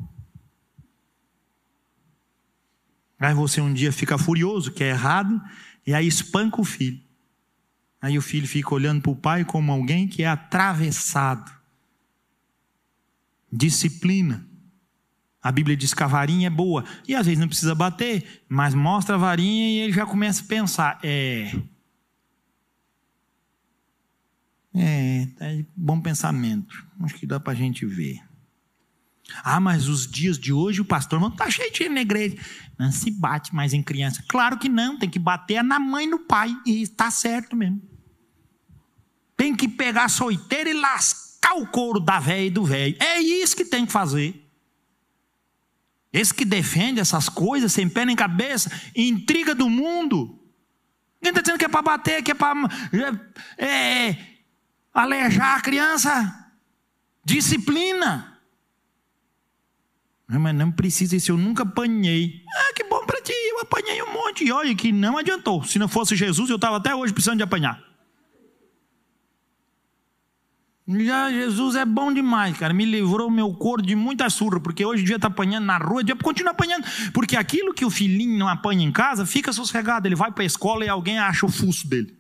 Aí 3.20 3.34
você 3.34 3.62
um 3.62 3.74
dia 3.74 3.92
fica 3.92 4.18
furioso, 4.18 4.72
que 4.72 4.84
é 4.84 4.90
errado, 4.90 5.42
e 5.86 5.94
aí 5.94 6.06
espanca 6.06 6.60
o 6.60 6.64
filho. 6.64 7.02
Aí 8.02 8.18
o 8.18 8.22
filho 8.22 8.48
fica 8.48 8.74
olhando 8.74 9.02
para 9.02 9.12
o 9.12 9.16
pai 9.16 9.46
como 9.46 9.72
alguém 9.72 10.08
que 10.08 10.24
é 10.24 10.28
atravessado 10.28 11.62
disciplina. 13.52 14.48
A 15.44 15.52
Bíblia 15.52 15.76
diz 15.76 15.94
que 15.94 16.04
a 16.04 16.08
varinha 16.08 16.48
é 16.48 16.50
boa. 16.50 16.86
E 17.08 17.16
às 17.16 17.26
vezes 17.26 17.40
não 17.40 17.48
precisa 17.48 17.76
bater, 17.76 18.44
mas 18.48 18.74
mostra 18.74 19.16
a 19.16 19.18
varinha 19.18 19.70
e 19.70 19.80
ele 19.80 19.92
já 19.92 20.06
começa 20.06 20.44
a 20.44 20.48
pensar: 20.48 21.00
é. 21.04 21.52
É, 24.74 25.28
é 25.42 25.66
bom 25.76 26.00
pensamento. 26.00 26.88
Acho 27.02 27.16
que 27.16 27.26
dá 27.26 27.40
para 27.40 27.52
a 27.52 27.56
gente 27.56 27.86
ver. 27.86 28.22
Ah, 29.44 29.60
mas 29.60 29.88
os 29.88 30.08
dias 30.08 30.38
de 30.38 30.52
hoje 30.54 30.82
o 30.82 30.86
pastor 30.86 31.20
não 31.20 31.30
está 31.30 31.50
cheio 31.50 31.72
de 31.72 31.90
na 31.90 32.02
igreja. 32.02 32.38
Não 32.78 32.92
se 32.92 33.12
bate 33.12 33.54
mais 33.54 33.74
em 33.74 33.84
criança. 33.84 34.24
Claro 34.28 34.58
que 34.58 34.68
não, 34.68 34.98
tem 34.98 35.10
que 35.10 35.20
bater 35.20 35.64
na 35.64 35.80
mãe 35.80 36.06
e 36.06 36.10
no 36.10 36.20
pai. 36.20 36.56
E 36.66 36.82
está 36.82 37.12
certo 37.12 37.56
mesmo. 37.56 37.82
Tem 39.38 39.56
que 39.56 39.68
pegar 39.68 40.06
a 40.06 40.10
soiteira 40.10 40.70
e 40.70 40.74
lascar 40.74 41.56
o 41.56 41.68
couro 41.68 42.00
da 42.00 42.20
velha 42.20 42.46
e 42.46 42.50
do 42.50 42.64
velho. 42.64 42.96
É 43.00 43.20
isso 43.20 43.56
que 43.56 43.66
tem 43.66 43.86
que 43.86 43.92
fazer. 43.92 44.48
Esse 46.14 46.34
que 46.34 46.44
defende 46.44 47.00
essas 47.00 47.30
coisas 47.30 47.72
sem 47.72 47.88
pé 47.88 48.06
nem 48.06 48.16
cabeça, 48.16 48.70
intriga 48.96 49.56
do 49.56 49.70
mundo. 49.70 50.38
Quem 51.22 51.30
está 51.30 51.42
dizendo 51.42 51.60
que 51.60 51.66
é 51.66 51.70
para 51.70 51.82
bater, 51.82 52.24
que 52.24 52.32
é 52.32 52.34
para 52.34 52.56
é, 53.58 53.66
é, 53.66 54.18
alejar 54.94 55.58
a 55.58 55.62
criança? 55.62 56.52
Disciplina. 57.24 58.31
Mas 60.40 60.56
não 60.56 60.72
precisa 60.72 61.16
isso, 61.16 61.32
eu 61.32 61.38
nunca 61.38 61.64
apanhei. 61.64 62.44
Ah, 62.56 62.74
que 62.74 62.84
bom 62.86 63.06
para 63.06 63.22
ti, 63.22 63.34
eu 63.34 63.60
apanhei 63.60 64.02
um 64.02 64.14
monte. 64.14 64.46
E 64.46 64.52
olha 64.52 64.74
que 64.76 64.92
não 64.92 65.18
adiantou. 65.18 65.64
Se 65.64 65.78
não 65.78 65.88
fosse 65.88 66.16
Jesus, 66.16 66.50
eu 66.50 66.56
estava 66.56 66.78
até 66.78 66.96
hoje 66.96 67.14
precisando 67.14 67.38
de 67.38 67.44
apanhar. 67.44 67.82
Já 70.88 71.32
Jesus 71.32 71.76
é 71.76 71.86
bom 71.86 72.12
demais, 72.14 72.58
cara. 72.58 72.74
Me 72.74 72.86
livrou 72.86 73.30
meu 73.30 73.54
corpo 73.54 73.86
de 73.86 73.96
muita 73.96 74.30
surra, 74.30 74.60
porque 74.60 74.86
hoje 74.86 75.04
em 75.04 75.06
dia 75.06 75.16
está 75.16 75.28
apanhando 75.28 75.66
na 75.66 75.78
rua, 75.78 76.04
dia 76.04 76.16
continua 76.16 76.52
apanhando. 76.52 76.86
Porque 77.14 77.36
aquilo 77.36 77.74
que 77.74 77.86
o 77.86 77.90
filhinho 77.90 78.38
não 78.38 78.48
apanha 78.48 78.86
em 78.86 78.92
casa, 78.92 79.26
fica 79.26 79.54
sossegado. 79.54 80.08
Ele 80.08 80.16
vai 80.16 80.32
para 80.32 80.44
a 80.44 80.46
escola 80.46 80.84
e 80.84 80.90
alguém 80.90 81.20
acha 81.20 81.46
o 81.46 81.50
fuso 81.50 81.88
dele. 81.88 82.18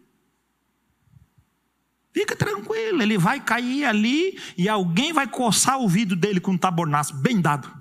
Fica 2.13 2.35
tranquilo, 2.35 3.01
ele 3.01 3.17
vai 3.17 3.39
cair 3.39 3.85
ali 3.85 4.37
e 4.57 4.67
alguém 4.67 5.13
vai 5.13 5.27
coçar 5.27 5.77
o 5.77 5.83
ouvido 5.83 6.13
dele 6.13 6.41
com 6.41 6.51
um 6.51 6.57
tabornaço 6.57 7.15
bem 7.15 7.39
dado. 7.39 7.80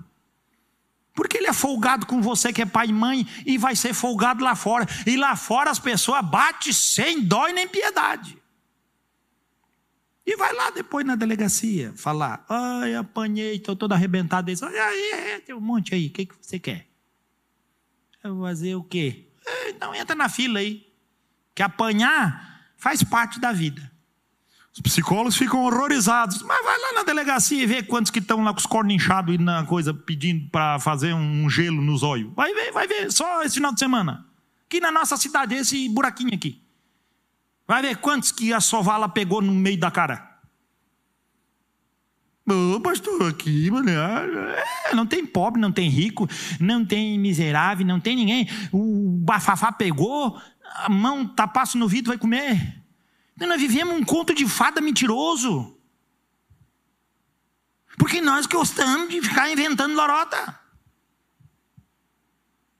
Porque 1.13 1.37
ele 1.37 1.47
é 1.47 1.53
folgado 1.53 2.05
com 2.05 2.21
você 2.21 2.53
que 2.53 2.61
é 2.61 2.65
pai 2.65 2.87
e 2.87 2.93
mãe 2.93 3.27
e 3.45 3.57
vai 3.57 3.75
ser 3.75 3.93
folgado 3.93 4.43
lá 4.43 4.55
fora. 4.55 4.87
E 5.05 5.17
lá 5.17 5.35
fora 5.35 5.69
as 5.69 5.79
pessoas 5.79 6.23
batem 6.23 6.71
sem 6.71 7.21
dó 7.21 7.47
e 7.47 7.53
nem 7.53 7.67
piedade. 7.67 8.41
E 10.25 10.37
vai 10.37 10.53
lá 10.53 10.69
depois 10.69 11.05
na 11.05 11.15
delegacia 11.15 11.93
falar: 11.95 12.45
ai, 12.47 12.95
apanhei, 12.95 13.55
estou 13.55 13.75
todo 13.75 13.91
arrebentado. 13.93 14.49
Eles, 14.49 14.63
aí, 14.63 15.41
tem 15.45 15.53
um 15.53 15.59
monte 15.59 15.93
aí, 15.93 16.07
o 16.07 16.11
que, 16.11 16.25
que 16.25 16.35
você 16.39 16.57
quer? 16.57 16.87
Eu 18.23 18.35
vou 18.35 18.45
fazer 18.45 18.75
o 18.75 18.83
quê? 18.83 19.27
Então 19.67 19.93
entra 19.93 20.15
na 20.15 20.29
fila 20.29 20.59
aí. 20.59 20.87
Que 21.53 21.61
apanhar 21.61 22.71
faz 22.77 23.03
parte 23.03 23.39
da 23.39 23.51
vida. 23.51 23.90
Os 24.73 24.79
psicólogos 24.79 25.35
ficam 25.35 25.63
horrorizados. 25.65 26.41
Mas 26.43 26.63
vai 26.63 26.79
lá 26.79 26.93
na 26.93 27.03
delegacia 27.03 27.61
e 27.61 27.65
vê 27.65 27.83
quantos 27.83 28.09
que 28.09 28.19
estão 28.19 28.43
lá 28.43 28.53
com 28.53 28.59
os 28.59 28.65
cornos 28.65 28.93
inchados 28.93 29.35
e 29.35 29.37
na 29.37 29.65
coisa 29.65 29.93
pedindo 29.93 30.49
para 30.49 30.79
fazer 30.79 31.13
um 31.13 31.49
gelo 31.49 31.81
nos 31.81 32.03
olhos. 32.03 32.31
Vai 32.33 32.53
ver, 32.53 32.71
vai 32.71 32.87
ver, 32.87 33.11
só 33.11 33.43
esse 33.43 33.55
final 33.55 33.73
de 33.73 33.79
semana. 33.79 34.25
Aqui 34.65 34.79
na 34.79 34.91
nossa 34.91 35.17
cidade, 35.17 35.55
esse 35.55 35.89
buraquinho 35.89 36.33
aqui. 36.33 36.61
Vai 37.67 37.81
ver 37.81 37.97
quantos 37.97 38.31
que 38.31 38.53
a 38.53 38.61
sovala 38.61 39.09
pegou 39.09 39.41
no 39.41 39.53
meio 39.53 39.77
da 39.77 39.91
cara. 39.91 40.29
Ô, 42.49 42.79
pastor, 42.79 43.29
aqui, 43.29 43.69
mano. 43.69 43.89
É, 43.89 44.93
não 44.93 45.05
tem 45.05 45.25
pobre, 45.25 45.61
não 45.61 45.71
tem 45.71 45.89
rico, 45.89 46.27
não 46.59 46.85
tem 46.85 47.17
miserável, 47.19 47.85
não 47.85 47.99
tem 47.99 48.15
ninguém. 48.15 48.47
O 48.71 49.19
bafafá 49.23 49.71
pegou, 49.71 50.41
a 50.75 50.89
mão 50.89 51.27
tapaço 51.27 51.77
no 51.77 51.87
vidro, 51.87 52.09
vai 52.09 52.17
comer. 52.17 52.80
Nós 53.47 53.59
vivemos 53.59 53.95
um 53.95 54.03
conto 54.03 54.33
de 54.33 54.47
fada 54.47 54.81
mentiroso. 54.81 55.77
Porque 57.97 58.21
nós 58.21 58.45
gostamos 58.45 59.09
de 59.09 59.21
ficar 59.21 59.49
inventando 59.51 59.93
lorota. 59.93 60.59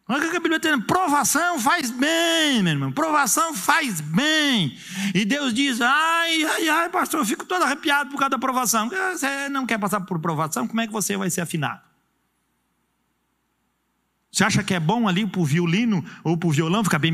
Olha 0.07 0.27
o 0.27 0.29
que 0.29 0.35
a 0.35 0.39
Bíblia 0.41 0.57
está. 0.57 0.77
Provação 0.81 1.57
faz 1.59 1.89
bem, 1.89 2.61
meu 2.61 2.73
irmão. 2.73 2.91
Provação 2.91 3.53
faz 3.53 4.01
bem. 4.01 4.77
E 5.15 5.23
Deus 5.23 5.53
diz: 5.53 5.79
ai, 5.79 6.43
ai, 6.43 6.69
ai, 6.69 6.89
pastor, 6.89 7.21
eu 7.21 7.25
fico 7.25 7.45
todo 7.45 7.63
arrepiado 7.63 8.09
por 8.09 8.17
causa 8.17 8.31
da 8.31 8.37
provação. 8.37 8.89
Você 8.89 9.47
não 9.47 9.65
quer 9.65 9.77
passar 9.77 10.01
por 10.01 10.19
provação? 10.19 10.67
Como 10.67 10.81
é 10.81 10.87
que 10.87 10.91
você 10.91 11.15
vai 11.15 11.29
ser 11.29 11.41
afinado? 11.41 11.81
Você 14.31 14.43
acha 14.43 14.63
que 14.63 14.73
é 14.73 14.79
bom 14.79 15.07
ali 15.07 15.25
para 15.27 15.41
o 15.41 15.45
violino 15.45 16.03
ou 16.23 16.37
para 16.37 16.47
o 16.47 16.51
violão 16.51 16.83
ficar 16.83 16.99
bem. 16.99 17.13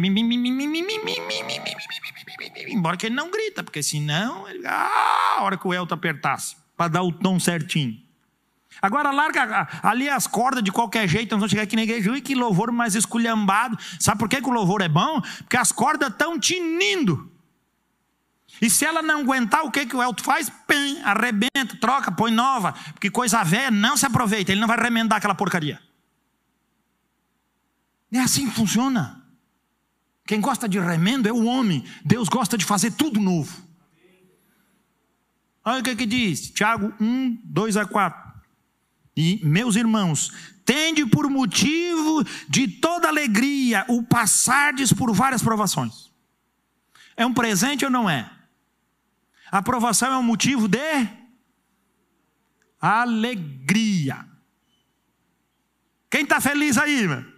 Embora 2.67 2.97
que 2.97 3.05
ele 3.05 3.15
não 3.15 3.31
grita, 3.31 3.63
porque 3.63 3.81
senão, 3.81 4.47
ele, 4.47 4.65
ah, 4.65 5.37
a 5.37 5.43
hora 5.43 5.57
que 5.57 5.67
o 5.67 5.73
Elton 5.73 5.95
apertasse, 5.95 6.55
para 6.75 6.89
dar 6.89 7.03
o 7.03 7.11
tom 7.11 7.39
certinho. 7.39 7.99
Agora 8.81 9.11
larga 9.11 9.67
ali 9.81 10.07
as 10.07 10.27
cordas 10.27 10.63
de 10.63 10.71
qualquer 10.71 11.07
jeito, 11.07 11.31
nós 11.31 11.39
vamos 11.39 11.51
chegar 11.51 11.63
aqui 11.63 11.75
na 11.75 11.83
igreja, 11.83 12.15
e 12.15 12.21
que 12.21 12.35
louvor 12.35 12.71
mais 12.71 12.95
esculhambado. 12.95 13.77
Sabe 13.99 14.19
por 14.19 14.29
que, 14.29 14.41
que 14.41 14.49
o 14.49 14.53
louvor 14.53 14.81
é 14.81 14.89
bom? 14.89 15.21
Porque 15.39 15.57
as 15.57 15.71
cordas 15.71 16.09
estão 16.09 16.39
tinindo. 16.39 17.31
E 18.61 18.69
se 18.69 18.85
ela 18.85 19.01
não 19.01 19.21
aguentar, 19.21 19.63
o 19.63 19.71
que, 19.71 19.85
que 19.85 19.95
o 19.95 20.01
Elton 20.01 20.23
faz? 20.23 20.49
Pem, 20.65 21.01
arrebenta, 21.03 21.77
troca, 21.79 22.11
põe 22.11 22.31
nova. 22.31 22.73
Porque 22.93 23.09
coisa 23.09 23.43
velha 23.43 23.71
não 23.71 23.97
se 23.97 24.05
aproveita, 24.05 24.51
ele 24.51 24.61
não 24.61 24.67
vai 24.67 24.79
remendar 24.79 25.17
aquela 25.17 25.35
porcaria. 25.35 25.79
É 28.11 28.19
assim 28.19 28.47
que 28.47 28.55
funciona. 28.55 29.16
Quem 30.27 30.41
gosta 30.41 30.67
de 30.67 30.77
remendo 30.77 31.29
é 31.29 31.31
o 31.31 31.45
homem. 31.45 31.85
Deus 32.03 32.27
gosta 32.27 32.57
de 32.57 32.65
fazer 32.65 32.91
tudo 32.91 33.17
novo. 33.21 33.65
Olha 35.63 35.79
o 35.79 35.83
que, 35.83 35.95
que 35.95 36.05
diz, 36.05 36.51
Tiago 36.51 36.93
1, 36.99 37.41
2 37.45 37.77
a 37.77 37.85
4. 37.85 38.27
E, 39.15 39.39
meus 39.43 39.77
irmãos, 39.77 40.31
tende 40.65 41.05
por 41.05 41.29
motivo 41.29 42.23
de 42.47 42.67
toda 42.67 43.07
alegria 43.07 43.85
o 43.87 44.03
passardes 44.03 44.91
por 44.91 45.13
várias 45.13 45.41
provações. 45.41 46.11
É 47.15 47.25
um 47.25 47.33
presente 47.33 47.85
ou 47.85 47.91
não 47.91 48.09
é? 48.09 48.29
A 49.49 49.61
provação 49.61 50.11
é 50.11 50.17
um 50.17 50.23
motivo 50.23 50.67
de 50.67 51.07
alegria. 52.79 54.25
Quem 56.09 56.23
está 56.23 56.41
feliz 56.41 56.77
aí, 56.77 57.07
meu? 57.07 57.36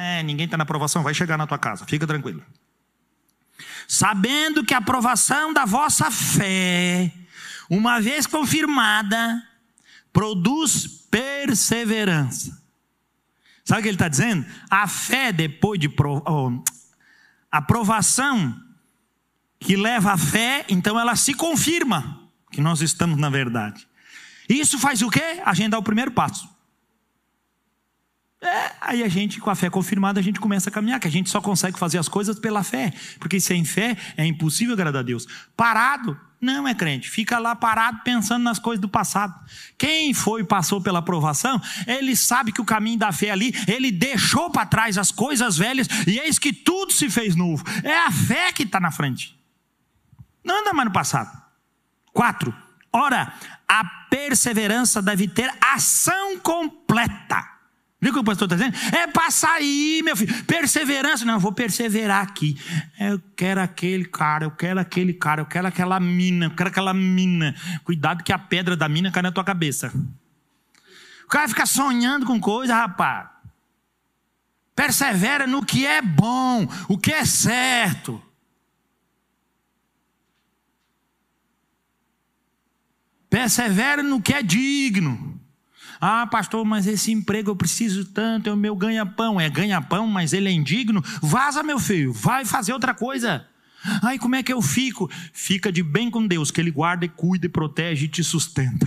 É, 0.00 0.22
ninguém 0.22 0.46
está 0.46 0.56
na 0.56 0.62
aprovação, 0.62 1.02
vai 1.02 1.12
chegar 1.12 1.36
na 1.36 1.46
tua 1.46 1.58
casa, 1.58 1.84
fica 1.84 2.06
tranquilo. 2.06 2.42
Sabendo 3.86 4.64
que 4.64 4.72
a 4.72 4.78
aprovação 4.78 5.52
da 5.52 5.66
vossa 5.66 6.10
fé, 6.10 7.12
uma 7.68 8.00
vez 8.00 8.26
confirmada, 8.26 9.42
produz 10.10 10.86
perseverança. 11.10 12.58
Sabe 13.62 13.80
o 13.80 13.82
que 13.82 13.88
ele 13.88 13.96
está 13.96 14.08
dizendo? 14.08 14.46
A 14.70 14.88
fé, 14.88 15.32
depois 15.32 15.78
de 15.78 15.88
oh, 15.88 16.62
a 17.52 17.60
provação 17.60 18.58
que 19.58 19.76
leva 19.76 20.12
à 20.12 20.16
fé, 20.16 20.64
então 20.68 20.98
ela 20.98 21.14
se 21.14 21.34
confirma 21.34 22.26
que 22.50 22.62
nós 22.62 22.80
estamos 22.80 23.18
na 23.18 23.28
verdade. 23.28 23.86
Isso 24.48 24.78
faz 24.78 25.02
o 25.02 25.10
quê? 25.10 25.42
A 25.44 25.52
gente 25.52 25.70
dá 25.70 25.78
o 25.78 25.82
primeiro 25.82 26.10
passo. 26.10 26.48
É, 28.42 28.72
aí 28.80 29.02
a 29.02 29.08
gente, 29.08 29.38
com 29.38 29.50
a 29.50 29.54
fé 29.54 29.68
confirmada, 29.68 30.18
a 30.18 30.22
gente 30.22 30.40
começa 30.40 30.70
a 30.70 30.72
caminhar, 30.72 30.98
que 30.98 31.06
a 31.06 31.10
gente 31.10 31.28
só 31.28 31.42
consegue 31.42 31.78
fazer 31.78 31.98
as 31.98 32.08
coisas 32.08 32.38
pela 32.38 32.62
fé, 32.62 32.90
porque 33.18 33.38
sem 33.38 33.64
fé 33.66 33.96
é 34.16 34.24
impossível 34.24 34.72
agradar 34.72 35.00
a 35.00 35.04
Deus. 35.04 35.26
Parado, 35.54 36.18
não 36.40 36.66
é 36.66 36.74
crente, 36.74 37.10
fica 37.10 37.38
lá 37.38 37.54
parado 37.54 38.00
pensando 38.02 38.42
nas 38.42 38.58
coisas 38.58 38.80
do 38.80 38.88
passado. 38.88 39.34
Quem 39.76 40.14
foi 40.14 40.42
passou 40.42 40.80
pela 40.80 41.00
aprovação, 41.00 41.60
ele 41.86 42.16
sabe 42.16 42.50
que 42.50 42.62
o 42.62 42.64
caminho 42.64 42.98
da 42.98 43.12
fé 43.12 43.30
ali, 43.30 43.54
ele 43.68 43.92
deixou 43.92 44.50
para 44.50 44.64
trás 44.64 44.96
as 44.96 45.10
coisas 45.10 45.58
velhas, 45.58 45.86
e 46.06 46.18
eis 46.18 46.38
que 46.38 46.50
tudo 46.50 46.94
se 46.94 47.10
fez 47.10 47.36
novo. 47.36 47.62
É 47.84 48.06
a 48.06 48.10
fé 48.10 48.52
que 48.52 48.62
está 48.62 48.80
na 48.80 48.90
frente, 48.90 49.38
não 50.42 50.62
anda 50.62 50.72
mais 50.72 50.86
no 50.86 50.94
passado. 50.94 51.30
Quatro, 52.10 52.54
ora, 52.90 53.34
a 53.68 53.84
perseverança 54.08 55.02
deve 55.02 55.28
ter 55.28 55.52
ação 55.60 56.38
completa. 56.38 57.59
Viu 58.00 58.10
o 58.10 58.14
que 58.14 58.20
o 58.20 58.24
pastor 58.24 58.46
está 58.50 58.56
dizendo? 58.56 58.96
É 58.96 59.06
para 59.06 59.30
sair, 59.30 60.02
meu 60.02 60.16
filho. 60.16 60.44
Perseverança. 60.44 61.24
Não, 61.26 61.34
eu 61.34 61.40
vou 61.40 61.52
perseverar 61.52 62.22
aqui. 62.22 62.58
Eu 62.98 63.20
quero 63.36 63.60
aquele 63.60 64.06
cara, 64.06 64.46
eu 64.46 64.50
quero 64.50 64.80
aquele 64.80 65.12
cara, 65.12 65.42
eu 65.42 65.46
quero 65.46 65.66
aquela 65.66 66.00
mina, 66.00 66.46
eu 66.46 66.50
quero 66.50 66.70
aquela 66.70 66.94
mina. 66.94 67.54
Cuidado 67.84 68.24
que 68.24 68.32
a 68.32 68.38
pedra 68.38 68.74
da 68.74 68.88
mina 68.88 69.12
cai 69.12 69.22
na 69.22 69.30
tua 69.30 69.44
cabeça. 69.44 69.92
O 71.24 71.28
cara 71.28 71.46
fica 71.46 71.66
sonhando 71.66 72.24
com 72.24 72.40
coisa, 72.40 72.74
rapaz. 72.74 73.28
Persevera 74.74 75.46
no 75.46 75.62
que 75.62 75.84
é 75.84 76.00
bom, 76.00 76.66
o 76.88 76.96
que 76.96 77.12
é 77.12 77.26
certo. 77.26 78.20
Persevera 83.28 84.02
no 84.02 84.22
que 84.22 84.32
é 84.32 84.42
digno. 84.42 85.29
Ah, 86.00 86.26
pastor, 86.26 86.64
mas 86.64 86.86
esse 86.86 87.12
emprego 87.12 87.50
eu 87.50 87.56
preciso 87.56 88.06
tanto, 88.06 88.48
é 88.48 88.52
o 88.52 88.56
meu 88.56 88.74
ganha-pão. 88.74 89.38
É 89.38 89.50
ganha-pão, 89.50 90.06
mas 90.06 90.32
ele 90.32 90.48
é 90.48 90.52
indigno. 90.52 91.04
Vaza, 91.20 91.62
meu 91.62 91.78
filho, 91.78 92.12
vai 92.12 92.44
fazer 92.44 92.72
outra 92.72 92.94
coisa. 92.94 93.46
Ai, 94.02 94.18
como 94.18 94.34
é 94.34 94.42
que 94.42 94.52
eu 94.52 94.62
fico? 94.62 95.10
Fica 95.32 95.70
de 95.70 95.82
bem 95.82 96.10
com 96.10 96.26
Deus, 96.26 96.50
que 96.50 96.60
Ele 96.60 96.70
guarda 96.70 97.04
e 97.04 97.08
cuida 97.08 97.46
e 97.46 97.48
protege 97.48 98.06
e 98.06 98.08
te 98.08 98.22
sustenta. 98.22 98.86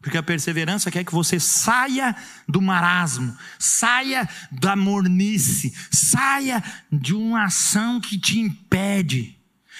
Porque 0.00 0.16
a 0.16 0.22
perseverança 0.22 0.90
quer 0.90 1.04
que 1.04 1.12
você 1.12 1.40
saia 1.40 2.14
do 2.48 2.62
marasmo, 2.62 3.36
saia 3.58 4.28
da 4.50 4.76
mornice, 4.76 5.74
saia 5.90 6.62
de 6.90 7.14
uma 7.14 7.44
ação 7.44 8.00
que 8.00 8.16
te 8.16 8.38
impede. 8.38 9.36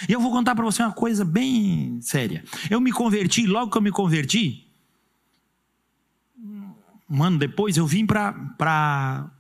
E 0.09 0.12
eu 0.12 0.20
vou 0.20 0.31
contar 0.31 0.55
para 0.55 0.64
você 0.64 0.83
uma 0.83 0.93
coisa 0.93 1.24
bem 1.24 1.99
séria. 2.03 2.45
Eu 2.68 2.81
me 2.81 2.93
converti, 2.93 3.47
logo 3.47 3.70
que 3.70 3.79
eu 3.79 3.83
me 3.83 3.93
converti, 3.93 4.68
um 7.09 7.23
ano 7.23 7.39
depois, 7.39 7.77
eu 7.77 7.87
vim 7.87 8.05
para 8.05 9.31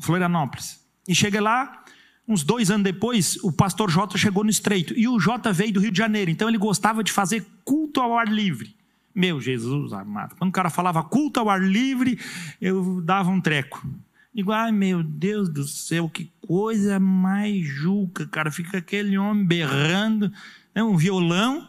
Florianópolis. 0.00 0.84
E 1.08 1.14
cheguei 1.14 1.40
lá, 1.40 1.82
uns 2.26 2.42
dois 2.42 2.70
anos 2.70 2.84
depois, 2.84 3.36
o 3.42 3.52
pastor 3.52 3.90
Jota 3.90 4.18
chegou 4.18 4.44
no 4.44 4.50
Estreito. 4.50 4.94
E 4.94 5.08
o 5.08 5.18
Jota 5.18 5.52
veio 5.52 5.72
do 5.72 5.80
Rio 5.80 5.92
de 5.92 5.98
Janeiro, 5.98 6.30
então 6.30 6.48
ele 6.48 6.58
gostava 6.58 7.02
de 7.02 7.12
fazer 7.12 7.46
culto 7.64 8.00
ao 8.00 8.18
ar 8.18 8.28
livre. 8.28 8.76
Meu 9.14 9.40
Jesus 9.40 9.92
amado. 9.92 10.34
Quando 10.36 10.50
o 10.50 10.52
cara 10.52 10.68
falava 10.68 11.02
culto 11.02 11.38
ao 11.38 11.48
ar 11.48 11.62
livre, 11.62 12.18
eu 12.60 13.00
dava 13.00 13.30
um 13.30 13.40
treco. 13.40 13.86
Digo, 14.34 14.50
ai 14.50 14.72
meu 14.72 15.04
Deus 15.04 15.48
do 15.48 15.62
céu, 15.62 16.08
que 16.08 16.32
coisa 16.40 16.98
mais 16.98 17.64
juca, 17.64 18.26
cara. 18.26 18.50
Fica 18.50 18.78
aquele 18.78 19.16
homem 19.16 19.46
berrando, 19.46 20.32
né, 20.74 20.82
um 20.82 20.96
violão, 20.96 21.68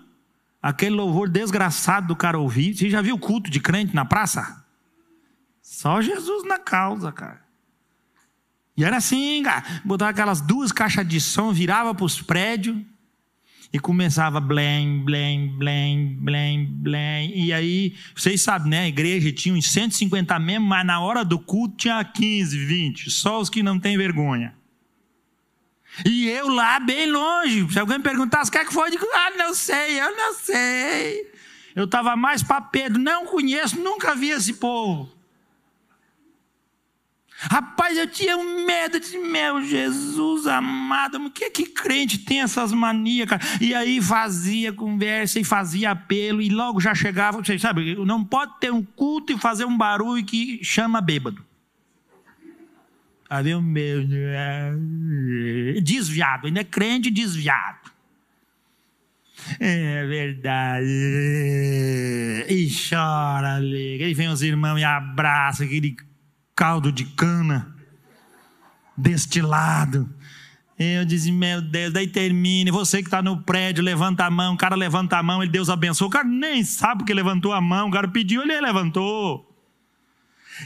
aquele 0.60 0.96
louvor 0.96 1.30
desgraçado 1.30 2.08
do 2.08 2.16
cara 2.16 2.40
ouvir. 2.40 2.76
Você 2.76 2.90
já 2.90 3.02
viu 3.04 3.20
culto 3.20 3.52
de 3.52 3.60
crente 3.60 3.94
na 3.94 4.04
praça? 4.04 4.65
Só 5.76 6.02
Jesus 6.02 6.46
na 6.46 6.58
causa, 6.58 7.12
cara. 7.12 7.42
E 8.78 8.86
era 8.86 8.96
assim, 8.96 9.44
cara. 9.44 9.82
Botava 9.84 10.10
aquelas 10.12 10.40
duas 10.40 10.72
caixas 10.72 11.06
de 11.06 11.20
som, 11.20 11.52
virava 11.52 11.94
para 11.94 12.06
os 12.06 12.22
prédios 12.22 12.78
e 13.74 13.78
começava 13.78 14.40
blém, 14.40 15.04
blém, 15.04 15.50
blém, 15.58 16.16
blém, 16.16 16.66
blém. 16.66 17.46
E 17.46 17.52
aí, 17.52 17.94
vocês 18.16 18.42
sabem, 18.42 18.70
né? 18.70 18.80
A 18.84 18.88
igreja 18.88 19.34
tinha 19.34 19.54
uns 19.54 19.70
150 19.70 20.40
membros, 20.40 20.70
mas 20.70 20.86
na 20.86 21.02
hora 21.02 21.26
do 21.26 21.38
culto 21.38 21.76
tinha 21.76 22.02
15, 22.06 22.58
20. 22.58 23.12
Só 23.12 23.42
os 23.42 23.50
que 23.50 23.62
não 23.62 23.78
têm 23.78 23.98
vergonha. 23.98 24.56
E 26.06 26.30
eu 26.30 26.48
lá 26.48 26.80
bem 26.80 27.12
longe. 27.12 27.70
Se 27.70 27.80
alguém 27.80 28.00
perguntasse 28.00 28.48
o 28.50 28.52
que, 28.54 28.60
é 28.60 28.66
que 28.66 28.74
foi, 28.74 28.88
eu 28.88 28.92
digo, 28.92 29.06
ah, 29.14 29.32
não 29.38 29.54
sei, 29.54 30.00
eu 30.00 30.16
não 30.16 30.34
sei. 30.36 31.34
Eu 31.76 31.84
estava 31.84 32.16
mais 32.16 32.42
para 32.42 32.62
Pedro, 32.62 32.98
não 32.98 33.26
conheço, 33.26 33.78
nunca 33.78 34.16
vi 34.16 34.30
esse 34.30 34.54
povo. 34.54 35.15
Rapaz, 37.38 37.98
eu 37.98 38.08
tinha 38.08 38.38
um 38.38 38.66
medo 38.66 39.00
de 39.00 39.18
meu 39.18 39.62
Jesus 39.62 40.48
amado, 40.48 41.18
o 41.18 41.30
que 41.30 41.50
que 41.50 41.66
crente 41.66 42.20
tem 42.20 42.42
essas 42.42 42.72
manias, 42.72 43.28
cara? 43.28 43.42
E 43.60 43.74
aí 43.74 44.02
fazia 44.02 44.72
conversa 44.72 45.40
e 45.40 45.44
fazia 45.44 45.92
apelo 45.92 46.42
e 46.42 46.50
logo 46.50 46.80
já 46.80 46.96
chegava, 46.96 47.44
você 47.44 47.60
sabe, 47.60 47.96
não 48.06 48.24
pode 48.24 48.58
ter 48.60 48.72
um 48.72 48.82
culto 48.82 49.34
e 49.34 49.38
fazer 49.38 49.66
um 49.66 49.78
barulho 49.78 50.26
que 50.26 50.64
chama 50.64 51.02
bêbado. 51.02 51.44
Aí 53.30 53.54
o 53.54 53.62
meu 53.62 54.06
desviado, 55.84 56.48
ainda 56.48 56.62
é 56.62 56.64
crente 56.64 57.12
desviado. 57.12 57.92
É 59.60 60.06
verdade. 60.08 60.86
E 62.50 62.70
chora, 62.72 63.60
liga. 63.60 64.06
Aí 64.06 64.14
vem 64.14 64.30
os 64.30 64.42
irmãos 64.42 64.80
e 64.80 64.84
abraça 64.84 65.64
aquele 65.64 65.96
caldo 66.56 66.92
de 66.92 67.06
cana, 67.06 67.76
destilado. 68.96 70.10
Eu 70.78 71.06
disse, 71.06 71.32
meu 71.32 71.62
Deus, 71.62 71.94
daí 71.94 72.08
termine. 72.08 72.70
Você 72.72 73.00
que 73.00 73.08
está 73.08 73.22
no 73.22 73.42
prédio, 73.44 73.84
levanta 73.84 74.26
a 74.26 74.32
mão. 74.32 74.56
O 74.56 74.58
cara 74.58 74.76
levanta 74.76 75.18
a 75.18 75.24
mão, 75.24 75.42
ele 75.42 75.52
Deus 75.52 75.70
abençoa. 75.70 76.08
O 76.08 76.12
cara 76.12 76.28
nem 76.28 76.64
sabe 76.64 77.00
porque 77.00 77.14
levantou 77.14 77.54
a 77.54 77.62
mão. 77.62 77.88
O 77.88 77.92
cara 77.92 78.08
pediu, 78.08 78.42
ele 78.42 78.60
levantou. 78.60 79.52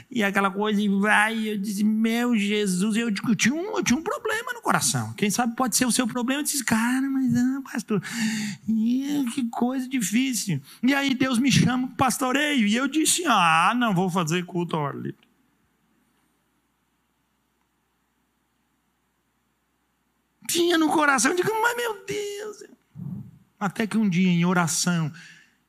E 0.10 0.24
aquela 0.24 0.50
coisa, 0.50 0.82
e 0.82 0.88
vai. 0.88 1.50
Eu 1.50 1.58
disse, 1.60 1.84
meu 1.84 2.36
Jesus. 2.36 2.96
Eu, 2.96 3.10
eu, 3.10 3.36
tinha 3.36 3.54
um, 3.54 3.78
eu 3.78 3.84
tinha 3.84 4.00
um 4.00 4.04
problema 4.04 4.52
no 4.54 4.62
coração. 4.62 5.14
Quem 5.14 5.30
sabe 5.30 5.56
pode 5.56 5.76
ser 5.76 5.86
o 5.86 5.92
seu 5.92 6.08
problema. 6.08 6.42
Eu 6.42 6.44
disse, 6.44 6.64
cara, 6.64 7.08
mas 7.08 7.36
ah, 7.36 7.62
pastor, 7.72 8.02
que 8.66 9.48
coisa 9.52 9.88
difícil. 9.88 10.60
E 10.82 10.94
aí 10.94 11.14
Deus 11.14 11.38
me 11.38 11.52
chama 11.52 11.88
para 11.88 12.06
pastoreio. 12.06 12.66
E 12.66 12.76
eu 12.76 12.88
disse, 12.88 13.26
ah, 13.28 13.74
não 13.76 13.94
vou 13.94 14.10
fazer 14.10 14.44
culto 14.44 14.76
ao 14.76 14.88
ar 14.88 14.96
livre. 14.96 15.29
Tinha 20.50 20.78
no 20.78 20.90
coração. 20.90 21.32
Eu 21.32 21.38
digo, 21.38 21.52
mas 21.62 21.78
meu 21.78 22.06
Deus. 22.06 22.64
Até 23.60 23.86
que 23.86 23.98
um 23.98 24.10
dia 24.10 24.30
em 24.30 24.44
oração, 24.46 25.12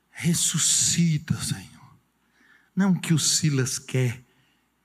ressuscita, 0.09 1.35
Senhor. 1.35 1.97
Não 2.75 2.95
que 2.95 3.13
o 3.13 3.19
Silas 3.19 3.77
quer, 3.77 4.23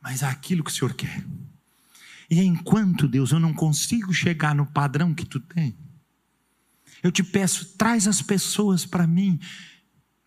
mas 0.00 0.22
aquilo 0.22 0.62
que 0.62 0.70
o 0.70 0.74
Senhor 0.74 0.94
quer. 0.94 1.24
E 2.28 2.42
enquanto, 2.42 3.08
Deus, 3.08 3.30
eu 3.30 3.40
não 3.40 3.54
consigo 3.54 4.12
chegar 4.12 4.54
no 4.54 4.66
padrão 4.66 5.14
que 5.14 5.24
tu 5.24 5.38
tem, 5.38 5.76
eu 7.02 7.12
te 7.12 7.22
peço, 7.22 7.76
traz 7.76 8.08
as 8.08 8.20
pessoas 8.20 8.84
para 8.84 9.06
mim, 9.06 9.38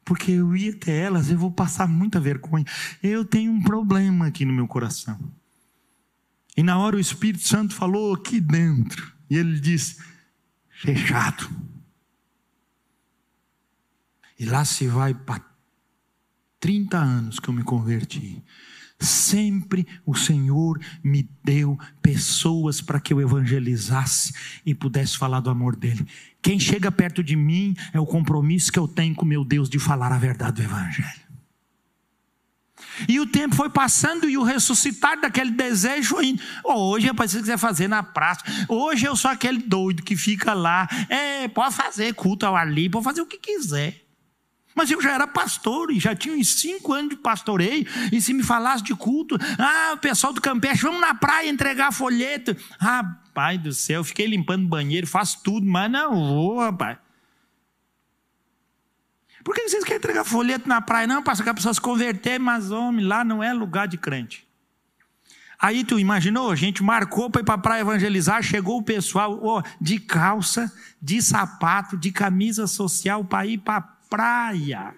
porque 0.05 0.31
eu 0.31 0.55
ia 0.55 0.71
até 0.71 0.97
elas, 0.97 1.29
eu 1.29 1.37
vou 1.37 1.51
passar 1.51 1.87
muita 1.87 2.19
vergonha. 2.19 2.65
Eu 3.03 3.25
tenho 3.25 3.51
um 3.51 3.61
problema 3.61 4.27
aqui 4.27 4.45
no 4.45 4.53
meu 4.53 4.67
coração. 4.67 5.19
E 6.55 6.63
na 6.63 6.77
hora 6.77 6.95
o 6.95 6.99
Espírito 6.99 7.45
Santo 7.47 7.73
falou 7.75 8.13
aqui 8.13 8.39
dentro. 8.39 9.18
E 9.29 9.37
ele 9.37 9.59
diz: 9.59 9.97
fechado. 10.69 11.49
E 14.39 14.45
lá 14.45 14.63
se 14.63 14.87
vai 14.87 15.13
para 15.13 15.43
30 16.59 16.97
anos 16.97 17.39
que 17.39 17.49
eu 17.49 17.53
me 17.53 17.63
converti. 17.63 18.43
Sempre 18.99 19.87
o 20.05 20.13
Senhor 20.13 20.79
me 21.01 21.29
deu 21.43 21.77
pessoas 22.01 22.81
para 22.81 22.99
que 22.99 23.13
eu 23.13 23.21
evangelizasse 23.21 24.33
e 24.65 24.75
pudesse 24.75 25.17
falar 25.17 25.39
do 25.39 25.49
amor 25.49 25.75
dele. 25.75 26.05
Quem 26.41 26.59
chega 26.59 26.91
perto 26.91 27.23
de 27.23 27.35
mim 27.35 27.75
é 27.93 27.99
o 27.99 28.05
compromisso 28.05 28.71
que 28.71 28.79
eu 28.79 28.87
tenho 28.87 29.15
com 29.15 29.25
meu 29.25 29.45
Deus 29.45 29.69
de 29.69 29.79
falar 29.79 30.11
a 30.11 30.17
verdade 30.17 30.61
do 30.61 30.63
Evangelho. 30.63 31.28
E 33.07 33.19
o 33.19 33.25
tempo 33.25 33.55
foi 33.55 33.69
passando 33.69 34.29
e 34.29 34.37
o 34.37 34.43
ressuscitar 34.43 35.19
daquele 35.19 35.51
desejo 35.51 36.21
indo. 36.21 36.41
Hoje, 36.63 37.07
rapaz, 37.07 37.31
se 37.31 37.37
você 37.37 37.41
quiser 37.41 37.57
fazer 37.57 37.87
na 37.87 38.03
praça. 38.03 38.43
Hoje 38.67 39.05
eu 39.05 39.15
sou 39.15 39.31
aquele 39.31 39.59
doido 39.59 40.03
que 40.03 40.15
fica 40.15 40.53
lá. 40.53 40.87
É, 41.07 41.47
pode 41.47 41.75
fazer 41.75 42.13
culto 42.13 42.45
ao 42.45 42.55
ali, 42.55 42.89
pode 42.89 43.03
fazer 43.03 43.21
o 43.21 43.25
que 43.25 43.37
quiser. 43.37 44.09
Mas 44.75 44.89
eu 44.89 45.01
já 45.01 45.13
era 45.13 45.27
pastor 45.27 45.91
e 45.91 45.99
já 45.99 46.15
tinha 46.15 46.35
uns 46.35 46.59
cinco 46.59 46.93
anos 46.93 47.09
de 47.09 47.15
pastoreio. 47.17 47.85
E 48.11 48.21
se 48.21 48.33
me 48.33 48.43
falasse 48.43 48.83
de 48.83 48.95
culto, 48.95 49.37
ah, 49.57 49.93
o 49.93 49.97
pessoal 49.97 50.31
do 50.31 50.39
Campeche, 50.39 50.83
vamos 50.83 51.01
na 51.01 51.13
praia 51.13 51.49
entregar 51.49 51.91
folheto. 51.91 52.55
Ah, 52.79 53.03
pai 53.33 53.57
do 53.57 53.73
céu, 53.73 54.03
fiquei 54.03 54.25
limpando 54.25 54.67
banheiro, 54.67 55.05
faço 55.05 55.39
tudo, 55.43 55.65
mas 55.65 55.91
não 55.91 56.15
vou, 56.15 56.59
rapaz. 56.59 56.97
Por 59.49 59.55
que 59.55 59.67
vocês 59.67 59.83
querem 59.83 59.97
entregar 59.97 60.23
folheto 60.23 60.69
na 60.69 60.79
praia? 60.79 61.07
Não, 61.07 61.23
pastor, 61.23 61.43
que 61.43 61.49
a 61.49 61.53
pessoa 61.55 61.73
se 61.73 61.81
converter, 61.81 62.39
mas 62.39 62.69
homem, 62.69 63.03
lá 63.03 63.23
não 63.23 63.41
é 63.41 63.51
lugar 63.51 63.87
de 63.87 63.97
crente. 63.97 64.47
Aí 65.57 65.83
tu 65.83 65.97
imaginou? 65.97 66.51
A 66.51 66.55
gente 66.55 66.83
marcou 66.83 67.31
para 67.31 67.41
ir 67.41 67.43
para 67.43 67.55
a 67.55 67.57
praia 67.57 67.81
evangelizar, 67.81 68.43
chegou 68.43 68.77
o 68.77 68.83
pessoal 68.83 69.39
oh, 69.41 69.63
de 69.81 69.99
calça, 69.99 70.71
de 71.01 71.19
sapato, 71.19 71.97
de 71.97 72.11
camisa 72.11 72.67
social 72.67 73.25
para 73.25 73.47
ir 73.47 73.57
para 73.57 73.77
a 73.77 73.81
praia. 73.81 74.93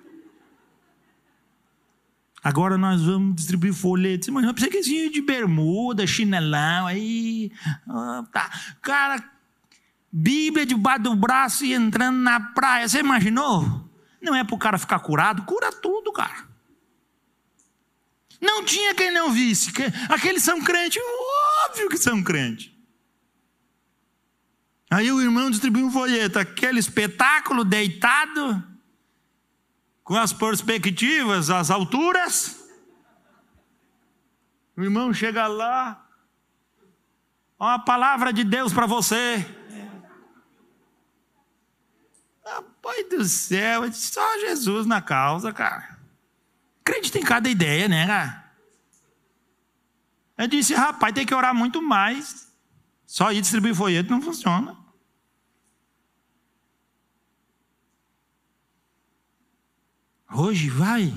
Agora 2.43 2.77
nós 2.77 3.05
vamos 3.05 3.35
distribuir 3.35 3.73
folhetos. 3.73 4.27
Imagina, 4.27 4.53
pensei 4.53 4.69
que 4.69 5.09
de 5.11 5.21
bermuda, 5.21 6.05
chinelão, 6.05 6.87
aí. 6.87 7.53
Oh, 7.87 8.23
tá. 8.23 8.51
Cara, 8.81 9.23
Bíblia 10.11 10.65
debaixo 10.65 11.03
do 11.03 11.15
braço 11.15 11.63
e 11.63 11.73
entrando 11.73 12.17
na 12.17 12.37
praia. 12.37 12.89
Você 12.89 12.99
imaginou? 12.99 13.89
Não 14.21 14.35
é 14.35 14.43
para 14.43 14.55
o 14.55 14.59
cara 14.59 14.77
ficar 14.77 14.99
curado, 14.99 15.43
cura 15.43 15.71
tudo, 15.71 16.11
cara. 16.11 16.47
Não 18.39 18.63
tinha 18.63 18.93
quem 18.93 19.11
não 19.11 19.31
visse. 19.31 19.71
Aqueles 20.09 20.43
são 20.43 20.61
crentes, 20.61 21.01
óbvio 21.67 21.89
que 21.89 21.97
são 21.97 22.23
crentes. 22.23 22.71
Aí 24.89 25.11
o 25.11 25.21
irmão 25.21 25.49
distribuiu 25.49 25.85
um 25.85 25.91
folheto, 25.91 26.37
aquele 26.37 26.79
espetáculo 26.79 27.63
deitado, 27.63 28.61
com 30.03 30.15
as 30.15 30.33
perspectivas, 30.33 31.49
as 31.49 31.71
alturas. 31.71 32.59
O 34.75 34.83
irmão 34.83 35.13
chega 35.13 35.47
lá, 35.47 36.05
uma 37.57 37.79
palavra 37.79 38.33
de 38.33 38.43
Deus 38.43 38.73
para 38.73 38.85
você. 38.85 39.45
Pai 42.81 43.03
do 43.03 43.23
céu, 43.25 43.91
só 43.93 44.39
Jesus 44.39 44.87
na 44.87 45.01
causa, 45.01 45.53
cara. 45.53 45.99
Crente 46.83 47.11
tem 47.11 47.21
cada 47.21 47.47
ideia, 47.47 47.87
né, 47.87 48.07
cara? 48.07 48.51
Eu 50.37 50.47
disse, 50.47 50.73
rapaz, 50.73 51.13
tem 51.13 51.25
que 51.25 51.35
orar 51.35 51.53
muito 51.53 51.81
mais. 51.81 52.51
Só 53.05 53.31
ir 53.31 53.41
distribuir 53.41 53.75
folheto 53.75 54.09
não 54.09 54.21
funciona. 54.21 54.75
Hoje 60.33 60.69
vai. 60.69 61.13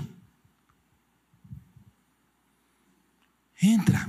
Entra. 3.62 4.06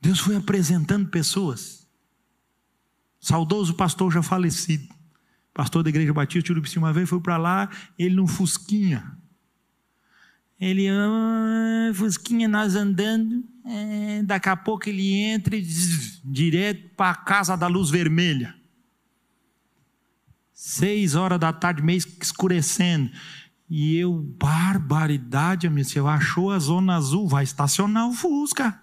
Deus 0.00 0.18
foi 0.18 0.34
apresentando 0.34 1.08
pessoas. 1.08 1.86
Saudoso 3.20 3.74
pastor 3.74 4.10
já 4.10 4.22
falecido 4.22 4.92
pastor 5.54 5.82
da 5.82 5.90
igreja 5.90 6.12
batista 6.12 6.46
de 6.46 6.52
Urubici 6.52 6.78
uma 6.78 6.92
vez 6.92 7.08
foi 7.08 7.20
para 7.20 7.36
lá, 7.36 7.68
ele 7.98 8.14
num 8.14 8.26
fusquinha. 8.26 9.16
Ele, 10.60 10.88
ah, 10.88 11.90
fusquinha, 11.92 12.46
nós 12.46 12.76
andando, 12.76 13.44
é, 13.66 14.22
daqui 14.22 14.48
a 14.48 14.56
pouco 14.56 14.88
ele 14.88 15.12
entra 15.12 15.56
e 15.56 15.64
zzz, 15.64 16.20
direto 16.24 16.94
para 16.96 17.10
a 17.10 17.16
casa 17.16 17.56
da 17.56 17.66
luz 17.66 17.90
vermelha. 17.90 18.54
Seis 20.52 21.16
horas 21.16 21.40
da 21.40 21.52
tarde, 21.52 21.82
meio 21.82 21.98
escurecendo. 21.98 23.10
E 23.68 23.96
eu, 23.96 24.12
barbaridade, 24.12 25.66
amigo, 25.66 25.88
você 25.88 25.98
achou 25.98 26.52
a 26.52 26.58
zona 26.60 26.94
azul, 26.94 27.26
vai 27.26 27.42
estacionar 27.42 28.08
o 28.08 28.12
Fusca. 28.12 28.80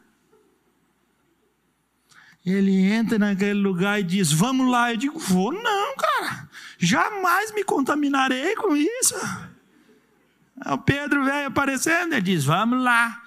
Ele 2.45 2.91
entra 2.91 3.19
naquele 3.19 3.59
lugar 3.59 3.99
e 3.99 4.03
diz: 4.03 4.31
Vamos 4.31 4.69
lá. 4.69 4.91
Eu 4.91 4.97
digo: 4.97 5.19
Vou 5.19 5.51
não, 5.51 5.95
cara. 5.95 6.48
Jamais 6.79 7.53
me 7.53 7.63
contaminarei 7.63 8.55
com 8.55 8.75
isso. 8.75 9.15
O 10.65 10.77
Pedro 10.77 11.25
veio 11.25 11.47
aparecendo, 11.47 12.13
ele 12.13 12.21
diz: 12.21 12.45
Vamos 12.45 12.81
lá. 12.81 13.21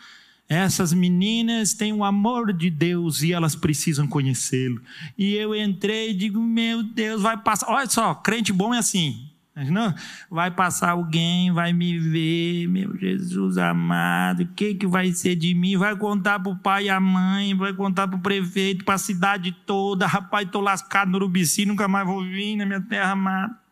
Essas 0.48 0.92
meninas 0.92 1.72
têm 1.72 1.92
o 1.92 2.04
amor 2.04 2.52
de 2.52 2.68
Deus 2.68 3.22
e 3.22 3.32
elas 3.32 3.54
precisam 3.54 4.06
conhecê-lo. 4.06 4.82
E 5.16 5.34
eu 5.34 5.54
entrei 5.54 6.10
e 6.10 6.14
digo: 6.14 6.40
Meu 6.40 6.82
Deus, 6.82 7.22
vai 7.22 7.36
passar. 7.36 7.70
Olha 7.70 7.88
só, 7.88 8.14
crente 8.14 8.52
bom 8.52 8.74
é 8.74 8.78
assim. 8.78 9.31
Não, 9.54 9.94
vai 10.30 10.50
passar 10.50 10.92
alguém, 10.92 11.52
vai 11.52 11.74
me 11.74 11.98
ver, 11.98 12.66
meu 12.68 12.96
Jesus 12.96 13.58
amado, 13.58 14.44
o 14.44 14.46
que, 14.46 14.74
que 14.74 14.86
vai 14.86 15.12
ser 15.12 15.36
de 15.36 15.54
mim? 15.54 15.76
Vai 15.76 15.94
contar 15.94 16.40
para 16.40 16.50
o 16.50 16.56
pai 16.56 16.84
e 16.84 16.90
a 16.90 16.98
mãe, 16.98 17.54
vai 17.54 17.74
contar 17.74 18.08
para 18.08 18.16
o 18.16 18.22
prefeito, 18.22 18.82
para 18.82 18.94
a 18.94 18.98
cidade 18.98 19.52
toda. 19.66 20.06
Rapaz, 20.06 20.46
estou 20.46 20.62
lascado 20.62 21.10
no 21.10 21.16
Urubici, 21.18 21.66
nunca 21.66 21.86
mais 21.86 22.06
vou 22.06 22.22
vir 22.22 22.56
na 22.56 22.64
minha 22.64 22.80
terra 22.80 23.10
amada. 23.10 23.62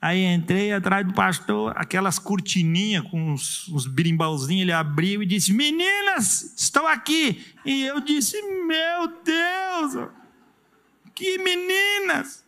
Aí 0.00 0.24
entrei 0.24 0.72
atrás 0.72 1.06
do 1.06 1.12
pastor, 1.12 1.72
aquelas 1.76 2.18
cortininhas 2.18 3.04
com 3.08 3.32
os, 3.32 3.68
os 3.68 3.86
birimbauzinhos, 3.86 4.62
ele 4.62 4.72
abriu 4.72 5.22
e 5.22 5.26
disse: 5.26 5.52
Meninas, 5.52 6.54
estou 6.56 6.86
aqui. 6.86 7.44
E 7.64 7.84
eu 7.84 8.00
disse: 8.00 8.40
Meu 8.42 9.08
Deus, 9.24 10.08
que 11.14 11.38
meninas! 11.38 12.47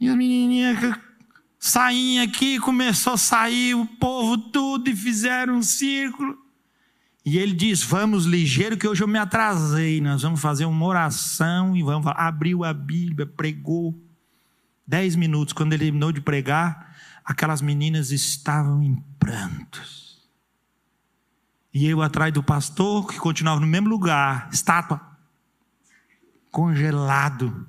E 0.00 0.08
as 0.08 0.16
menininhas 0.16 0.98
saíam 1.58 2.24
aqui, 2.24 2.58
começou 2.58 3.12
a 3.12 3.18
sair 3.18 3.74
o 3.74 3.84
povo 3.84 4.38
tudo 4.38 4.88
e 4.88 4.96
fizeram 4.96 5.56
um 5.56 5.62
círculo. 5.62 6.38
E 7.24 7.36
ele 7.36 7.52
diz: 7.52 7.82
Vamos 7.82 8.24
ligeiro, 8.24 8.78
que 8.78 8.88
hoje 8.88 9.02
eu 9.02 9.08
me 9.08 9.18
atrasei. 9.18 10.00
Nós 10.00 10.22
vamos 10.22 10.40
fazer 10.40 10.64
uma 10.64 10.86
oração 10.86 11.76
e 11.76 11.82
vamos. 11.82 12.10
Abriu 12.16 12.64
a 12.64 12.72
Bíblia, 12.72 13.26
pregou. 13.26 13.94
Dez 14.86 15.14
minutos, 15.14 15.52
quando 15.52 15.72
ele 15.74 15.84
terminou 15.84 16.10
de 16.10 16.20
pregar, 16.20 16.96
aquelas 17.24 17.60
meninas 17.60 18.10
estavam 18.10 18.82
em 18.82 18.96
prantos. 19.18 20.18
E 21.72 21.86
eu 21.86 22.02
atrás 22.02 22.32
do 22.32 22.42
pastor, 22.42 23.06
que 23.06 23.18
continuava 23.18 23.60
no 23.60 23.66
mesmo 23.66 23.88
lugar, 23.88 24.48
estátua, 24.50 25.00
congelado. 26.50 27.68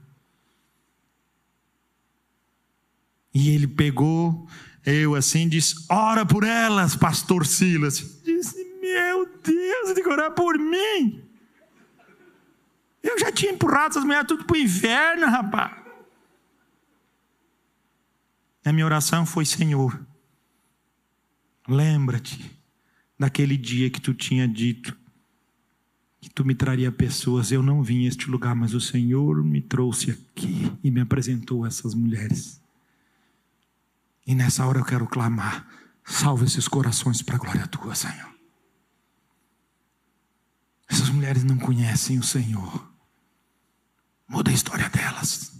E 3.33 3.49
ele 3.49 3.67
pegou, 3.67 4.47
eu 4.85 5.15
assim, 5.15 5.47
disse: 5.47 5.85
Ora 5.89 6.25
por 6.25 6.43
elas, 6.43 6.95
pastor 6.95 7.45
Silas. 7.45 8.21
Disse: 8.23 8.55
Meu 8.81 9.25
Deus, 9.43 9.93
tem 9.93 10.03
que 10.03 10.09
orar 10.09 10.31
por 10.31 10.57
mim. 10.57 11.23
Eu 13.01 13.17
já 13.17 13.31
tinha 13.31 13.51
empurrado 13.51 13.91
essas 13.91 14.03
mulheres 14.03 14.27
tudo 14.27 14.45
para 14.45 14.55
o 14.55 14.59
inferno, 14.59 15.27
rapaz. 15.27 15.75
A 18.65 18.71
minha 18.71 18.85
oração 18.85 19.25
foi: 19.25 19.45
Senhor, 19.45 19.99
lembra-te 21.67 22.51
daquele 23.17 23.57
dia 23.57 23.89
que 23.89 24.01
tu 24.01 24.13
tinha 24.13 24.47
dito 24.47 24.95
que 26.21 26.29
tu 26.29 26.45
me 26.45 26.53
traria 26.53 26.91
pessoas. 26.91 27.51
Eu 27.51 27.63
não 27.63 27.81
vim 27.81 28.05
a 28.05 28.07
este 28.07 28.29
lugar, 28.29 28.55
mas 28.55 28.75
o 28.75 28.79
Senhor 28.79 29.43
me 29.43 29.59
trouxe 29.59 30.11
aqui 30.11 30.71
e 30.83 30.91
me 30.91 31.01
apresentou 31.01 31.65
essas 31.65 31.95
mulheres. 31.95 32.61
E 34.25 34.35
nessa 34.35 34.65
hora 34.65 34.79
eu 34.79 34.85
quero 34.85 35.07
clamar: 35.07 35.67
salva 36.05 36.45
esses 36.45 36.67
corações 36.67 37.21
para 37.21 37.35
a 37.35 37.39
glória 37.39 37.67
tua, 37.67 37.95
Senhor. 37.95 38.31
Essas 40.89 41.09
mulheres 41.09 41.43
não 41.43 41.57
conhecem 41.57 42.19
o 42.19 42.23
Senhor. 42.23 42.91
Muda 44.27 44.51
a 44.51 44.53
história 44.53 44.89
delas. 44.89 45.51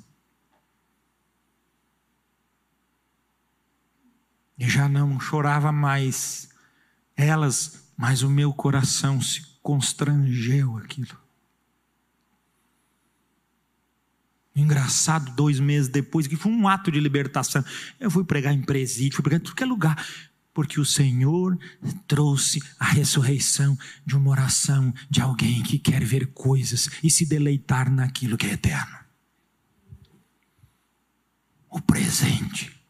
E 4.58 4.70
já 4.70 4.88
não 4.88 5.20
chorava 5.20 5.72
mais 5.72 6.50
elas, 7.16 7.92
mas 7.98 8.22
o 8.22 8.30
meu 8.30 8.54
coração 8.54 9.22
se 9.22 9.42
constrangeu 9.62 10.78
aquilo. 10.78 11.21
Engraçado, 14.56 15.34
dois 15.34 15.60
meses 15.60 15.88
depois, 15.88 16.28
que 16.28 16.36
foi 16.36 16.52
um 16.52 16.68
ato 16.68 16.92
de 16.92 17.00
libertação. 17.00 17.64
Eu 18.00 18.12
fui 18.12 18.24
pregar 18.24 18.54
em 18.54 18.62
presídio, 18.62 19.16
fui 19.16 19.24
pregar 19.24 19.40
em 19.40 19.44
qualquer 19.44 19.66
lugar. 19.66 20.06
Porque 20.54 20.82
o 20.82 20.86
Senhor 20.86 21.58
trouxe 22.06 22.62
a 22.78 22.86
ressurreição 22.86 23.78
de 24.06 24.18
uma 24.18 24.32
oração 24.32 24.94
de 25.10 25.22
alguém 25.22 25.64
que 25.64 25.80
quer 25.80 26.04
ver 26.04 26.28
coisas 26.34 26.90
e 27.02 27.10
se 27.10 27.26
deleitar 27.26 27.90
naquilo 27.90 28.38
que 28.38 28.48
é 28.48 28.54
eterno. 28.54 28.98
O 31.70 31.80
presente 31.80 32.81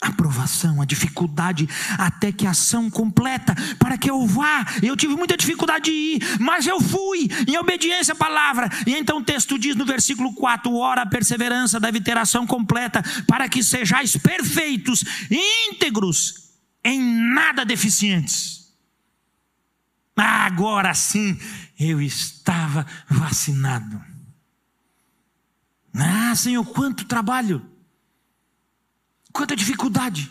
a 0.00 0.10
provação, 0.12 0.80
a 0.80 0.86
dificuldade, 0.86 1.68
até 1.98 2.32
que 2.32 2.46
a 2.46 2.50
ação 2.50 2.88
completa, 2.88 3.54
para 3.78 3.98
que 3.98 4.10
eu 4.10 4.26
vá. 4.26 4.64
Eu 4.82 4.96
tive 4.96 5.14
muita 5.14 5.36
dificuldade 5.36 5.84
de 5.84 5.90
ir, 5.90 6.38
mas 6.40 6.66
eu 6.66 6.80
fui 6.80 7.28
em 7.46 7.58
obediência 7.58 8.12
à 8.12 8.16
palavra. 8.16 8.68
E 8.86 8.94
então 8.94 9.18
o 9.18 9.24
texto 9.24 9.58
diz 9.58 9.76
no 9.76 9.84
versículo 9.84 10.34
4: 10.34 10.74
Ora, 10.74 11.02
a 11.02 11.06
perseverança 11.06 11.78
deve 11.78 12.00
ter 12.00 12.16
ação 12.16 12.46
completa, 12.46 13.02
para 13.26 13.48
que 13.48 13.62
sejais 13.62 14.16
perfeitos, 14.16 15.04
íntegros, 15.30 16.50
em 16.82 17.00
nada 17.34 17.64
deficientes. 17.64 18.60
Agora 20.16 20.94
sim, 20.94 21.38
eu 21.78 22.00
estava 22.00 22.86
vacinado. 23.08 24.02
Ah, 25.94 26.34
Senhor, 26.34 26.64
quanto 26.64 27.04
trabalho! 27.04 27.79
Quanta 29.32 29.56
dificuldade, 29.56 30.30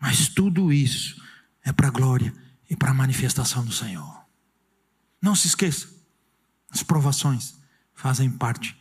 mas 0.00 0.28
tudo 0.28 0.72
isso 0.72 1.22
é 1.64 1.72
para 1.72 1.88
a 1.88 1.90
glória 1.90 2.34
e 2.68 2.76
para 2.76 2.90
a 2.90 2.94
manifestação 2.94 3.64
do 3.64 3.72
Senhor. 3.72 4.24
Não 5.20 5.34
se 5.34 5.46
esqueça, 5.46 5.88
as 6.70 6.82
provações 6.82 7.54
fazem 7.94 8.30
parte 8.30 8.76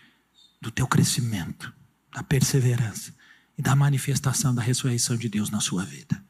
do 0.62 0.72
teu 0.72 0.88
crescimento, 0.88 1.74
da 2.12 2.24
perseverança 2.24 3.14
e 3.58 3.62
da 3.62 3.76
manifestação 3.76 4.54
da 4.54 4.62
ressurreição 4.62 5.16
de 5.16 5.30
Deus 5.30 5.50
na 5.50 5.62
sua 5.62 5.86
vida. 5.86 6.26